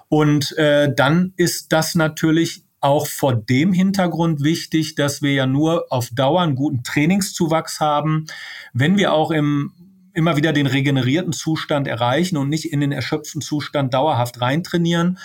Und 0.09 0.57
äh, 0.57 0.93
dann 0.93 1.31
ist 1.37 1.71
das 1.71 1.95
natürlich 1.95 2.65
auch 2.81 3.07
vor 3.07 3.35
dem 3.35 3.73
Hintergrund 3.73 4.43
wichtig, 4.43 4.95
dass 4.95 5.21
wir 5.21 5.33
ja 5.33 5.45
nur 5.45 5.85
auf 5.89 6.09
Dauer 6.09 6.41
einen 6.41 6.55
guten 6.55 6.83
Trainingszuwachs 6.83 7.79
haben, 7.79 8.25
wenn 8.73 8.97
wir 8.97 9.13
auch 9.13 9.31
im 9.31 9.71
immer 10.13 10.35
wieder 10.35 10.51
den 10.51 10.67
regenerierten 10.67 11.31
Zustand 11.31 11.87
erreichen 11.87 12.35
und 12.35 12.49
nicht 12.49 12.65
in 12.65 12.81
den 12.81 12.91
erschöpften 12.91 13.41
Zustand 13.41 13.93
dauerhaft 13.93 14.41
reintrainieren. 14.41 15.19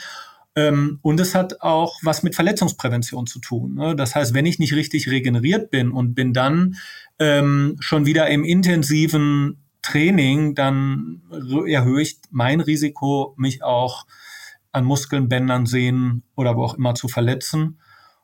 Ähm, 0.54 1.00
und 1.02 1.18
es 1.20 1.34
hat 1.34 1.60
auch 1.60 1.98
was 2.02 2.22
mit 2.22 2.34
Verletzungsprävention 2.34 3.26
zu 3.26 3.40
tun. 3.40 3.74
Ne? 3.74 3.96
Das 3.96 4.14
heißt, 4.14 4.32
wenn 4.32 4.46
ich 4.46 4.58
nicht 4.58 4.74
richtig 4.74 5.10
regeneriert 5.10 5.70
bin 5.70 5.90
und 5.90 6.14
bin 6.14 6.32
dann 6.32 6.76
ähm, 7.18 7.76
schon 7.80 8.06
wieder 8.06 8.28
im 8.28 8.44
intensiven 8.44 9.58
Training, 9.82 10.54
dann 10.54 11.22
erhöhe 11.66 12.02
ich 12.02 12.18
mein 12.30 12.60
Risiko, 12.60 13.34
mich 13.36 13.62
auch 13.62 14.06
an 14.76 14.84
Muskeln, 14.84 15.28
Bändern, 15.28 15.66
Sehnen 15.66 16.22
oder 16.36 16.56
wo 16.56 16.64
auch 16.64 16.74
immer 16.74 16.94
zu 16.94 17.08
verletzen. 17.08 17.80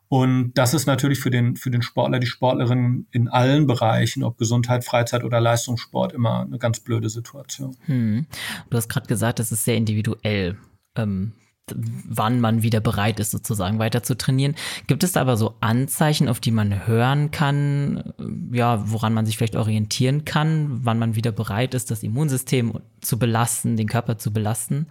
Und 0.09 0.53
das 0.53 0.75
ist 0.75 0.85
natürlich 0.85 1.21
für 1.21 1.31
den, 1.31 1.57
für 1.57 1.71
den 1.71 1.81
Sportler, 1.81 2.19
die 2.19 2.27
Sportlerin 2.27 3.07
in 3.13 3.29
allen 3.29 3.67
Bereichen, 3.67 4.23
ob 4.23 4.37
Gesundheit, 4.37 4.85
Freizeit 4.85 5.25
oder 5.25 5.41
Leistungssport, 5.41 6.13
immer 6.13 6.43
eine 6.43 6.59
ganz 6.59 6.81
blöde 6.81 7.09
Situation. 7.09 7.75
Hm. 7.87 8.27
Du 8.69 8.77
hast 8.77 8.91
gerade 8.91 9.07
gesagt, 9.07 9.41
es 9.41 9.51
ist 9.51 9.65
sehr 9.65 9.77
individuell, 9.77 10.59
ähm, 10.97 11.33
wann 11.75 12.41
man 12.41 12.63
wieder 12.63 12.81
bereit 12.81 13.21
ist, 13.21 13.31
sozusagen 13.31 13.79
weiter 13.79 14.03
zu 14.03 14.15
trainieren. 14.15 14.55
Gibt 14.87 15.03
es 15.03 15.13
da 15.13 15.23
aber 15.23 15.39
so 15.39 15.55
Anzeichen, 15.61 16.29
auf 16.29 16.41
die 16.41 16.51
man 16.51 16.87
hören 16.87 17.31
kann, 17.31 18.13
ja, 18.53 18.91
woran 18.91 19.15
man 19.15 19.25
sich 19.25 19.39
vielleicht 19.39 19.57
orientieren 19.57 20.27
kann, 20.27 20.81
wann 20.85 20.99
man 20.99 21.15
wieder 21.15 21.33
bereit 21.33 21.73
ist, 21.73 21.91
das 21.91 22.03
Immunsystem 22.03 22.79
zu 23.01 23.19
belasten, 23.19 23.79
den 23.79 23.89
Körper 23.89 24.19
zu 24.19 24.31
belasten? 24.31 24.89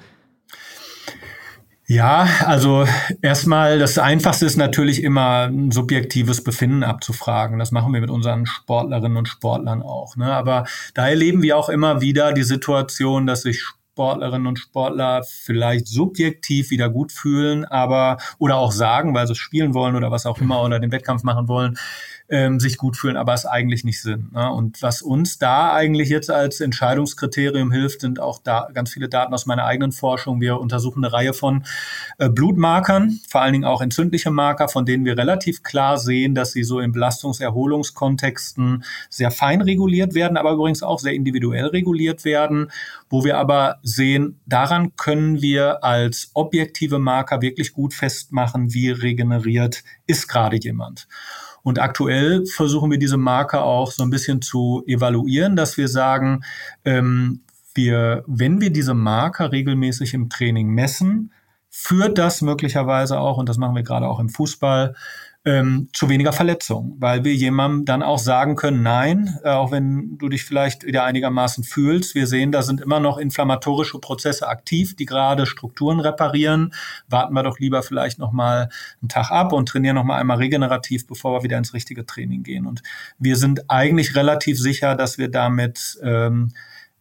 Ja, 1.91 2.25
also 2.45 2.85
erstmal, 3.21 3.77
das 3.77 3.97
Einfachste 3.97 4.45
ist 4.45 4.55
natürlich 4.55 5.03
immer 5.03 5.49
ein 5.49 5.71
subjektives 5.71 6.41
Befinden 6.41 6.83
abzufragen. 6.83 7.59
Das 7.59 7.73
machen 7.73 7.91
wir 7.91 7.99
mit 7.99 8.09
unseren 8.09 8.45
Sportlerinnen 8.45 9.17
und 9.17 9.27
Sportlern 9.27 9.81
auch. 9.81 10.15
Ne? 10.15 10.33
Aber 10.33 10.63
da 10.93 11.09
erleben 11.09 11.41
wir 11.41 11.57
auch 11.57 11.67
immer 11.67 11.99
wieder 11.99 12.31
die 12.31 12.43
Situation, 12.43 13.27
dass 13.27 13.41
sich 13.41 13.61
Sportlerinnen 13.61 14.47
und 14.47 14.57
Sportler 14.57 15.23
vielleicht 15.29 15.85
subjektiv 15.85 16.69
wieder 16.69 16.89
gut 16.89 17.11
fühlen, 17.11 17.65
aber 17.65 18.19
oder 18.39 18.55
auch 18.55 18.71
sagen, 18.71 19.13
weil 19.13 19.27
sie 19.27 19.35
spielen 19.35 19.73
wollen 19.73 19.97
oder 19.97 20.11
was 20.11 20.25
auch 20.25 20.39
immer 20.39 20.63
oder 20.63 20.79
den 20.79 20.93
Wettkampf 20.93 21.23
machen 21.23 21.49
wollen, 21.49 21.77
ähm, 22.31 22.61
sich 22.61 22.77
gut 22.77 22.95
fühlen, 22.95 23.17
aber 23.17 23.33
es 23.33 23.45
eigentlich 23.45 23.83
nicht 23.83 24.01
sind. 24.01 24.31
Ne? 24.31 24.49
Und 24.49 24.81
was 24.81 25.01
uns 25.01 25.37
da 25.37 25.73
eigentlich 25.73 26.07
jetzt 26.07 26.31
als 26.31 26.61
Entscheidungskriterium 26.61 27.73
hilft, 27.73 28.01
sind 28.01 28.21
auch 28.21 28.39
da 28.41 28.69
ganz 28.73 28.91
viele 28.93 29.09
Daten 29.09 29.33
aus 29.33 29.45
meiner 29.45 29.65
eigenen 29.65 29.91
Forschung. 29.91 30.39
Wir 30.39 30.57
untersuchen 30.59 31.03
eine 31.03 31.11
Reihe 31.11 31.33
von 31.33 31.65
äh, 32.19 32.29
Blutmarkern, 32.29 33.19
vor 33.29 33.41
allen 33.41 33.51
Dingen 33.51 33.65
auch 33.65 33.81
entzündliche 33.81 34.31
Marker, 34.31 34.69
von 34.69 34.85
denen 34.85 35.03
wir 35.03 35.17
relativ 35.17 35.61
klar 35.61 35.97
sehen, 35.97 36.33
dass 36.33 36.53
sie 36.53 36.63
so 36.63 36.79
in 36.79 36.93
Belastungs-Erholungskontexten 36.93 38.85
sehr 39.09 39.31
fein 39.31 39.59
reguliert 39.59 40.13
werden, 40.13 40.37
aber 40.37 40.53
übrigens 40.53 40.83
auch 40.83 40.99
sehr 40.99 41.13
individuell 41.13 41.65
reguliert 41.65 42.23
werden, 42.23 42.71
wo 43.09 43.25
wir 43.25 43.37
aber 43.37 43.79
sehen, 43.83 44.39
daran 44.45 44.95
können 44.95 45.41
wir 45.41 45.83
als 45.83 46.31
objektive 46.33 46.97
Marker 46.97 47.41
wirklich 47.41 47.73
gut 47.73 47.93
festmachen, 47.93 48.73
wie 48.73 48.89
regeneriert 48.89 49.83
ist 50.07 50.29
gerade 50.29 50.55
jemand. 50.55 51.09
Und 51.63 51.79
aktuell 51.79 52.45
versuchen 52.45 52.91
wir 52.91 52.97
diese 52.97 53.17
Marker 53.17 53.63
auch 53.63 53.91
so 53.91 54.03
ein 54.03 54.09
bisschen 54.09 54.41
zu 54.41 54.83
evaluieren, 54.87 55.55
dass 55.55 55.77
wir 55.77 55.87
sagen, 55.87 56.43
ähm, 56.85 57.41
wir, 57.73 58.23
wenn 58.27 58.61
wir 58.61 58.71
diese 58.71 58.93
Marker 58.93 59.51
regelmäßig 59.51 60.13
im 60.13 60.29
Training 60.29 60.69
messen, 60.69 61.31
führt 61.69 62.17
das 62.17 62.41
möglicherweise 62.41 63.19
auch, 63.19 63.37
und 63.37 63.47
das 63.47 63.57
machen 63.57 63.75
wir 63.75 63.83
gerade 63.83 64.07
auch 64.07 64.19
im 64.19 64.29
Fußball, 64.29 64.95
ähm, 65.43 65.89
zu 65.91 66.07
weniger 66.07 66.33
Verletzungen, 66.33 66.95
weil 66.99 67.23
wir 67.23 67.33
jemandem 67.33 67.85
dann 67.85 68.03
auch 68.03 68.19
sagen 68.19 68.55
können, 68.55 68.83
nein, 68.83 69.39
äh, 69.43 69.49
auch 69.49 69.71
wenn 69.71 70.17
du 70.19 70.29
dich 70.29 70.43
vielleicht 70.43 70.85
wieder 70.85 71.03
einigermaßen 71.03 71.63
fühlst, 71.63 72.13
wir 72.13 72.27
sehen, 72.27 72.51
da 72.51 72.61
sind 72.61 72.79
immer 72.79 72.99
noch 72.99 73.17
inflammatorische 73.17 73.97
Prozesse 73.97 74.47
aktiv, 74.47 74.95
die 74.95 75.07
gerade 75.07 75.47
Strukturen 75.47 75.99
reparieren. 75.99 76.73
Warten 77.07 77.33
wir 77.33 77.41
doch 77.41 77.57
lieber 77.57 77.81
vielleicht 77.81 78.19
noch 78.19 78.31
mal 78.31 78.69
einen 79.01 79.09
Tag 79.09 79.31
ab 79.31 79.51
und 79.51 79.67
trainieren 79.67 79.95
noch 79.95 80.03
mal 80.03 80.19
einmal 80.19 80.37
regenerativ, 80.37 81.07
bevor 81.07 81.39
wir 81.39 81.43
wieder 81.43 81.57
ins 81.57 81.73
richtige 81.73 82.05
Training 82.05 82.43
gehen. 82.43 82.67
Und 82.67 82.83
wir 83.17 83.35
sind 83.35 83.69
eigentlich 83.69 84.15
relativ 84.15 84.59
sicher, 84.59 84.93
dass 84.95 85.17
wir 85.17 85.29
damit 85.29 85.99
ähm, 86.03 86.49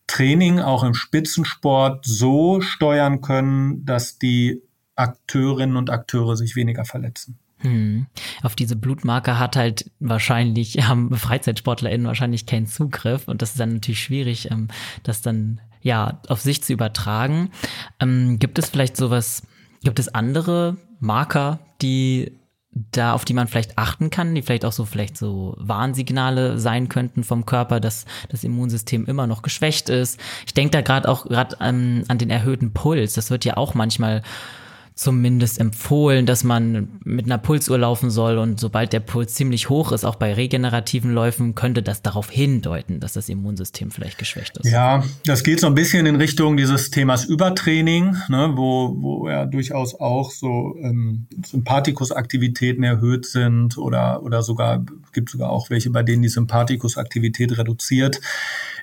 Training 0.07 0.61
auch 0.61 0.83
im 0.83 0.95
Spitzensport 0.95 2.07
so 2.07 2.63
steuern 2.63 3.21
können, 3.21 3.85
dass 3.85 4.19
die 4.19 4.63
Akteurinnen 4.97 5.77
und 5.77 5.91
Akteure 5.91 6.37
sich 6.37 6.57
weniger 6.57 6.87
verletzen. 6.87 7.39
Hm. 7.61 8.07
Auf 8.43 8.57
diese 8.57 8.77
Blutmarker 8.77 9.39
hat 9.39 9.57
halt 9.57 9.91
wahrscheinlich, 10.01 10.77
haben 10.89 11.15
FreizeitsportlerInnen 11.15 12.07
wahrscheinlich 12.07 12.47
keinen 12.47 12.67
Zugriff 12.67 13.29
und 13.29 13.43
das 13.43 13.51
ist 13.51 13.61
dann 13.61 13.75
natürlich 13.75 14.03
schwierig, 14.03 14.51
ähm, 14.51 14.69
das 15.03 15.23
dann 15.23 15.61
ja 15.83 16.21
auf 16.29 16.41
sich 16.41 16.63
zu 16.63 16.73
übertragen. 16.73 17.51
Ähm, 18.01 18.39
gibt 18.39 18.59
es 18.59 18.69
vielleicht 18.71 18.97
sowas, 18.97 19.43
gibt 19.83 19.99
es 19.99 20.15
andere 20.15 20.77
Marker, 21.01 21.61
die 21.83 22.33
da, 22.73 23.15
auf 23.15 23.25
die 23.25 23.35
man 23.35 23.49
vielleicht 23.49 23.79
achten 23.79 24.11
kann, 24.11 24.35
die 24.35 24.43
vielleicht 24.43 24.65
auch 24.65 24.73
so 24.73 24.85
vielleicht 24.85 25.17
so 25.17 25.57
Warnsignale 25.59 26.59
sein 26.59 26.89
könnten 26.89 27.25
vom 27.25 27.45
Körper, 27.45 27.81
dass 27.81 28.07
das 28.29 28.45
Immunsystem 28.45 29.07
immer 29.07 29.27
noch 29.27 29.43
geschwächt 29.43 29.89
ist. 29.89 30.21
Ich 30.47 30.55
denke 30.55 30.71
da 30.71 30.81
gerade 30.81 31.09
auch 31.09 31.27
gerade 31.27 31.57
ähm, 31.61 32.05
an 32.09 32.19
den 32.19 32.31
erhöhten 32.31 32.73
Puls. 32.73 33.15
Das 33.15 33.31
wird 33.31 33.45
ja 33.45 33.57
auch 33.57 33.75
manchmal 33.75 34.23
zumindest 35.01 35.59
empfohlen, 35.59 36.27
dass 36.27 36.45
man 36.45 37.01
mit 37.05 37.25
einer 37.25 37.39
Pulsuhr 37.39 37.79
laufen 37.79 38.11
soll 38.11 38.37
und 38.37 38.61
sobald 38.61 38.93
der 38.93 39.01
Puls 39.01 39.33
ziemlich 39.33 39.71
hoch 39.71 39.93
ist, 39.93 40.05
auch 40.05 40.17
bei 40.17 40.35
regenerativen 40.35 41.15
Läufen, 41.15 41.55
könnte 41.55 41.83
das 41.83 42.03
darauf 42.03 42.29
hindeuten, 42.31 43.01
dass 43.01 43.15
das 43.15 43.31
Immunsystem 43.31 43.91
vielleicht 43.91 44.19
geschwächt 44.19 44.59
ist. 44.59 44.71
Ja, 44.71 45.03
das 45.25 45.43
geht 45.43 45.59
so 45.59 45.69
ein 45.69 45.75
bisschen 45.75 46.05
in 46.05 46.17
Richtung 46.17 46.59
dieses 46.59 46.91
Themas 46.91 47.25
Übertraining, 47.25 48.15
ne, 48.29 48.53
wo, 48.57 48.95
wo 49.01 49.29
ja 49.31 49.47
durchaus 49.47 49.95
auch 49.99 50.31
so 50.31 50.77
ähm, 50.83 51.27
Sympathikusaktivitäten 51.47 52.85
erhöht 52.85 53.25
sind 53.25 53.79
oder, 53.79 54.23
oder 54.23 54.43
sogar, 54.43 54.85
gibt 55.15 55.31
sogar 55.31 55.49
auch 55.49 55.71
welche, 55.71 55.89
bei 55.89 56.03
denen 56.03 56.21
die 56.21 56.29
Sympathikusaktivität 56.29 57.57
reduziert 57.57 58.21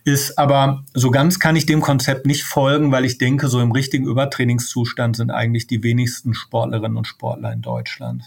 ist. 0.03 0.39
Aber 0.39 0.83
so 0.93 1.11
ganz 1.11 1.39
kann 1.39 1.55
ich 1.55 1.67
dem 1.67 1.81
Konzept 1.81 2.25
nicht 2.25 2.43
folgen, 2.43 2.91
weil 2.91 3.05
ich 3.05 3.19
denke, 3.19 3.49
so 3.49 3.61
im 3.61 3.71
richtigen 3.71 4.07
Übertrainingszustand 4.07 5.17
sind 5.17 5.29
eigentlich 5.29 5.67
die 5.67 5.83
wenigsten 5.83 6.06
Sportlerinnen 6.07 6.97
und 6.97 7.05
Sportler 7.05 7.51
in 7.51 7.61
Deutschland. 7.61 8.23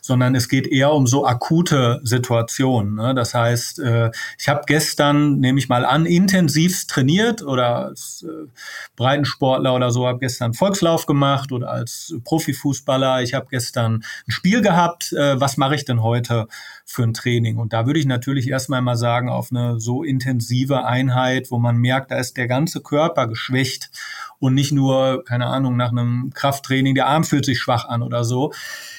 Sondern 0.00 0.34
es 0.34 0.48
geht 0.48 0.66
eher 0.66 0.92
um 0.92 1.06
so 1.06 1.26
akute 1.26 2.00
Situationen. 2.02 2.94
Ne? 2.94 3.14
Das 3.14 3.34
heißt, 3.34 3.78
äh, 3.80 4.10
ich 4.38 4.48
habe 4.48 4.62
gestern, 4.66 5.38
nehme 5.40 5.58
ich 5.58 5.68
mal 5.68 5.84
an, 5.84 6.06
intensivst 6.06 6.90
trainiert 6.90 7.42
oder 7.42 7.86
als 7.86 8.24
äh, 8.28 8.48
Breitensportler 8.96 9.74
oder 9.74 9.90
so, 9.90 10.06
habe 10.06 10.18
gestern 10.18 10.54
Volkslauf 10.54 11.06
gemacht 11.06 11.52
oder 11.52 11.70
als 11.70 12.14
Profifußballer. 12.24 13.22
Ich 13.22 13.34
habe 13.34 13.46
gestern 13.50 14.04
ein 14.26 14.30
Spiel 14.30 14.62
gehabt. 14.62 15.12
Äh, 15.12 15.40
was 15.40 15.56
mache 15.56 15.74
ich 15.74 15.84
denn 15.84 16.02
heute 16.02 16.46
für 16.92 17.04
ein 17.04 17.14
Training? 17.14 17.56
Und 17.56 17.72
da 17.72 17.86
würde 17.86 17.98
ich 17.98 18.06
natürlich 18.06 18.48
erstmal 18.48 18.82
mal 18.82 18.96
sagen, 18.96 19.28
auf 19.28 19.48
eine 19.50 19.80
so 19.80 20.02
intensive 20.02 20.84
Einheit 20.84 21.50
wo 21.50 21.58
man 21.58 21.76
merkt, 21.76 22.10
da 22.10 22.18
ist 22.18 22.36
der 22.36 22.48
ganze 22.48 22.80
Körper 22.80 23.26
geschwächt 23.26 23.90
und 24.38 24.54
nicht 24.54 24.72
nur, 24.72 25.24
keine 25.24 25.46
Ahnung, 25.46 25.76
nach 25.76 25.90
einem 25.90 26.30
Krafttraining, 26.34 26.94
der 26.94 27.06
Arm 27.06 27.24
fühlt 27.24 27.44
sich 27.44 27.58
schwach 27.58 27.84
an 27.84 28.02
oder 28.02 28.24
so. 28.24 28.52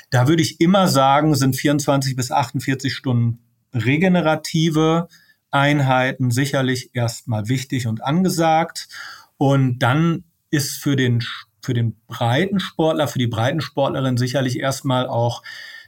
Da 0.09 0.27
würde 0.27 0.41
ich 0.41 0.61
immer 0.61 0.87
sagen, 0.87 1.35
sind 1.35 1.55
24 1.55 2.15
bis 2.15 2.31
48 2.31 2.93
Stunden 2.93 3.39
regenerative 3.73 5.07
Einheiten 5.51 6.31
sicherlich 6.31 6.91
erstmal 6.93 7.47
wichtig 7.47 7.87
und 7.87 8.03
angesagt. 8.03 8.87
Und 9.37 9.79
dann 9.79 10.23
ist 10.49 10.81
für 10.81 10.95
den, 10.95 11.23
für 11.61 11.73
den 11.73 11.97
breiten 12.07 12.59
Sportler, 12.59 13.07
für 13.07 13.19
die 13.19 13.27
breiten 13.27 13.61
Sportlerin 13.61 14.17
sicherlich 14.17 14.59
erstmal 14.59 15.07
auch 15.07 15.43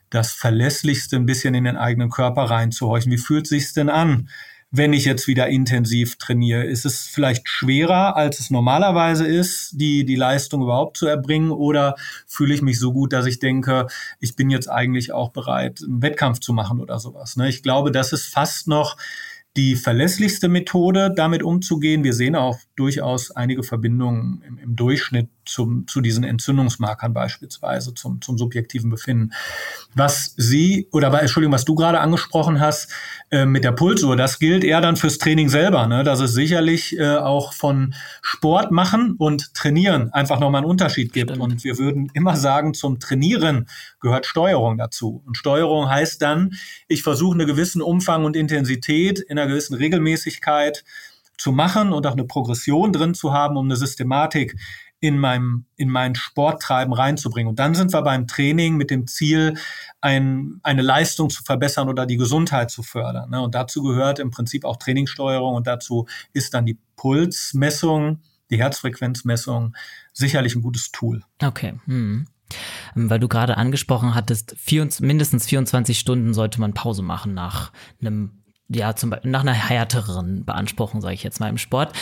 das 0.10 0.32
Verlässlichste 0.32 1.16
ein 1.16 1.26
bisschen 1.26 1.54
in 1.56 1.64
den 1.64 1.78
eigenen 1.78 2.10
Körper 2.10 2.44
reinzuhorchen. 2.44 3.12
Wie 3.12 3.18
fühlt 3.18 3.48
sich's 3.48 3.74
denn 3.74 3.90
an? 3.90 4.30
wenn 4.78 4.94
ich 4.94 5.06
jetzt 5.06 5.28
wieder 5.28 5.48
intensiv 5.48 6.18
trainiere? 6.18 6.64
Ist 6.64 6.86
es 6.86 7.08
vielleicht 7.08 7.48
schwerer, 7.48 8.16
als 8.16 8.40
es 8.40 8.50
normalerweise 8.50 9.26
ist, 9.26 9.74
die, 9.74 10.06
die 10.06 10.16
Leistung 10.16 10.62
überhaupt 10.62 10.98
zu 10.98 11.08
erbringen? 11.08 11.52
Oder 11.52 11.96
fühle 12.28 12.54
ich 12.54 12.62
mich 12.62 12.80
so 12.80 12.92
gut, 12.92 13.14
dass 13.14 13.26
ich 13.26 13.40
denke, 13.40 13.88
ich 14.20 14.36
bin 14.36 14.50
jetzt 14.50 14.68
eigentlich 14.68 15.12
auch 15.14 15.32
bereit, 15.32 15.82
einen 15.84 16.02
Wettkampf 16.02 16.40
zu 16.40 16.54
machen 16.54 16.80
oder 16.80 17.00
sowas? 17.00 17.36
Ne? 17.38 17.48
Ich 17.48 17.64
glaube, 17.64 17.92
das 17.92 18.12
ist 18.12 18.28
fast 18.28 18.68
noch 18.68 18.98
die 19.58 19.76
verlässlichste 19.76 20.50
Methode, 20.50 21.14
damit 21.16 21.42
umzugehen. 21.42 22.04
Wir 22.04 22.14
sehen 22.14 22.36
auch 22.36 22.60
durchaus 22.76 23.32
einige 23.32 23.64
Verbindungen 23.64 24.44
im, 24.46 24.58
im 24.58 24.76
Durchschnitt 24.76 25.30
zum, 25.46 25.88
zu 25.88 26.02
diesen 26.02 26.24
Entzündungsmarkern 26.24 27.14
beispielsweise, 27.14 27.94
zum, 27.94 28.22
zum 28.22 28.38
subjektiven 28.38 28.90
Befinden. 28.90 29.32
Was 29.94 30.34
Sie, 30.36 30.90
oder 30.92 31.14
Entschuldigung, 31.22 31.54
was 31.54 31.66
du 31.66 31.76
gerade 31.76 32.00
angesprochen 32.00 32.60
hast 32.60 32.92
äh, 33.32 33.46
mit 33.46 33.64
der 33.64 33.72
Pulsuhr, 33.72 34.16
das 34.16 34.40
gilt 34.40 34.64
eher 34.64 34.82
dann 34.82 34.96
fürs 34.96 35.20
Training 35.20 35.50
selber. 35.50 35.88
Ne? 35.88 36.04
Das 36.04 36.20
ist 36.20 36.34
sicherlich 36.34 36.98
äh, 36.98 37.16
auch 37.18 37.54
von 37.54 37.94
Sport 38.22 38.72
machen 38.72 39.16
und 39.18 39.54
trainieren 39.54 40.12
einfach 40.12 40.40
nochmal 40.40 40.64
einen 40.64 40.70
Unterschied 40.70 41.14
gibt. 41.14 41.30
Stimmt. 41.30 41.44
Und 41.44 41.64
wir 41.64 41.78
würden 41.78 42.10
immer 42.14 42.36
sagen, 42.36 42.74
zum 42.74 43.00
Trainieren 43.00 43.68
gehört 44.02 44.26
Steuerung 44.26 44.78
dazu. 44.78 45.24
Und 45.26 45.38
Steuerung 45.38 45.90
heißt 45.90 46.22
dann, 46.22 46.56
ich 46.88 47.04
versuche 47.04 47.36
einen 47.36 47.48
gewissen 47.48 47.82
Umfang 47.82 48.26
und 48.26 48.36
Intensität 48.36 49.20
in 49.20 49.38
einer 49.38 49.45
gewissen 49.48 49.76
Regelmäßigkeit 49.76 50.84
zu 51.38 51.52
machen 51.52 51.92
und 51.92 52.08
auch 52.08 52.14
eine 52.14 52.26
Progression 52.26 52.92
drin 52.94 53.14
zu 53.14 53.34
haben, 53.34 53.58
um 53.58 53.66
eine 53.66 53.76
Systematik 53.76 54.56
in 55.00 55.20
meinem, 55.20 55.66
in 55.76 55.90
mein 55.90 56.16
Sporttreiben 56.16 56.94
reinzubringen. 56.94 57.50
Und 57.50 57.60
dann 57.60 57.76
sind 57.76 57.94
wir 57.94 58.02
beim 58.02 58.28
Training 58.28 58.76
mit 58.76 58.90
dem 58.90 59.08
Ziel, 59.08 59.56
ein, 60.02 60.60
eine 60.64 60.82
Leistung 60.82 61.30
zu 61.30 61.44
verbessern 61.44 61.90
oder 61.90 62.06
die 62.06 62.18
Gesundheit 62.18 62.72
zu 62.72 62.82
fördern. 62.82 63.30
Ne? 63.30 63.42
Und 63.42 63.56
dazu 63.56 63.84
gehört 63.84 64.20
im 64.20 64.32
Prinzip 64.32 64.66
auch 64.66 64.78
Trainingssteuerung 64.78 65.56
und 65.56 65.68
dazu 65.68 66.08
ist 66.34 66.54
dann 66.54 66.66
die 66.66 66.80
Pulsmessung, 66.96 68.22
die 68.50 68.58
Herzfrequenzmessung 68.58 69.76
sicherlich 70.14 70.56
ein 70.56 70.62
gutes 70.62 70.92
Tool. 70.92 71.22
Okay. 71.44 71.74
Hm. 71.86 72.28
Weil 72.94 73.20
du 73.20 73.28
gerade 73.28 73.58
angesprochen 73.58 74.16
hattest, 74.16 74.56
vier, 74.58 74.88
mindestens 75.02 75.46
24 75.48 76.00
Stunden 76.00 76.34
sollte 76.34 76.62
man 76.62 76.74
Pause 76.74 77.02
machen 77.02 77.34
nach 77.34 77.72
einem 78.00 78.45
ja, 78.68 78.96
zum 78.96 79.12
Beispiel 79.12 79.30
nach 79.30 79.42
einer 79.42 79.54
härteren 79.54 80.44
Beanspruchung, 80.44 81.02
sage 81.02 81.14
ich 81.14 81.24
jetzt 81.24 81.40
mal 81.40 81.50
im 81.50 81.60
Sport. 81.60 81.94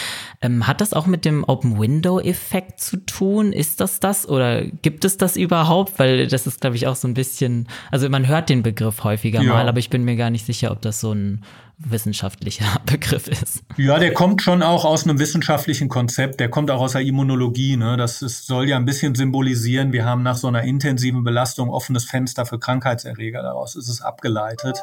Ähm, 0.42 0.66
hat 0.66 0.80
das 0.80 0.94
auch 0.94 1.06
mit 1.06 1.26
dem 1.26 1.44
Open-Window-Effekt 1.44 2.80
zu 2.80 2.98
tun? 2.98 3.52
Ist 3.52 3.82
das 3.82 4.00
das 4.00 4.28
oder 4.28 4.64
gibt 4.64 5.04
es 5.04 5.18
das 5.18 5.36
überhaupt? 5.36 6.00
Weil 6.00 6.28
das 6.28 6.48
ist, 6.48 6.62
glaube 6.62 6.78
ich, 6.78 6.88
auch 6.88 6.96
so 6.96 7.08
ein 7.08 7.16
bisschen, 7.16 7.68
also 7.92 8.08
man 8.10 8.28
hört 8.28 8.48
den 8.48 8.64
Begriff 8.64 9.04
häufiger 9.04 9.42
ja. 9.42 9.50
mal, 9.50 9.68
aber 9.68 9.80
ich 9.80 9.90
bin 9.90 10.06
mir 10.06 10.16
gar 10.16 10.30
nicht 10.30 10.46
sicher, 10.46 10.72
ob 10.72 10.82
das 10.82 11.02
so 11.02 11.12
ein 11.12 11.44
wissenschaftlicher 11.78 12.66
Begriff 12.86 13.28
ist. 13.28 13.64
Ja, 13.78 14.00
der 14.00 14.14
kommt 14.14 14.42
schon 14.42 14.62
auch 14.62 14.86
aus 14.86 15.04
einem 15.06 15.20
wissenschaftlichen 15.20 15.90
Konzept, 15.90 16.40
der 16.40 16.50
kommt 16.50 16.72
auch 16.72 16.82
aus 16.82 16.94
der 16.94 17.02
Immunologie. 17.02 17.78
Ne? 17.78 17.98
Das 17.98 18.22
ist, 18.22 18.46
soll 18.46 18.70
ja 18.70 18.78
ein 18.78 18.86
bisschen 18.86 19.16
symbolisieren, 19.16 19.92
wir 19.92 20.06
haben 20.06 20.24
nach 20.24 20.38
so 20.38 20.48
einer 20.48 20.64
intensiven 20.64 21.24
Belastung 21.24 21.70
offenes 21.70 22.06
Fenster 22.06 22.46
für 22.46 22.60
Krankheitserreger, 22.60 23.42
daraus 23.42 23.76
ist 23.76 23.90
es 23.90 24.02
abgeleitet. 24.02 24.80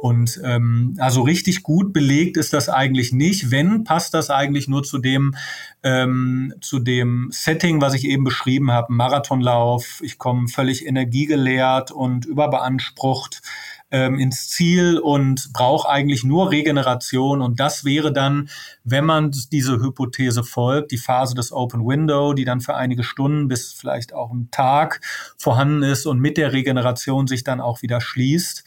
Und 0.00 0.40
ähm, 0.44 0.94
also 0.98 1.22
richtig 1.22 1.62
gut 1.62 1.92
belegt 1.92 2.36
ist 2.36 2.52
das 2.52 2.68
eigentlich 2.68 3.12
nicht. 3.12 3.50
Wenn, 3.50 3.84
passt 3.84 4.14
das 4.14 4.30
eigentlich 4.30 4.68
nur 4.68 4.84
zu 4.84 4.98
dem, 4.98 5.34
ähm, 5.82 6.54
zu 6.60 6.78
dem 6.78 7.28
Setting, 7.32 7.80
was 7.80 7.94
ich 7.94 8.04
eben 8.04 8.24
beschrieben 8.24 8.70
habe, 8.70 8.92
Marathonlauf, 8.92 10.00
ich 10.02 10.18
komme 10.18 10.48
völlig 10.48 10.86
energiegeleert 10.86 11.90
und 11.90 12.26
überbeansprucht 12.26 13.42
ähm, 13.90 14.18
ins 14.18 14.48
Ziel 14.48 14.98
und 14.98 15.52
braucht 15.52 15.88
eigentlich 15.88 16.24
nur 16.24 16.50
Regeneration. 16.50 17.40
Und 17.40 17.58
das 17.58 17.84
wäre 17.84 18.12
dann, 18.12 18.48
wenn 18.84 19.04
man 19.04 19.30
diese 19.50 19.80
Hypothese 19.80 20.44
folgt, 20.44 20.90
die 20.90 20.98
Phase 20.98 21.34
des 21.34 21.52
Open 21.52 21.86
Window, 21.86 22.34
die 22.34 22.44
dann 22.44 22.60
für 22.60 22.74
einige 22.74 23.02
Stunden 23.02 23.48
bis 23.48 23.72
vielleicht 23.72 24.12
auch 24.12 24.30
einen 24.30 24.50
Tag 24.50 25.00
vorhanden 25.36 25.82
ist 25.82 26.06
und 26.06 26.20
mit 26.20 26.36
der 26.36 26.52
Regeneration 26.52 27.26
sich 27.26 27.44
dann 27.44 27.60
auch 27.60 27.82
wieder 27.82 28.00
schließt. 28.00 28.64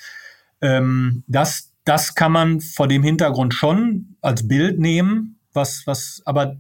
Ähm, 0.62 1.24
das, 1.28 1.72
das 1.86 2.16
kann 2.16 2.32
man 2.32 2.62
vor 2.62 2.88
dem 2.88 3.04
Hintergrund 3.04 3.54
schon 3.54 4.16
als 4.22 4.48
Bild 4.48 4.80
nehmen, 4.80 5.38
was, 5.54 5.86
was, 5.86 6.22
aber 6.26 6.56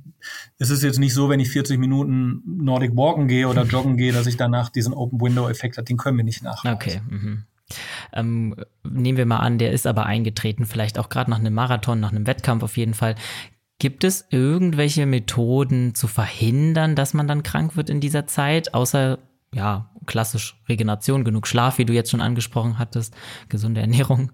es 0.57 0.69
ist 0.69 0.83
jetzt 0.83 0.99
nicht 0.99 1.13
so, 1.13 1.29
wenn 1.29 1.39
ich 1.39 1.49
40 1.49 1.79
Minuten 1.79 2.41
Nordic 2.45 2.95
Walken 2.95 3.27
gehe 3.27 3.47
oder 3.47 3.63
joggen 3.63 3.95
gehe, 3.95 4.11
dass 4.11 4.27
ich 4.27 4.35
danach 4.35 4.69
diesen 4.69 4.93
Open 4.93 5.21
Window 5.21 5.47
Effekt 5.47 5.77
habe. 5.77 5.85
Den 5.85 5.97
können 5.97 6.17
wir 6.17 6.25
nicht 6.25 6.43
nachweisen. 6.43 6.75
Okay. 6.75 7.01
Mhm. 7.09 7.43
Ähm, 8.13 8.55
nehmen 8.83 9.17
wir 9.17 9.25
mal 9.25 9.37
an, 9.37 9.57
der 9.57 9.71
ist 9.71 9.87
aber 9.87 10.05
eingetreten, 10.05 10.65
vielleicht 10.65 10.99
auch 10.99 11.09
gerade 11.09 11.29
nach 11.29 11.39
einem 11.39 11.53
Marathon, 11.53 11.99
nach 11.99 12.11
einem 12.11 12.27
Wettkampf 12.27 12.63
auf 12.63 12.77
jeden 12.77 12.93
Fall. 12.93 13.15
Gibt 13.79 14.03
es 14.03 14.27
irgendwelche 14.29 15.05
Methoden 15.05 15.95
zu 15.95 16.07
verhindern, 16.07 16.95
dass 16.95 17.13
man 17.13 17.27
dann 17.27 17.43
krank 17.43 17.75
wird 17.75 17.89
in 17.89 17.99
dieser 17.99 18.27
Zeit, 18.27 18.73
außer 18.73 19.17
ja, 19.53 19.89
klassisch 20.05 20.61
Regeneration, 20.69 21.23
genug 21.23 21.47
Schlaf, 21.47 21.77
wie 21.77 21.85
du 21.85 21.93
jetzt 21.93 22.11
schon 22.11 22.21
angesprochen 22.21 22.79
hattest, 22.79 23.15
gesunde 23.49 23.81
Ernährung? 23.81 24.31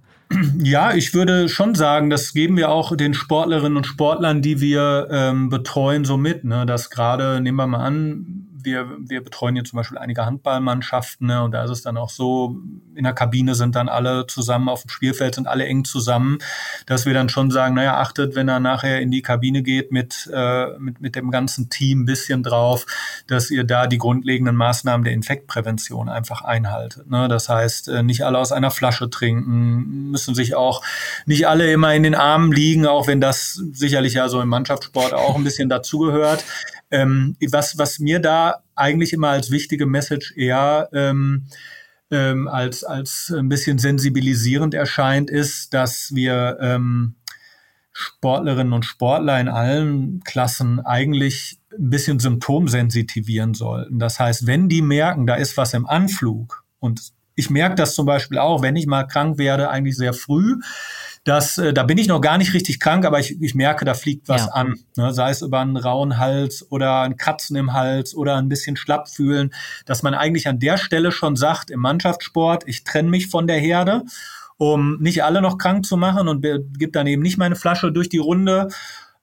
Ja, 0.61 0.93
ich 0.93 1.13
würde 1.13 1.47
schon 1.47 1.73
sagen, 1.73 2.09
das 2.09 2.33
geben 2.33 2.57
wir 2.57 2.69
auch 2.69 2.95
den 2.95 3.13
Sportlerinnen 3.13 3.77
und 3.77 3.87
Sportlern, 3.87 4.41
die 4.41 4.59
wir 4.59 5.07
ähm, 5.09 5.49
betreuen, 5.49 6.03
so 6.03 6.17
mit. 6.17 6.43
Ne? 6.43 6.65
Dass 6.65 6.89
gerade, 6.89 7.39
nehmen 7.39 7.57
wir 7.57 7.67
mal 7.67 7.85
an, 7.85 8.46
wir, 8.67 8.97
wir 8.99 9.23
betreuen 9.23 9.55
hier 9.55 9.63
zum 9.63 9.77
Beispiel 9.77 9.97
einige 9.97 10.25
Handballmannschaften 10.25 11.27
ne, 11.27 11.43
und 11.43 11.51
da 11.51 11.63
ist 11.63 11.71
es 11.71 11.81
dann 11.81 11.97
auch 11.97 12.11
so, 12.11 12.57
in 12.93 13.03
der 13.03 13.13
Kabine 13.13 13.55
sind 13.55 13.75
dann 13.75 13.89
alle 13.89 14.27
zusammen 14.27 14.69
auf 14.69 14.81
dem 14.83 14.89
Spielfeld, 14.89 15.35
sind 15.35 15.47
alle 15.47 15.65
eng 15.65 15.85
zusammen, 15.85 16.37
dass 16.85 17.05
wir 17.05 17.13
dann 17.13 17.29
schon 17.29 17.49
sagen, 17.49 17.75
naja, 17.75 17.97
achtet, 17.97 18.35
wenn 18.35 18.49
er 18.49 18.59
nachher 18.59 19.01
in 19.01 19.09
die 19.09 19.21
Kabine 19.21 19.63
geht 19.63 19.91
mit, 19.91 20.29
äh, 20.31 20.77
mit, 20.77 21.01
mit 21.01 21.15
dem 21.15 21.31
ganzen 21.31 21.69
Team 21.69 22.01
ein 22.01 22.05
bisschen 22.05 22.43
drauf, 22.43 22.85
dass 23.25 23.49
ihr 23.49 23.63
da 23.63 23.87
die 23.87 23.97
grundlegenden 23.97 24.55
Maßnahmen 24.55 25.03
der 25.03 25.13
Infektprävention 25.13 26.09
einfach 26.09 26.41
einhaltet. 26.41 27.09
Ne? 27.09 27.27
Das 27.27 27.49
heißt, 27.49 27.87
äh, 27.87 28.03
nicht 28.03 28.25
alle 28.25 28.37
aus 28.37 28.51
einer 28.51 28.71
Flasche 28.71 29.09
trinken, 29.09 30.11
müssen 30.11 30.35
sich 30.35 30.55
auch 30.55 30.83
nicht 31.25 31.47
alle 31.47 31.71
immer 31.71 31.95
in 31.95 32.03
den 32.03 32.15
Armen 32.15 32.51
liegen, 32.51 32.85
auch 32.85 33.07
wenn 33.07 33.21
das 33.21 33.53
sicherlich 33.53 34.13
ja 34.13 34.27
so 34.27 34.41
im 34.41 34.49
Mannschaftssport 34.49 35.13
auch 35.13 35.35
ein 35.35 35.43
bisschen 35.43 35.69
dazugehört. 35.69 36.43
Ähm, 36.89 37.35
was, 37.51 37.77
was 37.77 37.99
mir 37.99 38.19
da 38.19 38.63
eigentlich 38.75 39.13
immer 39.13 39.29
als 39.29 39.51
wichtige 39.51 39.85
Message 39.85 40.33
eher 40.37 40.89
ähm, 40.93 41.47
ähm, 42.11 42.47
als, 42.47 42.83
als 42.83 43.33
ein 43.35 43.49
bisschen 43.49 43.79
sensibilisierend 43.79 44.73
erscheint, 44.73 45.29
ist, 45.29 45.73
dass 45.73 46.11
wir 46.13 46.57
ähm, 46.61 47.15
Sportlerinnen 47.91 48.73
und 48.73 48.85
Sportler 48.85 49.39
in 49.39 49.49
allen 49.49 50.21
Klassen 50.23 50.79
eigentlich 50.79 51.59
ein 51.73 51.89
bisschen 51.89 52.19
symptomsensitivieren 52.19 53.53
sollten. 53.53 53.99
Das 53.99 54.19
heißt, 54.19 54.47
wenn 54.47 54.69
die 54.69 54.81
merken, 54.81 55.27
da 55.27 55.35
ist 55.35 55.57
was 55.57 55.73
im 55.73 55.87
Anflug 55.87 56.63
und 56.79 57.11
ich 57.35 57.49
merke 57.49 57.75
das 57.75 57.93
zum 57.93 58.05
Beispiel 58.05 58.39
auch, 58.39 58.61
wenn 58.61 58.75
ich 58.75 58.87
mal 58.87 59.03
krank 59.03 59.37
werde, 59.37 59.69
eigentlich 59.69 59.97
sehr 59.97 60.13
früh, 60.13 60.55
dass 61.27 61.57
äh, 61.57 61.73
da 61.73 61.83
bin 61.83 61.97
ich 61.97 62.07
noch 62.07 62.21
gar 62.21 62.37
nicht 62.37 62.53
richtig 62.53 62.79
krank, 62.79 63.05
aber 63.05 63.19
ich, 63.19 63.41
ich 63.41 63.53
merke, 63.53 63.83
da 63.83 63.93
fliegt 63.93 64.29
was 64.29 64.45
ja. 64.45 64.51
an. 64.53 64.79
Ne? 64.95 65.11
Sei 65.11 65.29
es 65.29 65.41
über 65.41 65.59
einen 65.59 65.75
rauen 65.75 66.17
Hals 66.17 66.65
oder 66.71 67.01
ein 67.01 67.17
Kratzen 67.17 67.57
im 67.57 67.73
Hals 67.73 68.15
oder 68.15 68.37
ein 68.37 68.47
bisschen 68.47 68.77
schlapp 68.77 69.09
fühlen, 69.09 69.53
dass 69.85 70.03
man 70.03 70.13
eigentlich 70.13 70.47
an 70.47 70.59
der 70.59 70.77
Stelle 70.77 71.11
schon 71.11 71.35
sagt, 71.35 71.69
im 71.69 71.81
Mannschaftssport, 71.81 72.63
ich 72.65 72.85
trenne 72.85 73.09
mich 73.09 73.27
von 73.27 73.45
der 73.45 73.59
Herde, 73.59 74.03
um 74.55 74.99
nicht 75.01 75.25
alle 75.25 75.41
noch 75.41 75.57
krank 75.57 75.85
zu 75.85 75.97
machen 75.97 76.29
und 76.29 76.43
gebe 76.43 76.91
dann 76.93 77.07
eben 77.07 77.23
nicht 77.23 77.37
meine 77.37 77.57
Flasche 77.57 77.91
durch 77.91 78.07
die 78.07 78.19
Runde. 78.19 78.69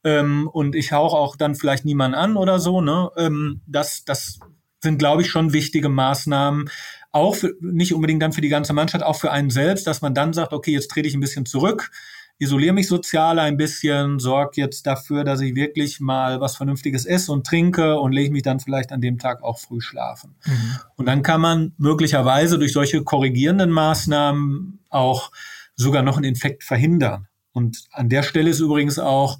Ähm, 0.04 0.46
und 0.52 0.74
ich 0.74 0.92
hauche 0.92 1.16
auch 1.16 1.36
dann 1.36 1.54
vielleicht 1.54 1.86
niemanden 1.86 2.18
an 2.18 2.36
oder 2.36 2.58
so. 2.58 2.82
Ne? 2.82 3.08
Ähm, 3.16 3.62
das, 3.66 4.04
das 4.04 4.40
sind, 4.82 4.98
glaube 4.98 5.22
ich, 5.22 5.30
schon 5.30 5.54
wichtige 5.54 5.88
Maßnahmen, 5.88 6.68
auch 7.14 7.36
für, 7.36 7.54
nicht 7.60 7.94
unbedingt 7.94 8.20
dann 8.22 8.32
für 8.32 8.40
die 8.40 8.48
ganze 8.48 8.72
Mannschaft, 8.72 9.04
auch 9.04 9.16
für 9.16 9.30
einen 9.30 9.50
selbst, 9.50 9.86
dass 9.86 10.02
man 10.02 10.14
dann 10.14 10.32
sagt, 10.32 10.52
okay, 10.52 10.72
jetzt 10.72 10.90
trete 10.90 11.06
ich 11.06 11.14
ein 11.14 11.20
bisschen 11.20 11.46
zurück, 11.46 11.92
isoliere 12.38 12.74
mich 12.74 12.88
sozial 12.88 13.38
ein 13.38 13.56
bisschen, 13.56 14.18
sorge 14.18 14.60
jetzt 14.60 14.84
dafür, 14.84 15.22
dass 15.22 15.40
ich 15.40 15.54
wirklich 15.54 16.00
mal 16.00 16.40
was 16.40 16.56
Vernünftiges 16.56 17.06
esse 17.06 17.30
und 17.30 17.46
trinke 17.46 18.00
und 18.00 18.10
lege 18.10 18.32
mich 18.32 18.42
dann 18.42 18.58
vielleicht 18.58 18.90
an 18.90 19.00
dem 19.00 19.18
Tag 19.18 19.44
auch 19.44 19.60
früh 19.60 19.80
schlafen. 19.80 20.34
Mhm. 20.44 20.78
Und 20.96 21.06
dann 21.06 21.22
kann 21.22 21.40
man 21.40 21.72
möglicherweise 21.78 22.58
durch 22.58 22.72
solche 22.72 23.04
korrigierenden 23.04 23.70
Maßnahmen 23.70 24.80
auch 24.90 25.30
sogar 25.76 26.02
noch 26.02 26.16
einen 26.16 26.24
Infekt 26.24 26.64
verhindern. 26.64 27.28
Und 27.52 27.84
an 27.92 28.08
der 28.08 28.24
Stelle 28.24 28.50
ist 28.50 28.58
übrigens 28.58 28.98
auch, 28.98 29.38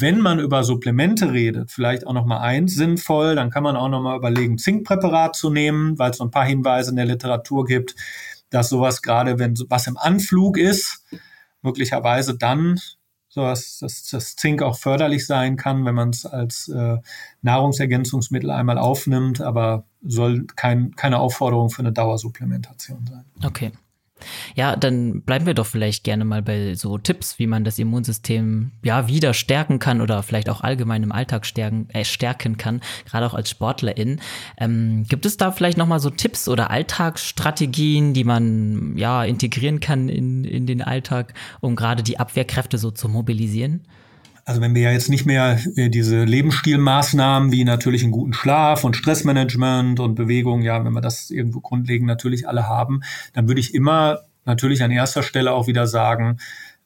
wenn 0.00 0.20
man 0.20 0.38
über 0.38 0.64
Supplemente 0.64 1.32
redet, 1.32 1.70
vielleicht 1.70 2.06
auch 2.06 2.12
noch 2.12 2.26
mal 2.26 2.40
eins 2.40 2.74
sinnvoll, 2.74 3.34
dann 3.34 3.50
kann 3.50 3.62
man 3.62 3.76
auch 3.76 3.88
noch 3.88 4.00
mal 4.00 4.16
überlegen, 4.16 4.58
Zinkpräparat 4.58 5.36
zu 5.36 5.50
nehmen, 5.50 5.98
weil 5.98 6.10
es 6.10 6.18
so 6.18 6.24
ein 6.24 6.30
paar 6.30 6.44
Hinweise 6.46 6.90
in 6.90 6.96
der 6.96 7.06
Literatur 7.06 7.64
gibt, 7.64 7.94
dass 8.50 8.68
sowas 8.68 9.02
gerade, 9.02 9.38
wenn 9.38 9.54
was 9.68 9.86
im 9.86 9.96
Anflug 9.96 10.58
ist, 10.58 11.04
möglicherweise 11.62 12.36
dann 12.36 12.78
so 13.34 13.42
dass, 13.42 13.78
dass 13.80 14.06
das 14.10 14.36
Zink 14.36 14.62
auch 14.62 14.78
förderlich 14.78 15.26
sein 15.26 15.56
kann, 15.56 15.84
wenn 15.84 15.96
man 15.96 16.10
es 16.10 16.24
als 16.24 16.68
äh, 16.68 16.98
Nahrungsergänzungsmittel 17.42 18.48
einmal 18.48 18.78
aufnimmt, 18.78 19.40
aber 19.40 19.86
soll 20.02 20.46
kein, 20.54 20.94
keine 20.94 21.18
Aufforderung 21.18 21.68
für 21.68 21.80
eine 21.80 21.92
Dauersupplementation 21.92 23.04
sein. 23.08 23.24
Okay. 23.44 23.72
Ja, 24.54 24.76
dann 24.76 25.22
bleiben 25.22 25.46
wir 25.46 25.54
doch 25.54 25.66
vielleicht 25.66 26.04
gerne 26.04 26.24
mal 26.24 26.42
bei 26.42 26.74
so 26.74 26.98
Tipps, 26.98 27.38
wie 27.38 27.46
man 27.46 27.64
das 27.64 27.78
Immunsystem 27.78 28.72
ja 28.82 29.08
wieder 29.08 29.34
stärken 29.34 29.78
kann 29.78 30.00
oder 30.00 30.22
vielleicht 30.22 30.48
auch 30.48 30.60
allgemein 30.60 31.02
im 31.02 31.12
Alltag 31.12 31.46
stärken, 31.46 31.88
äh, 31.90 32.04
stärken 32.04 32.56
kann, 32.56 32.80
gerade 33.06 33.26
auch 33.26 33.34
als 33.34 33.50
Sportlerin. 33.50 34.20
Ähm, 34.58 35.04
gibt 35.08 35.26
es 35.26 35.36
da 35.36 35.52
vielleicht 35.52 35.78
nochmal 35.78 36.00
so 36.00 36.10
Tipps 36.10 36.48
oder 36.48 36.70
Alltagsstrategien, 36.70 38.14
die 38.14 38.24
man 38.24 38.96
ja 38.96 39.24
integrieren 39.24 39.80
kann 39.80 40.08
in, 40.08 40.44
in 40.44 40.66
den 40.66 40.82
Alltag, 40.82 41.34
um 41.60 41.76
gerade 41.76 42.02
die 42.02 42.18
Abwehrkräfte 42.18 42.78
so 42.78 42.90
zu 42.90 43.08
mobilisieren? 43.08 43.86
Also 44.44 44.60
wenn 44.60 44.74
wir 44.74 44.82
ja 44.82 44.92
jetzt 44.92 45.08
nicht 45.08 45.24
mehr 45.24 45.58
äh, 45.76 45.88
diese 45.88 46.24
Lebensstilmaßnahmen 46.24 47.50
wie 47.50 47.64
natürlich 47.64 48.02
einen 48.02 48.12
guten 48.12 48.34
Schlaf 48.34 48.84
und 48.84 48.96
Stressmanagement 48.96 50.00
und 50.00 50.14
Bewegung, 50.14 50.62
ja, 50.62 50.84
wenn 50.84 50.92
wir 50.92 51.00
das 51.00 51.30
irgendwo 51.30 51.60
grundlegend 51.60 52.06
natürlich 52.06 52.46
alle 52.46 52.68
haben, 52.68 53.00
dann 53.32 53.48
würde 53.48 53.60
ich 53.60 53.74
immer 53.74 54.20
natürlich 54.44 54.82
an 54.82 54.90
erster 54.90 55.22
Stelle 55.22 55.52
auch 55.52 55.66
wieder 55.66 55.86
sagen, 55.86 56.38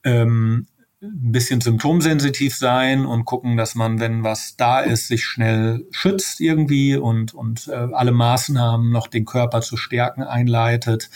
ähm, 0.04 0.66
ein 1.00 1.32
bisschen 1.32 1.60
symptomsensitiv 1.60 2.56
sein 2.56 3.06
und 3.06 3.24
gucken, 3.24 3.56
dass 3.56 3.76
man, 3.76 4.00
wenn 4.00 4.24
was 4.24 4.56
da 4.56 4.80
ist, 4.80 5.06
sich 5.06 5.24
schnell 5.24 5.86
schützt 5.92 6.40
irgendwie 6.40 6.96
und, 6.96 7.34
und 7.34 7.68
äh, 7.68 7.88
alle 7.92 8.10
Maßnahmen 8.10 8.90
noch 8.90 9.06
den 9.06 9.24
Körper 9.24 9.60
zu 9.60 9.76
stärken 9.76 10.22
einleitet. 10.22 11.10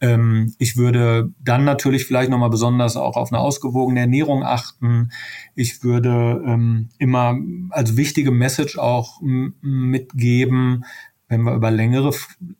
Ähm, 0.00 0.54
ich 0.58 0.76
würde 0.76 1.32
dann 1.40 1.64
natürlich 1.64 2.04
vielleicht 2.04 2.30
nochmal 2.30 2.50
besonders 2.50 2.96
auch 2.96 3.16
auf 3.16 3.32
eine 3.32 3.40
ausgewogene 3.40 4.00
Ernährung 4.00 4.44
achten. 4.44 5.10
Ich 5.54 5.82
würde 5.82 6.42
ähm, 6.46 6.88
immer 6.98 7.36
als 7.70 7.96
wichtige 7.96 8.30
Message 8.30 8.78
auch 8.78 9.20
mitgeben, 9.20 10.84
wenn 11.28 11.42
wir 11.42 11.54
über 11.54 11.70
längere, 11.70 12.14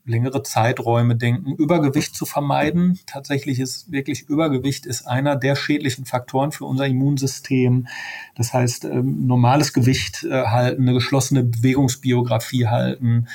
längere 0.04 0.42
Zeiträume 0.42 1.16
denken, 1.16 1.54
Übergewicht 1.54 2.14
zu 2.14 2.26
vermeiden. 2.26 2.98
Tatsächlich 3.06 3.60
ist 3.60 3.90
wirklich 3.90 4.28
Übergewicht 4.28 4.84
ist 4.84 5.06
einer 5.06 5.36
der 5.36 5.56
schädlichen 5.56 6.04
Faktoren 6.04 6.52
für 6.52 6.66
unser 6.66 6.86
Immunsystem. 6.86 7.88
Das 8.34 8.52
heißt, 8.52 8.84
ähm, 8.84 9.26
normales 9.26 9.72
Gewicht 9.72 10.24
äh, 10.24 10.44
halten, 10.44 10.82
eine 10.82 10.92
geschlossene 10.92 11.44
Bewegungsbiografie 11.44 12.66
halten. 12.66 13.28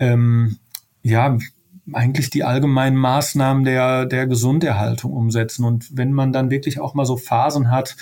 Ähm, 0.00 0.58
ja, 1.02 1.38
eigentlich 1.92 2.30
die 2.30 2.44
allgemeinen 2.44 2.96
Maßnahmen 2.96 3.64
der, 3.64 4.06
der 4.06 4.26
Gesunderhaltung 4.26 5.12
umsetzen. 5.12 5.64
Und 5.64 5.96
wenn 5.96 6.12
man 6.12 6.32
dann 6.32 6.50
wirklich 6.50 6.80
auch 6.80 6.94
mal 6.94 7.04
so 7.04 7.16
Phasen 7.16 7.70
hat, 7.70 7.96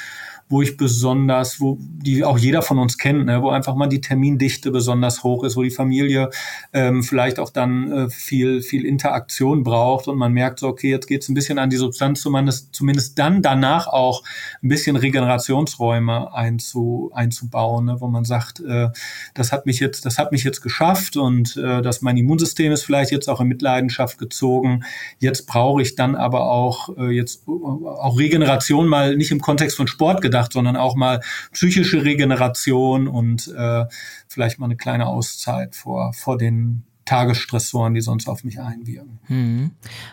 wo 0.53 0.61
ich 0.61 0.76
besonders, 0.76 1.61
wo 1.62 1.78
die 1.80 2.24
auch 2.24 2.36
jeder 2.36 2.61
von 2.61 2.78
uns 2.78 2.98
kennt, 2.98 3.24
ne, 3.24 3.40
wo 3.40 3.48
einfach 3.48 3.74
mal 3.74 3.86
die 3.86 4.03
Termindichte 4.03 4.70
besonders 4.70 5.24
hoch 5.24 5.44
ist, 5.44 5.57
wo 5.57 5.62
die 5.62 5.70
Familie 5.70 6.28
ähm, 6.74 7.03
vielleicht 7.03 7.38
auch 7.38 7.48
dann 7.48 7.90
äh, 7.90 8.11
viel, 8.11 8.61
viel 8.61 8.84
Interaktion 8.84 9.62
braucht 9.62 10.09
und 10.09 10.18
man 10.18 10.30
merkt 10.34 10.59
so, 10.59 10.68
okay, 10.68 10.90
jetzt 10.90 11.07
geht 11.07 11.22
es 11.22 11.30
ein 11.30 11.34
bisschen 11.34 11.59
an 11.59 11.70
die 11.70 11.78
Substanz, 11.78 12.20
zumindest, 12.20 12.74
zumindest 12.74 13.18
dann 13.18 13.40
danach 13.40 13.86
auch 13.86 14.22
ein 14.62 14.68
bisschen 14.68 14.96
Regenerationsräume 14.96 16.34
einzu, 16.34 17.11
einzubauen, 17.14 17.86
ne, 17.86 17.96
wo 18.00 18.09
man 18.09 18.26
sagt, 18.26 18.61
äh, 18.61 18.90
das 19.32 19.53
hat 19.53 19.64
mich 19.64 19.80
jetzt, 19.80 20.05
das 20.05 20.18
hat 20.18 20.32
mich 20.32 20.44
jetzt 20.44 20.61
geschafft 20.61 21.16
und 21.16 21.57
äh, 21.57 21.80
dass 21.80 22.03
mein 22.03 22.18
Immunsystem 22.18 22.72
ist 22.72 22.84
vielleicht 22.84 23.11
jetzt 23.11 23.30
auch 23.30 23.40
in 23.40 23.48
Mitleidenschaft 23.48 24.18
gezogen. 24.18 24.84
Jetzt 25.18 25.46
brauche 25.46 25.80
ich 25.80 25.94
dann 25.94 26.14
aber 26.14 26.50
auch 26.50 26.94
äh, 26.98 27.09
jetzt 27.11 27.48
äh, 27.48 27.50
auch 27.50 28.18
Regeneration 28.18 28.86
mal 28.86 29.16
nicht 29.16 29.30
im 29.30 29.40
Kontext 29.40 29.78
von 29.78 29.86
Sport 29.86 30.20
gedacht, 30.20 30.41
gedacht, 30.43 30.53
sondern 30.53 30.76
auch 30.76 30.95
mal 30.95 31.20
psychische 31.53 32.05
Regeneration 32.05 33.09
und 33.09 33.49
äh, 33.57 33.84
vielleicht 34.28 34.59
mal 34.59 34.66
eine 34.66 34.76
kleine 34.76 35.07
Auszeit 35.07 35.74
vor, 35.74 36.12
vor 36.12 36.38
den 36.38 36.84
Tagesstressoren, 37.05 37.95
die 37.95 38.01
sonst 38.01 38.28
auf 38.28 38.45
mich 38.45 38.61
einwirken. 38.61 39.18
Hm. 39.26 39.70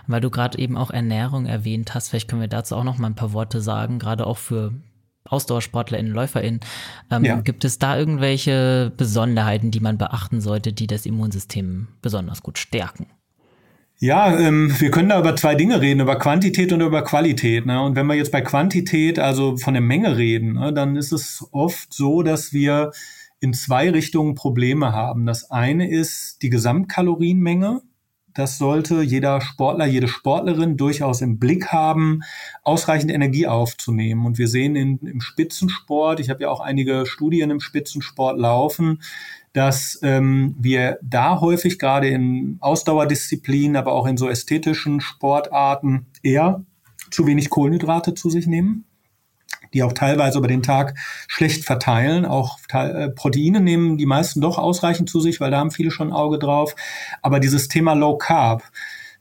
Weil 0.07 0.21
du 0.21 0.29
gerade 0.29 0.57
eben 0.57 0.77
auch 0.77 0.91
Ernährung 0.91 1.45
erwähnt 1.45 1.93
hast, 1.93 2.09
vielleicht 2.09 2.27
können 2.27 2.41
wir 2.41 2.47
dazu 2.47 2.75
auch 2.75 2.83
noch 2.83 2.97
mal 2.97 3.07
ein 3.07 3.15
paar 3.15 3.33
Worte 3.33 3.61
sagen, 3.61 3.99
gerade 3.99 4.25
auch 4.25 4.37
für 4.37 4.73
AusdauersportlerInnen, 5.25 6.11
LäuferInnen. 6.11 6.61
Ähm, 7.11 7.25
ja. 7.25 7.39
Gibt 7.41 7.63
es 7.63 7.77
da 7.77 7.97
irgendwelche 7.97 8.91
Besonderheiten, 8.97 9.69
die 9.69 9.79
man 9.79 9.97
beachten 9.97 10.41
sollte, 10.41 10.73
die 10.73 10.87
das 10.87 11.05
Immunsystem 11.05 11.89
besonders 12.01 12.41
gut 12.41 12.57
stärken? 12.57 13.05
Ja, 14.01 14.37
ähm, 14.39 14.73
wir 14.79 14.91
können 14.91 15.09
da 15.09 15.19
über 15.19 15.35
zwei 15.35 15.55
Dinge 15.55 15.81
reden, 15.81 15.99
über 15.99 16.17
Quantität 16.17 16.71
und 16.71 16.79
über 16.79 17.03
Qualität. 17.03 17.65
Ne? 17.65 17.81
Und 17.81 17.97
wenn 17.97 18.07
wir 18.07 18.15
jetzt 18.15 18.31
bei 18.31 18.39
Quantität, 18.39 19.19
also 19.19 19.57
von 19.57 19.73
der 19.73 19.81
Menge 19.81 20.15
reden, 20.15 20.53
ne, 20.53 20.71
dann 20.71 20.95
ist 20.95 21.11
es 21.11 21.45
oft 21.51 21.93
so, 21.93 22.23
dass 22.23 22.53
wir 22.53 22.91
in 23.41 23.53
zwei 23.53 23.89
Richtungen 23.89 24.35
Probleme 24.35 24.93
haben. 24.93 25.25
Das 25.25 25.51
eine 25.51 25.89
ist 25.89 26.41
die 26.43 26.49
Gesamtkalorienmenge. 26.49 27.81
Das 28.39 28.57
sollte 28.57 29.01
jeder 29.01 29.41
Sportler, 29.41 29.85
jede 29.85 30.07
Sportlerin 30.07 30.77
durchaus 30.77 31.19
im 31.19 31.39
Blick 31.39 31.73
haben, 31.73 32.21
ausreichend 32.63 33.11
Energie 33.11 33.47
aufzunehmen. 33.47 34.25
Und 34.25 34.37
wir 34.37 34.47
sehen 34.47 34.77
in, 34.77 34.97
im 34.99 35.19
Spitzensport, 35.19 36.21
ich 36.21 36.29
habe 36.29 36.43
ja 36.43 36.49
auch 36.49 36.61
einige 36.61 37.05
Studien 37.05 37.49
im 37.49 37.59
Spitzensport 37.59 38.39
laufen, 38.39 39.01
dass 39.51 39.99
ähm, 40.03 40.55
wir 40.57 40.99
da 41.01 41.41
häufig 41.41 41.79
gerade 41.79 42.07
in 42.07 42.55
Ausdauerdisziplinen, 42.61 43.75
aber 43.75 43.91
auch 43.91 44.07
in 44.07 44.15
so 44.15 44.29
ästhetischen 44.29 45.01
Sportarten 45.01 46.05
eher 46.23 46.63
zu 47.11 47.27
wenig 47.27 47.49
Kohlenhydrate 47.49 48.13
zu 48.13 48.29
sich 48.29 48.47
nehmen 48.47 48.85
die 49.73 49.83
auch 49.83 49.93
teilweise 49.93 50.37
über 50.37 50.47
den 50.47 50.63
Tag 50.63 50.95
schlecht 51.27 51.65
verteilen. 51.65 52.25
Auch 52.25 52.57
äh, 52.71 53.09
Proteine 53.09 53.61
nehmen 53.61 53.97
die 53.97 54.05
meisten 54.05 54.41
doch 54.41 54.57
ausreichend 54.57 55.09
zu 55.09 55.19
sich, 55.19 55.39
weil 55.39 55.51
da 55.51 55.59
haben 55.59 55.71
viele 55.71 55.91
schon 55.91 56.09
ein 56.09 56.13
Auge 56.13 56.39
drauf. 56.39 56.75
Aber 57.21 57.39
dieses 57.39 57.67
Thema 57.67 57.93
Low 57.93 58.17
Carb, 58.17 58.63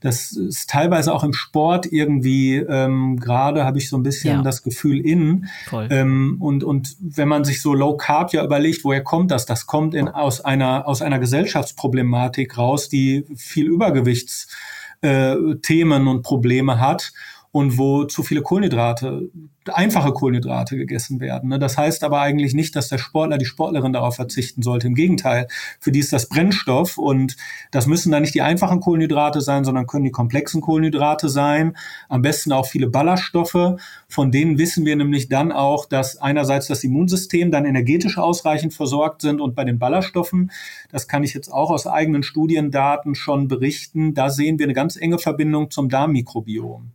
das 0.00 0.32
ist 0.32 0.70
teilweise 0.70 1.12
auch 1.12 1.24
im 1.24 1.32
Sport 1.32 1.86
irgendwie, 1.86 2.54
ähm, 2.56 3.18
gerade 3.18 3.64
habe 3.64 3.78
ich 3.78 3.88
so 3.88 3.96
ein 3.96 4.04
bisschen 4.04 4.36
ja. 4.36 4.42
das 4.42 4.62
Gefühl 4.62 5.00
in. 5.00 5.48
Ähm, 5.90 6.36
und, 6.38 6.62
und 6.62 6.94
wenn 7.00 7.26
man 7.26 7.44
sich 7.44 7.60
so 7.60 7.74
Low 7.74 7.96
Carb 7.96 8.32
ja 8.32 8.44
überlegt, 8.44 8.84
woher 8.84 9.02
kommt 9.02 9.32
das? 9.32 9.44
Das 9.44 9.66
kommt 9.66 9.96
in, 9.96 10.06
aus, 10.08 10.40
einer, 10.40 10.86
aus 10.86 11.02
einer 11.02 11.18
Gesellschaftsproblematik 11.18 12.56
raus, 12.56 12.88
die 12.88 13.24
viel 13.34 13.66
Übergewichtsthemen 13.66 16.06
äh, 16.06 16.10
und 16.10 16.22
Probleme 16.22 16.78
hat 16.78 17.12
und 17.52 17.78
wo 17.78 18.04
zu 18.04 18.22
viele 18.22 18.42
Kohlenhydrate 18.42 19.30
einfache 19.74 20.12
Kohlenhydrate 20.12 20.76
gegessen 20.76 21.20
werden. 21.20 21.50
Ne? 21.50 21.58
Das 21.58 21.76
heißt 21.76 22.04
aber 22.04 22.20
eigentlich 22.20 22.54
nicht, 22.54 22.76
dass 22.76 22.88
der 22.88 22.98
Sportler, 22.98 23.38
die 23.38 23.44
Sportlerin 23.44 23.92
darauf 23.92 24.16
verzichten 24.16 24.62
sollte. 24.62 24.86
Im 24.86 24.94
Gegenteil, 24.94 25.48
für 25.80 25.92
die 25.92 26.00
ist 26.00 26.12
das 26.12 26.28
Brennstoff 26.28 26.98
und 26.98 27.36
das 27.70 27.86
müssen 27.86 28.12
dann 28.12 28.22
nicht 28.22 28.34
die 28.34 28.42
einfachen 28.42 28.80
Kohlenhydrate 28.80 29.40
sein, 29.40 29.64
sondern 29.64 29.86
können 29.86 30.04
die 30.04 30.10
komplexen 30.10 30.60
Kohlenhydrate 30.60 31.28
sein. 31.28 31.76
Am 32.08 32.22
besten 32.22 32.52
auch 32.52 32.66
viele 32.66 32.88
Ballaststoffe. 32.88 33.76
Von 34.08 34.30
denen 34.30 34.58
wissen 34.58 34.84
wir 34.84 34.96
nämlich 34.96 35.28
dann 35.28 35.52
auch, 35.52 35.86
dass 35.86 36.16
einerseits 36.16 36.66
das 36.68 36.84
Immunsystem 36.84 37.50
dann 37.50 37.64
energetisch 37.64 38.18
ausreichend 38.18 38.74
versorgt 38.74 39.22
sind 39.22 39.40
und 39.40 39.54
bei 39.54 39.64
den 39.64 39.78
Ballaststoffen, 39.78 40.50
das 40.90 41.08
kann 41.08 41.24
ich 41.24 41.34
jetzt 41.34 41.52
auch 41.52 41.70
aus 41.70 41.86
eigenen 41.86 42.22
Studiendaten 42.22 43.14
schon 43.14 43.48
berichten, 43.48 44.14
da 44.14 44.30
sehen 44.30 44.58
wir 44.58 44.66
eine 44.66 44.74
ganz 44.74 44.96
enge 44.96 45.18
Verbindung 45.18 45.70
zum 45.70 45.88
Darmmikrobiom. 45.88 46.92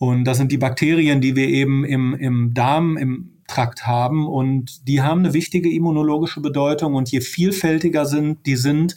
Und 0.00 0.24
das 0.24 0.38
sind 0.38 0.50
die 0.50 0.56
Bakterien, 0.56 1.20
die 1.20 1.36
wir 1.36 1.46
eben 1.46 1.84
im, 1.84 2.14
im 2.14 2.54
Darm, 2.54 2.96
im 2.96 3.42
Trakt 3.46 3.86
haben. 3.86 4.26
Und 4.26 4.88
die 4.88 5.02
haben 5.02 5.18
eine 5.18 5.34
wichtige 5.34 5.70
immunologische 5.70 6.40
Bedeutung. 6.40 6.94
Und 6.94 7.10
je 7.10 7.20
vielfältiger 7.20 8.06
sind, 8.06 8.46
die 8.46 8.56
sind, 8.56 8.96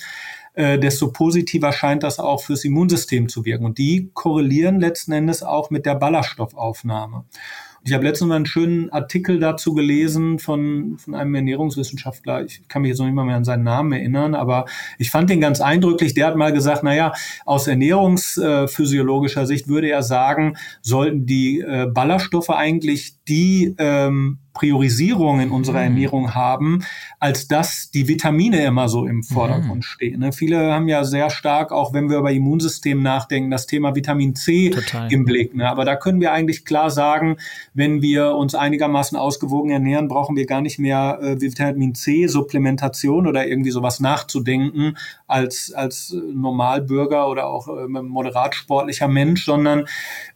äh, 0.54 0.80
desto 0.80 1.12
positiver 1.12 1.74
scheint 1.74 2.04
das 2.04 2.20
auch 2.20 2.42
fürs 2.42 2.64
Immunsystem 2.64 3.28
zu 3.28 3.44
wirken. 3.44 3.66
Und 3.66 3.80
die 3.80 4.12
korrelieren 4.14 4.80
letzten 4.80 5.12
Endes 5.12 5.44
auch 5.44 5.70
mit 5.72 5.86
der 5.86 5.96
Ballaststoffaufnahme. 5.96 7.26
Ich 7.86 7.92
habe 7.92 8.06
letztens 8.06 8.30
mal 8.30 8.38
einen 8.38 8.46
schönen 8.46 8.90
Artikel 8.92 9.40
dazu 9.40 9.74
gelesen 9.74 10.40
von, 10.40 10.98
von 10.98 11.16
einem 11.16 11.36
Ernährungswissenschaftler. 11.36 12.46
Ich 12.46 12.66
kann 12.70 12.82
mich 12.82 12.90
jetzt 12.90 13.00
noch 13.00 13.06
nicht 13.06 13.16
mal 13.16 13.26
mehr 13.26 13.36
an 13.36 13.44
seinen 13.44 13.64
Namen 13.64 13.92
erinnern, 13.92 14.36
aber 14.36 14.66
ich 14.98 15.12
fand 15.12 15.30
den 15.30 15.42
ganz 15.42 15.60
eindrücklich. 15.60 16.14
Der 16.14 16.28
hat 16.28 16.38
mal 16.38 16.54
gesagt, 16.54 16.84
naja, 16.84 17.12
aus 17.46 17.68
ernährungsphysiologischer 17.68 19.46
Sicht 19.46 19.68
würde 19.68 19.90
er 19.90 20.02
sagen, 20.02 20.56
sollten 20.82 21.26
die 21.26 21.60
äh, 21.60 21.88
Ballaststoffe 21.88 22.52
eigentlich 22.52 23.18
die 23.28 23.76
ähm, 23.78 24.40
Priorisierung 24.54 25.40
in 25.40 25.50
unserer 25.50 25.80
mhm. 25.80 25.86
Ernährung 25.86 26.36
haben, 26.36 26.84
als 27.20 27.48
dass 27.48 27.90
die 27.90 28.08
Vitamine 28.08 28.64
immer 28.64 28.88
so 28.88 29.06
im 29.06 29.24
Vordergrund 29.24 29.78
mhm. 29.78 29.82
stehen. 29.82 30.20
Ne? 30.20 30.32
Viele 30.32 30.74
haben 30.74 30.88
ja 30.88 31.04
sehr 31.04 31.30
stark, 31.32 31.72
auch 31.72 31.94
wenn 31.94 32.10
wir 32.10 32.20
über 32.20 32.32
Immunsystem 32.32 33.02
nachdenken, 33.02 33.50
das 33.50 33.66
Thema 33.66 33.96
Vitamin 33.96 34.36
C 34.36 34.70
Total. 34.70 35.12
im 35.12 35.26
Blick. 35.26 35.56
Ne? 35.56 35.68
Aber 35.68 35.86
da 35.86 35.96
können 35.96 36.22
wir 36.22 36.32
eigentlich 36.32 36.66
klar 36.66 36.92
sagen, 36.92 37.38
wenn 37.74 38.02
wir 38.02 38.36
uns 38.36 38.54
einigermaßen 38.54 39.18
ausgewogen 39.18 39.72
ernähren, 39.72 40.08
brauchen 40.08 40.36
wir 40.36 40.46
gar 40.46 40.62
nicht 40.62 40.78
mehr 40.78 41.20
äh, 41.22 41.42
Vitamin 41.42 41.96
C-Supplementation 41.96 43.26
oder 43.26 43.48
irgendwie 43.48 43.72
sowas 43.72 44.00
nachzudenken 44.00 44.98
als, 45.28 45.74
als 45.74 46.16
Normalbürger 46.32 47.28
oder 47.28 47.48
auch 47.48 47.68
äh, 47.68 47.88
moderat 47.88 48.54
sportlicher 48.54 49.08
Mensch, 49.08 49.46
sondern 49.46 49.86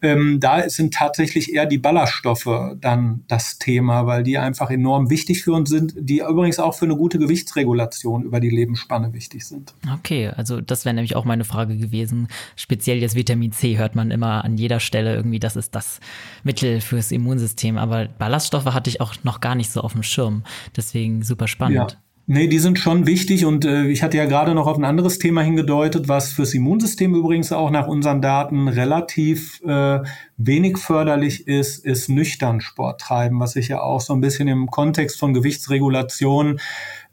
ähm, 0.02 0.40
da 0.40 0.68
sind 0.70 0.96
tatsächlich 0.96 1.54
eher 1.54 1.68
die 1.68 1.78
Ballaststoffe 1.78 2.50
dann 2.80 3.24
das 3.28 3.60
Thema, 3.60 4.07
weil 4.08 4.24
die 4.24 4.40
einfach 4.40 4.72
enorm 4.72 5.12
wichtig 5.12 5.44
für 5.44 5.52
uns 5.52 5.70
sind, 5.70 5.94
die 5.96 6.20
übrigens 6.20 6.58
auch 6.58 6.74
für 6.74 6.86
eine 6.86 6.96
gute 6.96 7.20
Gewichtsregulation 7.20 8.24
über 8.24 8.40
die 8.40 8.50
Lebensspanne 8.50 9.14
wichtig 9.14 9.46
sind. 9.46 9.76
Okay, 9.94 10.30
also 10.30 10.62
das 10.62 10.86
wäre 10.86 10.96
nämlich 10.96 11.16
auch 11.16 11.26
meine 11.26 11.44
Frage 11.44 11.78
gewesen. 11.78 12.28
Speziell 12.56 12.98
jetzt 12.98 13.16
Vitamin 13.16 13.52
C 13.52 13.78
hört 13.78 13.96
man 13.96 14.10
immer 14.10 14.44
an 14.44 14.58
jeder 14.58 14.80
Stelle 14.80 15.16
irgendwie, 15.16 15.40
das 15.40 15.56
ist 15.56 15.76
das 15.76 16.00
Mittel 16.44 16.82
fürs 16.82 17.12
Immunsystem. 17.12 17.78
Aber 17.78 18.08
Ballaststoffe 18.08 18.66
hatte 18.66 18.90
ich 18.90 19.02
auch 19.02 19.14
noch 19.24 19.42
gar 19.42 19.54
nicht 19.54 19.72
so 19.72 19.82
auf 19.82 19.94
dem 19.94 20.04
Schirm. 20.04 20.44
Deswegen 20.76 21.22
super 21.22 21.48
spannend. 21.48 21.92
Ja. 21.92 22.07
Nee, 22.30 22.50
die 22.50 22.60
sind 22.60 22.78
schon 22.78 23.08
wichtig 23.08 23.46
und 23.46 23.64
äh, 23.64 23.86
ich 23.88 24.04
hatte 24.04 24.18
ja 24.18 24.26
gerade 24.26 24.54
noch 24.54 24.68
auf 24.68 24.78
ein 24.78 24.84
anderes 24.84 25.18
Thema 25.18 25.42
hingedeutet, 25.44 26.10
was 26.10 26.34
fürs 26.34 26.54
Immunsystem 26.54 27.16
übrigens 27.16 27.54
auch 27.54 27.72
nach 27.72 27.88
unseren 27.88 28.22
Daten 28.22 28.68
relativ 28.68 29.62
äh, 29.64 30.02
wenig 30.36 30.78
förderlich 30.78 31.48
ist, 31.48 31.86
ist 31.86 32.10
nüchtern 32.10 32.60
Sport 32.60 33.00
treiben, 33.00 33.40
was 33.40 33.54
sich 33.54 33.70
ja 33.70 33.80
auch 33.80 34.02
so 34.02 34.12
ein 34.12 34.20
bisschen 34.20 34.50
im 34.50 34.70
Kontext 34.70 35.18
von 35.18 35.34
Gewichtsregulation 35.34 36.60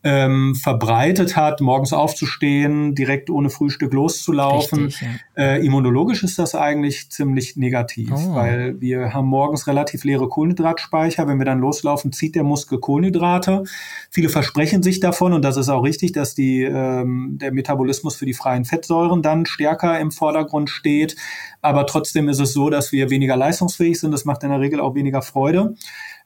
ähm, 0.04 0.54
verbreitet 0.54 1.34
hat, 1.34 1.62
morgens 1.62 1.94
aufzustehen, 1.94 2.94
direkt 2.94 3.30
ohne 3.30 3.48
Frühstück 3.48 3.94
loszulaufen. 3.94 4.84
Richtig, 4.84 5.08
ja. 5.34 5.42
äh, 5.42 5.64
immunologisch 5.64 6.22
ist 6.22 6.38
das 6.38 6.54
eigentlich 6.54 7.10
ziemlich 7.10 7.56
negativ, 7.56 8.12
oh. 8.12 8.34
weil 8.34 8.78
wir 8.82 9.14
haben 9.14 9.26
morgens 9.26 9.66
relativ 9.66 10.04
leere 10.04 10.28
Kohlenhydratspeicher. 10.28 11.26
Wenn 11.26 11.38
wir 11.38 11.46
dann 11.46 11.58
loslaufen, 11.58 12.12
zieht 12.12 12.34
der 12.34 12.44
Muskel 12.44 12.80
Kohlenhydrate. 12.80 13.64
Viele 14.10 14.28
versprechen 14.28 14.82
sich 14.82 15.00
davon 15.00 15.32
und 15.32 15.42
das 15.42 15.56
ist 15.56 15.70
auch 15.70 15.82
richtig, 15.82 16.12
dass 16.12 16.34
die, 16.34 16.62
ähm, 16.62 17.38
der 17.40 17.52
Metabolismus 17.52 18.16
für 18.16 18.26
die 18.26 18.34
freien 18.34 18.66
Fettsäuren 18.66 19.22
dann 19.22 19.46
stärker 19.46 19.98
im 19.98 20.12
Vordergrund 20.12 20.68
steht. 20.68 21.16
Aber 21.62 21.86
trotzdem 21.86 22.28
ist 22.28 22.40
es 22.40 22.52
so, 22.52 22.68
dass 22.68 22.92
wir 22.92 23.08
weniger 23.08 23.36
leistungsfähig 23.36 23.98
sind. 23.98 24.12
Das 24.12 24.26
macht 24.26 24.42
in 24.42 24.50
der 24.50 24.60
Regel 24.60 24.80
auch 24.80 24.94
weniger 24.94 25.22
Freude 25.22 25.74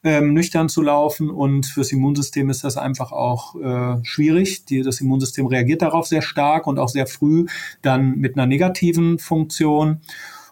ähm, 0.05 0.33
nüchtern 0.33 0.69
zu 0.69 0.83
laufen. 0.83 1.31
Und 1.31 1.67
fürs 1.67 1.93
Immunsystem 1.93 2.51
ist 2.51 2.65
das 2.65 2.77
einfach 2.77 3.13
auch 3.13 3.55
äh, 3.57 4.05
schwierig. 4.05 4.65
Die, 4.67 4.83
das 4.83 5.01
Immunsystem 5.01 5.47
reagiert 5.47 5.83
darauf 5.83 6.07
sehr 6.07 6.23
stark 6.23 6.67
und 6.67 6.79
auch 6.79 6.89
sehr 6.89 7.07
früh 7.07 7.47
dann 7.83 8.17
mit 8.19 8.37
einer 8.37 8.47
negativen 8.47 9.19
Funktion. 9.19 10.01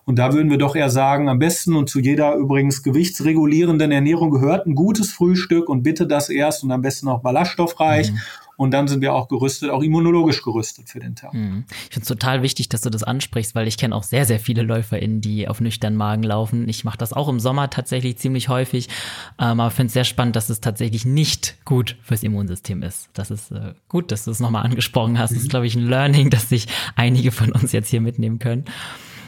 Und 0.05 0.21
da 0.21 0.33
würden 0.33 0.51
wir 0.51 0.59
doch 0.59 0.77
eher 0.77 0.89
sagen, 0.89 1.29
am 1.29 1.41
besten 1.41 1.75
und 1.75 1.91
zu 1.91 1.99
jeder 1.99 2.37
übrigens 2.37 2.85
gewichtsregulierenden 2.85 3.91
Ernährung 3.91 4.31
gehört 4.31 4.67
ein 4.67 4.77
gutes 4.77 5.11
Frühstück 5.11 5.69
und 5.69 5.83
bitte 5.83 6.07
das 6.07 6.29
erst 6.29 6.63
und 6.63 6.71
am 6.71 6.81
besten 6.81 7.09
auch 7.09 7.23
ballaststoffreich. 7.23 8.13
Mhm. 8.13 8.19
Und 8.57 8.71
dann 8.71 8.89
sind 8.89 9.01
wir 9.03 9.15
auch 9.15 9.29
gerüstet, 9.29 9.71
auch 9.71 9.83
immunologisch 9.83 10.43
gerüstet 10.43 10.89
für 10.89 11.01
den 11.01 11.15
Tag. 11.15 11.35
Mhm. 11.35 11.65
Ich 11.69 11.95
finde 11.95 12.03
es 12.03 12.09
total 12.09 12.43
wichtig, 12.43 12.69
dass 12.69 12.81
du 12.81 12.91
das 12.91 13.03
ansprichst, 13.03 13.55
weil 13.55 13.69
ich 13.69 13.77
kenne 13.77 13.95
auch 13.95 14.03
sehr, 14.03 14.25
sehr 14.25 14.41
viele 14.41 14.63
LäuferInnen, 14.63 15.21
die 15.21 15.49
auf 15.49 15.61
nüchternen 15.61 15.97
Magen 15.99 16.23
laufen. 16.23 16.69
Ich 16.69 16.85
mache 16.85 16.99
das 16.99 17.13
auch 17.13 17.29
im 17.29 17.39
Sommer 17.39 17.69
tatsächlich 17.71 18.17
ziemlich 18.19 18.49
häufig, 18.49 18.89
ähm, 19.39 19.61
aber 19.61 19.71
finde 19.71 19.89
es 19.89 19.93
sehr 19.93 20.05
spannend, 20.05 20.37
dass 20.37 20.49
es 20.49 20.61
tatsächlich 20.61 21.05
nicht 21.05 21.59
gut 21.65 21.97
fürs 22.03 22.23
Immunsystem 22.23 22.83
ist. 22.83 23.11
Das 23.13 23.31
ist 23.31 23.51
äh, 23.51 23.75
gut, 23.89 24.11
dass 24.11 24.25
du 24.25 24.31
es 24.31 24.41
nochmal 24.41 24.65
angesprochen 24.65 25.19
hast. 25.19 25.33
Mhm. 25.33 25.35
Das 25.35 25.43
ist, 25.45 25.51
glaube 25.51 25.67
ich, 25.67 25.75
ein 25.75 25.87
Learning, 25.87 26.31
das 26.31 26.49
sich 26.49 26.67
einige 26.97 27.33
von 27.33 27.53
uns 27.53 27.73
jetzt 27.73 27.91
hier 27.91 28.01
mitnehmen 28.01 28.39
können. 28.39 28.65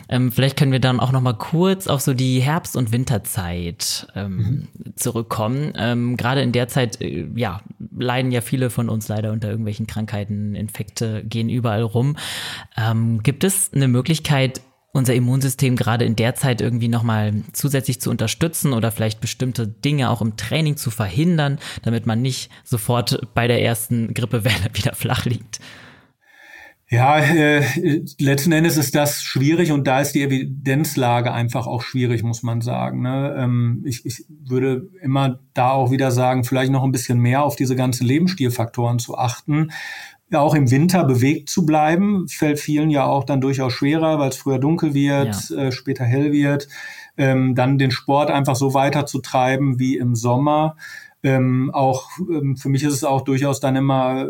Ähm, 0.09 0.33
vielleicht 0.33 0.57
können 0.57 0.73
wir 0.73 0.81
dann 0.81 1.01
auch 1.01 1.13
noch 1.13 1.21
mal 1.21 1.35
kurz 1.35 1.87
auf 1.87 2.01
so 2.01 2.15
die 2.15 2.41
Herbst- 2.41 2.77
und 2.77 2.93
Winterzeit 2.93 4.07
ähm, 4.15 4.37
mhm. 4.37 4.97
zurückkommen. 4.97 5.73
Ähm, 5.77 6.17
Gerade 6.17 6.41
in 6.41 6.53
der 6.53 6.69
Zeit, 6.69 7.01
äh, 7.03 7.29
ja, 7.35 7.61
leiden 7.99 8.33
ja 8.33 8.41
viele 8.41 8.71
von 8.71 8.89
uns 8.89 9.09
leider 9.09 9.33
unter 9.33 9.49
irgendwelchen 9.49 9.87
Krankheiten, 9.87 10.55
Infekte 10.55 11.25
gehen 11.25 11.49
überall 11.49 11.83
rum. 11.83 12.17
Ähm, 12.77 13.23
gibt 13.23 13.45
es 13.45 13.73
eine 13.73 13.89
Möglichkeit, 13.89 14.61
unser 14.93 15.15
Immunsystem 15.15 15.77
gerade 15.77 16.05
in 16.05 16.17
der 16.17 16.35
Zeit 16.35 16.61
irgendwie 16.61 16.89
nochmal 16.89 17.43
zusätzlich 17.53 18.01
zu 18.01 18.11
unterstützen 18.11 18.73
oder 18.73 18.91
vielleicht 18.91 19.21
bestimmte 19.21 19.69
Dinge 19.69 20.11
auch 20.11 20.23
im 20.23 20.37
Training 20.37 20.77
zu 20.77 20.91
verhindern, 20.91 21.59
damit 21.83 22.07
man 22.07 22.23
nicht 22.23 22.51
sofort 22.65 23.21
bei 23.35 23.47
der 23.47 23.63
ersten 23.63 24.15
Grippewelle 24.15 24.69
wieder 24.73 24.95
flach 24.95 25.25
liegt? 25.25 25.61
Ja, 26.91 27.19
äh, 27.19 27.63
letzten 28.19 28.53
Endes 28.53 28.79
ist 28.79 28.95
das 28.95 29.23
schwierig 29.23 29.73
und 29.73 29.87
da 29.87 30.01
ist 30.01 30.15
die 30.15 30.23
Evidenzlage 30.23 31.33
einfach 31.33 31.67
auch 31.67 31.83
schwierig, 31.83 32.23
muss 32.23 32.43
man 32.43 32.63
sagen. 32.63 33.03
Ne? 33.03 33.37
Ähm, 33.39 33.83
ich, 33.85 34.07
ich 34.07 34.25
würde 34.29 34.89
immer 35.03 35.39
da 35.53 35.73
auch 35.73 35.91
wieder 35.91 36.11
sagen, 36.11 36.45
vielleicht 36.45 36.73
noch 36.73 36.85
ein 36.85 36.93
bisschen 36.93 37.19
mehr 37.19 37.43
auf 37.43 37.57
diese 37.57 37.77
ganzen 37.77 38.07
Lebensstilfaktoren 38.07 38.99
zu 38.99 39.19
achten. 39.19 39.71
Ja, 40.31 40.41
auch 40.41 40.55
im 40.55 40.71
Winter 40.71 41.05
bewegt 41.05 41.51
zu 41.51 41.67
bleiben, 41.67 42.27
fällt 42.27 42.59
vielen 42.59 42.89
ja 42.89 43.05
auch 43.05 43.25
dann 43.25 43.43
durchaus 43.43 43.75
schwerer, 43.75 44.19
weil 44.19 44.31
es 44.31 44.37
früher 44.37 44.59
dunkel 44.59 44.95
wird, 44.95 45.51
ja. 45.51 45.57
äh, 45.57 45.73
später 45.73 46.05
hell 46.05 46.33
wird. 46.33 46.69
Ähm, 47.19 47.55
dann 47.55 47.77
den 47.77 47.91
Sport 47.91 48.31
einfach 48.31 48.57
so 48.57 48.73
weiter 48.73 49.05
zu 49.05 49.21
treiben 49.21 49.79
wie 49.79 49.99
im 49.99 50.15
Sommer. 50.15 50.77
Ähm, 51.29 51.71
auch 51.73 52.09
ähm, 52.19 52.57
für 52.57 52.69
mich 52.69 52.83
ist 52.83 52.95
es 52.95 53.05
auch 53.05 53.23
durchaus 53.23 53.61
dann 53.61 53.77
immer 53.77 54.29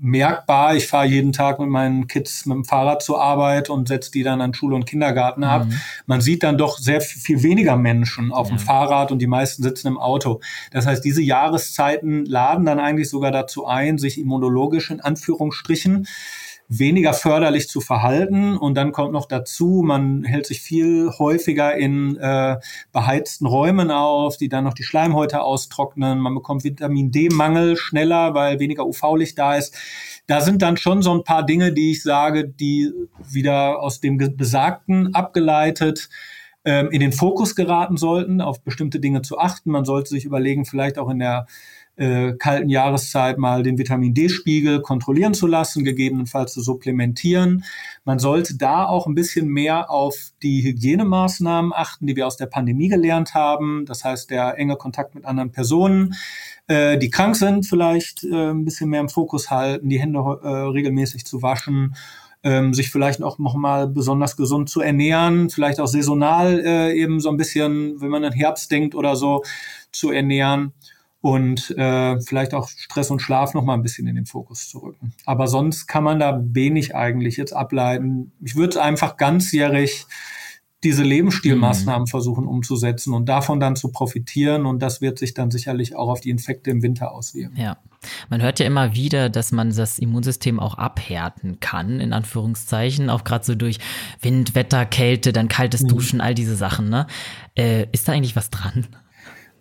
merkbar. 0.00 0.76
Ich 0.76 0.86
fahre 0.86 1.06
jeden 1.06 1.32
Tag 1.32 1.58
mit 1.58 1.68
meinen 1.68 2.06
Kids 2.06 2.44
mit 2.44 2.54
dem 2.56 2.64
Fahrrad 2.64 3.02
zur 3.02 3.22
Arbeit 3.22 3.70
und 3.70 3.88
setze 3.88 4.10
die 4.10 4.22
dann 4.22 4.42
an 4.42 4.52
Schule 4.52 4.76
und 4.76 4.84
Kindergarten 4.84 5.44
ab. 5.44 5.66
Mhm. 5.66 5.80
Man 6.06 6.20
sieht 6.20 6.42
dann 6.42 6.58
doch 6.58 6.78
sehr 6.78 7.00
viel 7.00 7.42
weniger 7.42 7.76
Menschen 7.76 8.30
auf 8.30 8.50
ja. 8.50 8.56
dem 8.56 8.58
Fahrrad 8.58 9.10
und 9.12 9.20
die 9.20 9.26
meisten 9.26 9.62
sitzen 9.62 9.88
im 9.88 9.98
Auto. 9.98 10.40
Das 10.70 10.86
heißt, 10.86 11.02
diese 11.04 11.22
Jahreszeiten 11.22 12.26
laden 12.26 12.66
dann 12.66 12.78
eigentlich 12.78 13.08
sogar 13.08 13.32
dazu 13.32 13.66
ein, 13.66 13.96
sich 13.96 14.20
immunologisch 14.20 14.90
in 14.90 15.00
Anführungsstrichen 15.00 16.06
weniger 16.68 17.12
förderlich 17.12 17.68
zu 17.68 17.80
verhalten. 17.80 18.56
Und 18.56 18.74
dann 18.74 18.92
kommt 18.92 19.12
noch 19.12 19.26
dazu, 19.26 19.82
man 19.84 20.24
hält 20.24 20.46
sich 20.46 20.60
viel 20.60 21.10
häufiger 21.18 21.74
in 21.76 22.16
äh, 22.16 22.56
beheizten 22.92 23.46
Räumen 23.46 23.90
auf, 23.90 24.36
die 24.36 24.48
dann 24.48 24.64
noch 24.64 24.74
die 24.74 24.82
Schleimhäute 24.82 25.42
austrocknen. 25.42 26.18
Man 26.18 26.34
bekommt 26.34 26.64
Vitamin 26.64 27.10
D-Mangel 27.10 27.76
schneller, 27.76 28.34
weil 28.34 28.58
weniger 28.60 28.86
UV-Licht 28.86 29.38
da 29.38 29.56
ist. 29.56 29.74
Da 30.26 30.40
sind 30.40 30.62
dann 30.62 30.76
schon 30.76 31.02
so 31.02 31.12
ein 31.12 31.24
paar 31.24 31.44
Dinge, 31.44 31.72
die 31.72 31.90
ich 31.90 32.02
sage, 32.02 32.48
die 32.48 32.92
wieder 33.28 33.80
aus 33.80 34.00
dem 34.00 34.16
Besagten 34.16 35.14
abgeleitet 35.14 36.08
ähm, 36.64 36.90
in 36.90 37.00
den 37.00 37.12
Fokus 37.12 37.54
geraten 37.54 37.96
sollten, 37.96 38.40
auf 38.40 38.62
bestimmte 38.62 39.00
Dinge 39.00 39.22
zu 39.22 39.38
achten. 39.38 39.70
Man 39.70 39.84
sollte 39.84 40.10
sich 40.10 40.24
überlegen, 40.24 40.64
vielleicht 40.64 40.98
auch 40.98 41.10
in 41.10 41.18
der 41.18 41.46
äh, 41.96 42.32
kalten 42.34 42.68
Jahreszeit 42.68 43.38
mal 43.38 43.62
den 43.62 43.78
Vitamin 43.78 44.14
D-Spiegel 44.14 44.82
kontrollieren 44.82 45.34
zu 45.34 45.46
lassen, 45.46 45.84
gegebenenfalls 45.84 46.52
zu 46.52 46.60
supplementieren. 46.60 47.64
Man 48.04 48.18
sollte 48.18 48.56
da 48.56 48.86
auch 48.86 49.06
ein 49.06 49.14
bisschen 49.14 49.48
mehr 49.48 49.90
auf 49.90 50.14
die 50.42 50.62
Hygienemaßnahmen 50.64 51.72
achten, 51.72 52.06
die 52.06 52.16
wir 52.16 52.26
aus 52.26 52.36
der 52.36 52.46
Pandemie 52.46 52.88
gelernt 52.88 53.34
haben. 53.34 53.86
Das 53.86 54.04
heißt, 54.04 54.30
der 54.30 54.58
enge 54.58 54.76
Kontakt 54.76 55.14
mit 55.14 55.24
anderen 55.24 55.52
Personen, 55.52 56.14
äh, 56.66 56.98
die 56.98 57.10
krank 57.10 57.36
sind, 57.36 57.66
vielleicht 57.66 58.24
äh, 58.24 58.50
ein 58.50 58.64
bisschen 58.64 58.90
mehr 58.90 59.00
im 59.00 59.08
Fokus 59.08 59.50
halten, 59.50 59.88
die 59.88 60.00
Hände 60.00 60.18
äh, 60.18 60.48
regelmäßig 60.48 61.24
zu 61.24 61.42
waschen 61.42 61.94
ähm, 62.44 62.74
sich 62.74 62.90
vielleicht 62.90 63.22
auch 63.22 63.38
noch 63.38 63.54
mal 63.54 63.88
besonders 63.88 64.36
gesund 64.36 64.68
zu 64.68 64.82
ernähren, 64.82 65.48
vielleicht 65.48 65.80
auch 65.80 65.86
saisonal 65.86 66.60
äh, 66.64 66.92
eben 66.92 67.18
so 67.18 67.30
ein 67.30 67.38
bisschen, 67.38 68.00
wenn 68.00 68.10
man 68.10 68.22
an 68.22 68.32
Herbst 68.32 68.70
denkt 68.70 68.94
oder 68.94 69.16
so, 69.16 69.42
zu 69.92 70.10
ernähren 70.10 70.74
und 71.24 71.70
äh, 71.78 72.20
vielleicht 72.20 72.52
auch 72.52 72.68
Stress 72.68 73.10
und 73.10 73.22
Schlaf 73.22 73.54
noch 73.54 73.64
mal 73.64 73.72
ein 73.72 73.82
bisschen 73.82 74.06
in 74.06 74.14
den 74.14 74.26
Fokus 74.26 74.68
zu 74.68 74.80
rücken. 74.80 75.14
Aber 75.24 75.48
sonst 75.48 75.86
kann 75.86 76.04
man 76.04 76.20
da 76.20 76.38
wenig 76.44 76.94
eigentlich 76.94 77.38
jetzt 77.38 77.54
ableiten. 77.54 78.32
Ich 78.44 78.56
würde 78.56 78.82
einfach 78.82 79.16
ganzjährig 79.16 80.04
diese 80.82 81.02
Lebensstilmaßnahmen 81.02 82.02
mhm. 82.02 82.08
versuchen 82.08 82.46
umzusetzen 82.46 83.14
und 83.14 83.26
davon 83.26 83.58
dann 83.58 83.74
zu 83.74 83.90
profitieren. 83.90 84.66
Und 84.66 84.80
das 84.80 85.00
wird 85.00 85.18
sich 85.18 85.32
dann 85.32 85.50
sicherlich 85.50 85.96
auch 85.96 86.10
auf 86.10 86.20
die 86.20 86.28
Infekte 86.28 86.70
im 86.70 86.82
Winter 86.82 87.12
auswirken. 87.12 87.58
Ja. 87.58 87.78
Man 88.28 88.42
hört 88.42 88.60
ja 88.60 88.66
immer 88.66 88.94
wieder, 88.94 89.30
dass 89.30 89.50
man 89.50 89.74
das 89.74 89.98
Immunsystem 89.98 90.60
auch 90.60 90.74
abhärten 90.74 91.58
kann, 91.58 92.00
in 92.00 92.12
Anführungszeichen, 92.12 93.08
auch 93.08 93.24
gerade 93.24 93.46
so 93.46 93.54
durch 93.54 93.78
Wind, 94.20 94.54
Wetter, 94.54 94.84
Kälte, 94.84 95.32
dann 95.32 95.48
kaltes 95.48 95.84
mhm. 95.84 95.88
Duschen, 95.88 96.20
all 96.20 96.34
diese 96.34 96.54
Sachen. 96.54 96.90
Ne? 96.90 97.06
Äh, 97.56 97.86
ist 97.92 98.08
da 98.08 98.12
eigentlich 98.12 98.36
was 98.36 98.50
dran? 98.50 98.88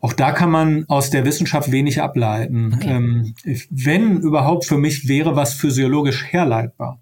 Auch 0.04 0.12
da 0.12 0.34
kann 0.34 0.52
man 0.52 0.84
aus 0.90 1.12
der 1.12 1.24
Wissenschaft 1.24 1.72
wenig 1.72 2.02
ableiten. 2.02 2.74
Okay. 2.76 2.90
Ähm, 2.90 3.36
wenn 3.70 4.20
überhaupt 4.20 4.66
für 4.66 4.78
mich 4.78 5.08
wäre 5.08 5.38
was 5.38 5.54
physiologisch 5.54 6.26
herleitbar. 6.26 7.00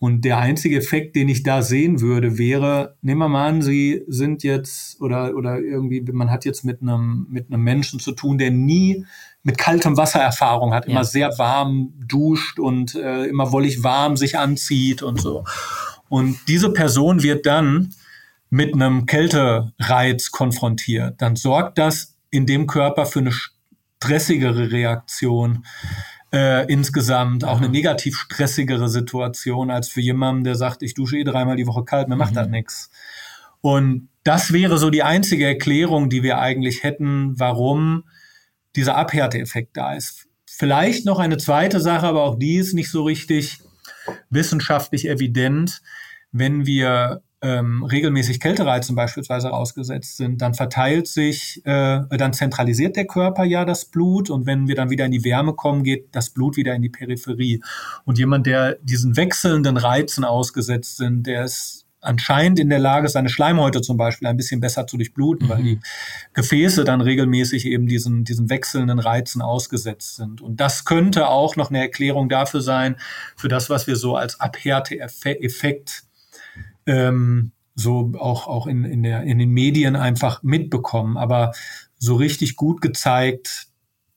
Und 0.00 0.24
der 0.24 0.38
einzige 0.38 0.76
Effekt, 0.76 1.14
den 1.14 1.28
ich 1.28 1.44
da 1.44 1.62
sehen 1.62 2.00
würde, 2.00 2.36
wäre, 2.36 2.96
nehmen 3.00 3.20
wir 3.20 3.28
mal 3.28 3.46
an, 3.46 3.62
Sie 3.62 4.02
sind 4.08 4.42
jetzt 4.42 5.00
oder, 5.00 5.36
oder 5.36 5.60
irgendwie, 5.60 6.00
man 6.10 6.32
hat 6.32 6.44
jetzt 6.44 6.64
mit 6.64 6.82
einem, 6.82 7.28
mit 7.30 7.52
einem 7.52 7.62
Menschen 7.62 8.00
zu 8.00 8.10
tun, 8.10 8.38
der 8.38 8.50
nie 8.50 9.04
mit 9.44 9.56
kaltem 9.56 9.96
Wasser 9.96 10.18
Erfahrung 10.18 10.74
hat, 10.74 10.86
immer 10.86 11.02
ja. 11.02 11.04
sehr 11.04 11.38
warm 11.38 11.92
duscht 12.08 12.58
und 12.58 12.96
äh, 12.96 13.26
immer 13.26 13.52
wollig 13.52 13.84
warm 13.84 14.16
sich 14.16 14.36
anzieht 14.36 15.04
und 15.04 15.20
so. 15.20 15.44
Und 16.08 16.38
diese 16.48 16.72
Person 16.72 17.22
wird 17.22 17.46
dann 17.46 17.94
mit 18.50 18.74
einem 18.74 19.06
Kältereiz 19.06 20.30
konfrontiert. 20.30 21.22
Dann 21.22 21.36
sorgt 21.36 21.78
das 21.78 22.16
in 22.30 22.46
dem 22.46 22.66
Körper 22.66 23.06
für 23.06 23.20
eine 23.20 23.32
stressigere 23.32 24.70
Reaktion 24.72 25.64
äh, 26.32 26.70
insgesamt 26.72 27.44
auch 27.44 27.58
eine 27.58 27.68
negativ 27.68 28.16
stressigere 28.16 28.88
Situation 28.88 29.70
als 29.70 29.88
für 29.88 30.00
jemanden, 30.00 30.44
der 30.44 30.54
sagt, 30.54 30.82
ich 30.82 30.94
dusche 30.94 31.18
eh 31.18 31.24
dreimal 31.24 31.56
die 31.56 31.66
Woche 31.66 31.84
kalt, 31.84 32.08
mir 32.08 32.16
macht 32.16 32.32
mhm. 32.32 32.36
das 32.36 32.48
nichts. 32.48 32.90
Und 33.60 34.08
das 34.24 34.52
wäre 34.52 34.78
so 34.78 34.90
die 34.90 35.02
einzige 35.02 35.46
Erklärung, 35.46 36.08
die 36.08 36.22
wir 36.22 36.38
eigentlich 36.38 36.82
hätten, 36.82 37.38
warum 37.38 38.04
dieser 38.76 38.96
Abhärteeffekt 38.96 39.76
da 39.76 39.94
ist. 39.94 40.28
Vielleicht 40.46 41.04
noch 41.04 41.18
eine 41.18 41.38
zweite 41.38 41.80
Sache, 41.80 42.06
aber 42.06 42.22
auch 42.22 42.38
die 42.38 42.56
ist 42.56 42.74
nicht 42.74 42.90
so 42.90 43.02
richtig 43.02 43.60
wissenschaftlich 44.30 45.08
evident. 45.08 45.82
Wenn 46.32 46.66
wir 46.66 47.22
ähm, 47.42 47.82
regelmäßig 47.84 48.38
Kältereizen 48.38 48.94
beispielsweise 48.94 49.52
ausgesetzt 49.52 50.18
sind, 50.18 50.42
dann 50.42 50.54
verteilt 50.54 51.06
sich, 51.06 51.62
äh, 51.64 52.02
dann 52.10 52.32
zentralisiert 52.32 52.96
der 52.96 53.06
Körper 53.06 53.44
ja 53.44 53.64
das 53.64 53.86
Blut 53.86 54.28
und 54.28 54.46
wenn 54.46 54.68
wir 54.68 54.74
dann 54.74 54.90
wieder 54.90 55.06
in 55.06 55.12
die 55.12 55.24
Wärme 55.24 55.54
kommen, 55.54 55.82
geht 55.82 56.08
das 56.12 56.30
Blut 56.30 56.56
wieder 56.56 56.74
in 56.74 56.82
die 56.82 56.90
Peripherie. 56.90 57.62
Und 58.04 58.18
jemand, 58.18 58.46
der 58.46 58.76
diesen 58.82 59.16
wechselnden 59.16 59.78
Reizen 59.78 60.24
ausgesetzt 60.24 60.98
sind, 60.98 61.26
der 61.26 61.44
ist 61.44 61.86
anscheinend 62.02 62.58
in 62.58 62.70
der 62.70 62.78
Lage, 62.78 63.08
seine 63.08 63.28
Schleimhäute 63.28 63.80
zum 63.80 63.96
Beispiel 63.96 64.28
ein 64.28 64.36
bisschen 64.36 64.60
besser 64.60 64.86
zu 64.86 64.96
durchbluten, 64.96 65.46
mhm. 65.46 65.50
weil 65.50 65.62
die 65.62 65.80
Gefäße 66.32 66.84
dann 66.84 67.00
regelmäßig 67.00 67.66
eben 67.66 67.86
diesen, 67.86 68.24
diesen 68.24 68.50
wechselnden 68.50 68.98
Reizen 68.98 69.42
ausgesetzt 69.42 70.16
sind. 70.16 70.40
Und 70.40 70.60
das 70.60 70.84
könnte 70.84 71.28
auch 71.28 71.56
noch 71.56 71.70
eine 71.70 71.80
Erklärung 71.80 72.28
dafür 72.28 72.60
sein, 72.60 72.96
für 73.36 73.48
das, 73.48 73.70
was 73.70 73.86
wir 73.86 73.96
so 73.96 74.16
als 74.16 74.40
Abhärte-Effekt 74.40 76.04
ähm, 76.90 77.52
so 77.74 78.12
auch, 78.18 78.48
auch 78.48 78.66
in, 78.66 78.84
in, 78.84 79.02
der, 79.02 79.22
in 79.22 79.38
den 79.38 79.50
Medien 79.50 79.96
einfach 79.96 80.42
mitbekommen. 80.42 81.16
Aber 81.16 81.52
so 81.96 82.16
richtig 82.16 82.56
gut 82.56 82.80
gezeigt 82.80 83.68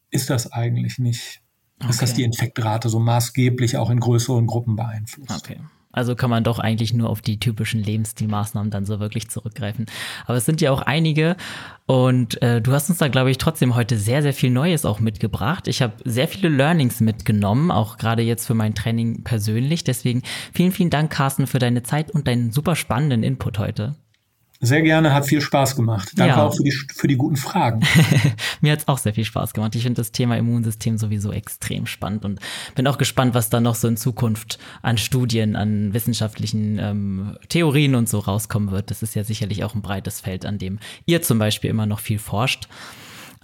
ist 0.10 0.30
das 0.30 0.52
eigentlich 0.52 0.98
nicht. 1.00 1.42
Okay. 1.80 1.90
Ist 1.90 2.02
das 2.02 2.14
die 2.14 2.24
Infektrate 2.24 2.90
so 2.90 3.00
maßgeblich 3.00 3.78
auch 3.78 3.90
in 3.90 4.00
größeren 4.00 4.48
Gruppen 4.48 4.76
beeinflusst. 4.76 5.32
Okay. 5.32 5.60
Also 5.94 6.16
kann 6.16 6.30
man 6.30 6.44
doch 6.44 6.60
eigentlich 6.60 6.94
nur 6.94 7.10
auf 7.10 7.22
die 7.22 7.40
typischen 7.40 7.82
Lebensstilmaßnahmen 7.82 8.72
dann 8.72 8.86
so 8.86 9.00
wirklich 9.00 9.30
zurückgreifen. 9.30 9.86
Aber 10.26 10.38
es 10.38 10.46
sind 10.46 10.60
ja 10.60 10.72
auch 10.72 10.82
einige 10.82 11.38
und 11.86 12.42
äh, 12.42 12.62
du 12.62 12.74
hast 12.74 12.90
uns 12.90 13.00
da, 13.00 13.08
glaube 13.08 13.32
ich, 13.32 13.38
trotzdem 13.38 13.76
heute 13.76 13.98
sehr, 13.98 14.22
sehr 14.22 14.34
viel 14.34 14.50
Neues 14.50 14.86
auch 14.86 15.00
mitgebracht. 15.00 15.68
Ich 15.68 15.82
habe 15.82 15.94
sehr 16.04 16.28
viele 16.28 16.50
Learnings 16.50 17.00
mitgenommen, 17.00 17.72
auch 17.72 17.98
gerade 17.98 18.24
jetzt 18.24 18.48
für 18.48 18.56
mein 18.56 18.76
Training 18.76 19.24
persönlich. 19.24 19.84
Deswegen 19.84 20.24
vielen, 20.54 20.72
vielen 20.72 20.90
Dank, 20.90 21.12
Carsten, 21.12 21.48
für 21.48 21.60
deine 21.60 21.84
Zeit 21.84 22.12
und 22.12 22.28
deinen 22.28 22.52
super 22.52 22.76
spannenden 22.76 23.24
Input 23.24 23.60
heute. 23.60 23.96
Sehr 24.66 24.82
gerne, 24.82 25.14
hat 25.14 25.26
viel 25.26 25.42
Spaß 25.42 25.76
gemacht. 25.76 26.14
Danke 26.16 26.38
ja. 26.38 26.46
auch 26.46 26.56
für 26.56 26.64
die, 26.64 26.72
für 26.72 27.10
die 27.10 27.18
guten 27.18 27.36
Fragen. 27.36 27.82
Mir 28.62 28.72
hat 28.72 28.80
es 28.80 28.88
auch 28.88 28.98
sehr 28.98 29.14
viel 29.14 29.26
Spaß 29.26 29.54
gemacht. 29.54 29.76
Ich 29.76 29.84
finde 29.84 30.00
das 30.00 30.14
Thema 30.14 30.38
Immunsystem 30.38 30.98
sowieso 30.98 31.34
extrem 31.34 31.86
spannend 31.86 32.24
und 32.24 32.40
bin 32.74 32.88
auch 32.88 32.98
gespannt, 32.98 33.34
was 33.34 33.50
da 33.50 33.60
noch 33.60 33.76
so 33.76 33.90
in 33.90 33.98
Zukunft 33.98 34.60
an 34.82 34.98
Studien, 34.98 35.58
an 35.58 35.94
wissenschaftlichen 35.94 36.80
ähm, 36.80 37.38
Theorien 37.50 37.96
und 37.96 38.08
so 38.08 38.20
rauskommen 38.20 38.72
wird. 38.72 38.90
Das 38.90 39.04
ist 39.04 39.16
ja 39.16 39.26
sicherlich 39.26 39.66
auch 39.66 39.76
ein 39.76 39.82
breites 39.82 40.22
Feld, 40.22 40.46
an 40.46 40.60
dem 40.60 40.80
ihr 41.06 41.22
zum 41.22 41.40
Beispiel 41.40 41.70
immer 41.70 41.86
noch 41.86 42.00
viel 42.00 42.18
forscht. 42.18 42.70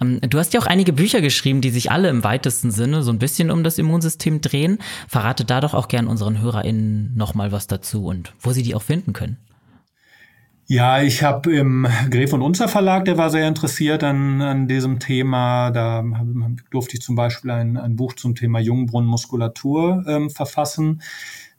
Ähm, 0.00 0.20
du 0.22 0.38
hast 0.38 0.54
ja 0.54 0.60
auch 0.60 0.66
einige 0.66 0.94
Bücher 0.94 1.20
geschrieben, 1.20 1.60
die 1.60 1.70
sich 1.70 1.90
alle 1.90 2.08
im 2.08 2.24
weitesten 2.24 2.70
Sinne 2.70 3.02
so 3.02 3.12
ein 3.12 3.18
bisschen 3.18 3.50
um 3.50 3.62
das 3.62 3.76
Immunsystem 3.76 4.40
drehen. 4.40 4.78
Verrate 5.06 5.44
da 5.44 5.60
doch 5.60 5.74
auch 5.74 5.88
gern 5.88 6.06
unseren 6.06 6.40
HörerInnen 6.40 7.14
nochmal 7.14 7.52
was 7.52 7.66
dazu 7.66 8.06
und 8.06 8.32
wo 8.40 8.52
sie 8.52 8.62
die 8.62 8.74
auch 8.74 8.82
finden 8.82 9.12
können. 9.12 9.36
Ja, 10.72 11.02
ich 11.02 11.24
habe 11.24 11.52
im 11.52 11.84
Gref 12.10 12.32
und 12.32 12.42
Unzer 12.42 12.68
Verlag, 12.68 13.04
der 13.04 13.18
war 13.18 13.28
sehr 13.28 13.48
interessiert 13.48 14.04
an, 14.04 14.40
an 14.40 14.68
diesem 14.68 15.00
Thema. 15.00 15.72
Da 15.72 16.04
durfte 16.70 16.94
ich 16.94 17.02
zum 17.02 17.16
Beispiel 17.16 17.50
ein, 17.50 17.76
ein 17.76 17.96
Buch 17.96 18.12
zum 18.12 18.36
Thema 18.36 18.60
Jungbrunnenmuskulatur 18.60 20.04
ähm, 20.06 20.30
verfassen. 20.30 21.02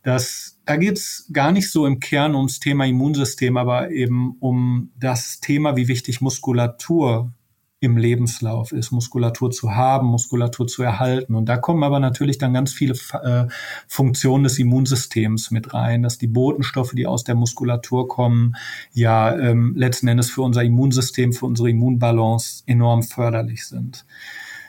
Das, 0.01 0.61
da 0.63 0.77
geht's 0.77 1.27
gar 1.33 1.51
nicht 1.51 1.69
so 1.69 1.85
im 1.85 1.99
Kern 1.99 2.35
ums 2.35 2.61
Thema 2.61 2.85
Immunsystem, 2.85 3.57
aber 3.57 3.91
eben 3.91 4.37
um 4.39 4.91
das 4.97 5.41
Thema, 5.41 5.75
wie 5.75 5.89
wichtig 5.89 6.21
Muskulatur 6.21 7.33
im 7.81 7.97
Lebenslauf 7.97 8.71
ist, 8.71 8.91
Muskulatur 8.91 9.49
zu 9.49 9.75
haben, 9.75 10.07
Muskulatur 10.07 10.67
zu 10.67 10.83
erhalten. 10.83 11.33
Und 11.33 11.49
da 11.49 11.57
kommen 11.57 11.83
aber 11.83 11.99
natürlich 11.99 12.37
dann 12.37 12.53
ganz 12.53 12.71
viele 12.71 12.93
äh, 13.23 13.47
Funktionen 13.87 14.43
des 14.43 14.59
Immunsystems 14.59 15.49
mit 15.49 15.73
rein, 15.73 16.03
dass 16.03 16.19
die 16.19 16.27
Botenstoffe, 16.27 16.91
die 16.91 17.07
aus 17.07 17.23
der 17.23 17.33
Muskulatur 17.33 18.07
kommen, 18.07 18.55
ja 18.93 19.35
ähm, 19.35 19.73
letzten 19.75 20.07
Endes 20.07 20.29
für 20.29 20.43
unser 20.43 20.63
Immunsystem, 20.63 21.33
für 21.33 21.47
unsere 21.47 21.71
Immunbalance 21.71 22.61
enorm 22.67 23.01
förderlich 23.01 23.65
sind. 23.65 24.05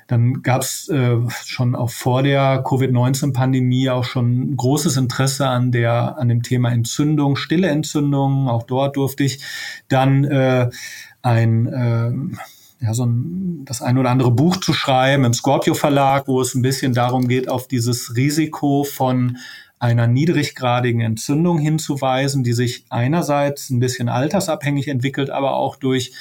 Dann 0.06 0.42
gab 0.42 0.62
es 0.62 0.88
äh, 0.88 1.16
schon 1.44 1.74
auch 1.74 1.90
vor 1.90 2.22
der 2.22 2.62
Covid-19-Pandemie 2.64 3.90
auch 3.90 4.04
schon 4.04 4.56
großes 4.56 4.96
Interesse 4.96 5.48
an 5.48 5.70
der 5.70 6.16
an 6.18 6.28
dem 6.28 6.42
Thema 6.42 6.72
Entzündung, 6.72 7.36
stille 7.36 7.68
Entzündungen. 7.68 8.48
Auch 8.48 8.62
dort 8.62 8.96
durfte 8.96 9.22
ich 9.24 9.42
dann 9.88 10.24
äh, 10.24 10.70
ein 11.22 11.66
äh, 11.66 12.36
ja, 12.82 12.94
so 12.94 13.06
ein, 13.06 13.64
das 13.64 13.80
ein 13.80 13.96
oder 13.96 14.10
andere 14.10 14.32
Buch 14.32 14.56
zu 14.56 14.72
schreiben 14.72 15.24
im 15.24 15.32
Scorpio 15.32 15.74
Verlag, 15.74 16.26
wo 16.26 16.40
es 16.40 16.54
ein 16.54 16.62
bisschen 16.62 16.94
darum 16.94 17.28
geht, 17.28 17.48
auf 17.48 17.68
dieses 17.68 18.16
Risiko 18.16 18.84
von 18.84 19.38
einer 19.78 20.06
niedriggradigen 20.06 21.00
Entzündung 21.00 21.58
hinzuweisen, 21.58 22.44
die 22.44 22.52
sich 22.52 22.84
einerseits 22.90 23.70
ein 23.70 23.80
bisschen 23.80 24.08
altersabhängig 24.08 24.88
entwickelt, 24.88 25.30
aber 25.30 25.56
auch 25.56 25.76
durch 25.76 26.12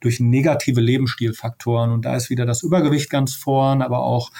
durch 0.00 0.20
negative 0.20 0.80
Lebensstilfaktoren. 0.80 1.90
Und 1.90 2.04
da 2.04 2.14
ist 2.14 2.30
wieder 2.30 2.46
das 2.46 2.62
Übergewicht 2.62 3.10
ganz 3.10 3.34
vorn, 3.34 3.82
aber 3.82 4.04
auch 4.04 4.30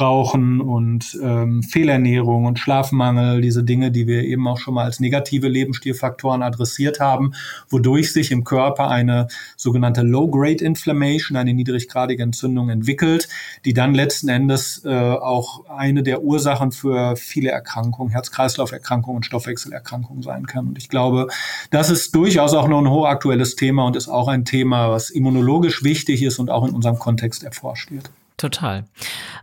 Rauchen 0.00 0.60
und 0.60 1.18
ähm, 1.22 1.62
Fehlernährung 1.62 2.46
und 2.46 2.58
Schlafmangel, 2.58 3.42
diese 3.42 3.62
Dinge, 3.62 3.90
die 3.90 4.06
wir 4.06 4.24
eben 4.24 4.48
auch 4.48 4.58
schon 4.58 4.74
mal 4.74 4.84
als 4.84 5.00
negative 5.00 5.48
Lebensstilfaktoren 5.48 6.42
adressiert 6.42 6.98
haben, 6.98 7.34
wodurch 7.68 8.12
sich 8.12 8.30
im 8.30 8.44
Körper 8.44 8.88
eine 8.88 9.28
sogenannte 9.56 10.02
Low-Grade 10.02 10.64
Inflammation, 10.64 11.36
eine 11.36 11.52
niedriggradige 11.52 12.22
Entzündung 12.22 12.70
entwickelt, 12.70 13.28
die 13.64 13.74
dann 13.74 13.94
letzten 13.94 14.28
Endes 14.28 14.82
äh, 14.84 14.88
auch 14.90 15.66
eine 15.68 16.02
der 16.02 16.22
Ursachen 16.22 16.72
für 16.72 17.16
viele 17.16 17.50
Erkrankungen, 17.50 18.12
Herz-Kreislauf-Erkrankungen 18.12 19.16
und 19.16 19.26
Stoffwechselerkrankungen 19.26 20.22
sein 20.22 20.46
kann. 20.46 20.68
Und 20.68 20.78
ich 20.78 20.88
glaube, 20.88 21.28
das 21.70 21.90
ist 21.90 22.14
durchaus 22.14 22.54
auch 22.54 22.68
noch 22.68 22.80
ein 22.80 22.90
hochaktuelles 22.90 23.56
Thema 23.56 23.84
und 23.84 23.96
ist 23.96 24.08
auch 24.08 24.28
ein 24.28 24.46
Thema, 24.46 24.90
was 24.90 25.10
immunologisch 25.10 25.84
wichtig 25.84 26.22
ist 26.22 26.38
und 26.38 26.50
auch 26.50 26.66
in 26.66 26.74
unserem 26.74 26.98
Kontext 26.98 27.44
erforscht 27.44 27.90
wird. 27.90 28.10
Total. 28.42 28.86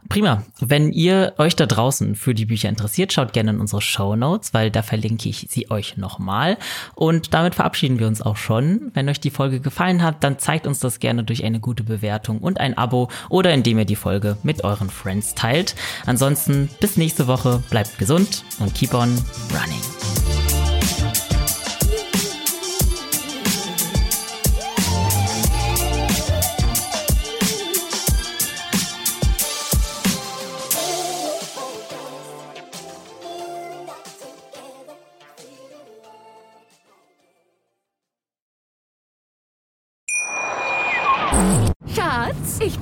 Prima. 0.10 0.44
Wenn 0.60 0.92
ihr 0.92 1.34
euch 1.38 1.56
da 1.56 1.66
draußen 1.66 2.16
für 2.16 2.34
die 2.34 2.46
Bücher 2.46 2.68
interessiert, 2.68 3.14
schaut 3.14 3.32
gerne 3.32 3.52
in 3.52 3.62
unsere 3.62 3.82
Show 3.82 4.18
Notes, 4.18 4.54
weil 4.54 4.72
da 4.72 4.82
verlinke 4.82 5.30
ich 5.30 5.48
sie 5.50 5.72
euch 5.72 5.96
nochmal. 5.96 6.58
Und 6.96 7.34
damit 7.34 7.56
verabschieden 7.56 7.98
wir 7.98 8.08
uns 8.08 8.22
auch 8.22 8.36
schon. 8.36 8.92
Wenn 8.94 9.08
euch 9.08 9.22
die 9.22 9.30
Folge 9.30 9.62
gefallen 9.62 10.04
hat, 10.04 10.22
dann 10.26 10.38
zeigt 10.38 10.68
uns 10.68 10.80
das 10.80 11.00
gerne 11.00 11.24
durch 11.24 11.46
eine 11.46 11.62
gute 11.62 11.84
Bewertung 11.84 12.40
und 12.40 12.60
ein 12.60 12.78
Abo 12.78 13.08
oder 13.30 13.54
indem 13.54 13.80
ihr 13.80 13.86
die 13.86 13.96
Folge 13.96 14.36
mit 14.44 14.66
euren 14.66 14.90
Friends 14.90 15.34
teilt. 15.34 15.76
Ansonsten 16.06 16.70
bis 16.82 16.98
nächste 16.98 17.28
Woche. 17.28 17.64
Bleibt 17.70 17.98
gesund 18.00 18.44
und 18.60 18.76
keep 18.76 18.94
on 18.94 19.18
running. 19.54 20.49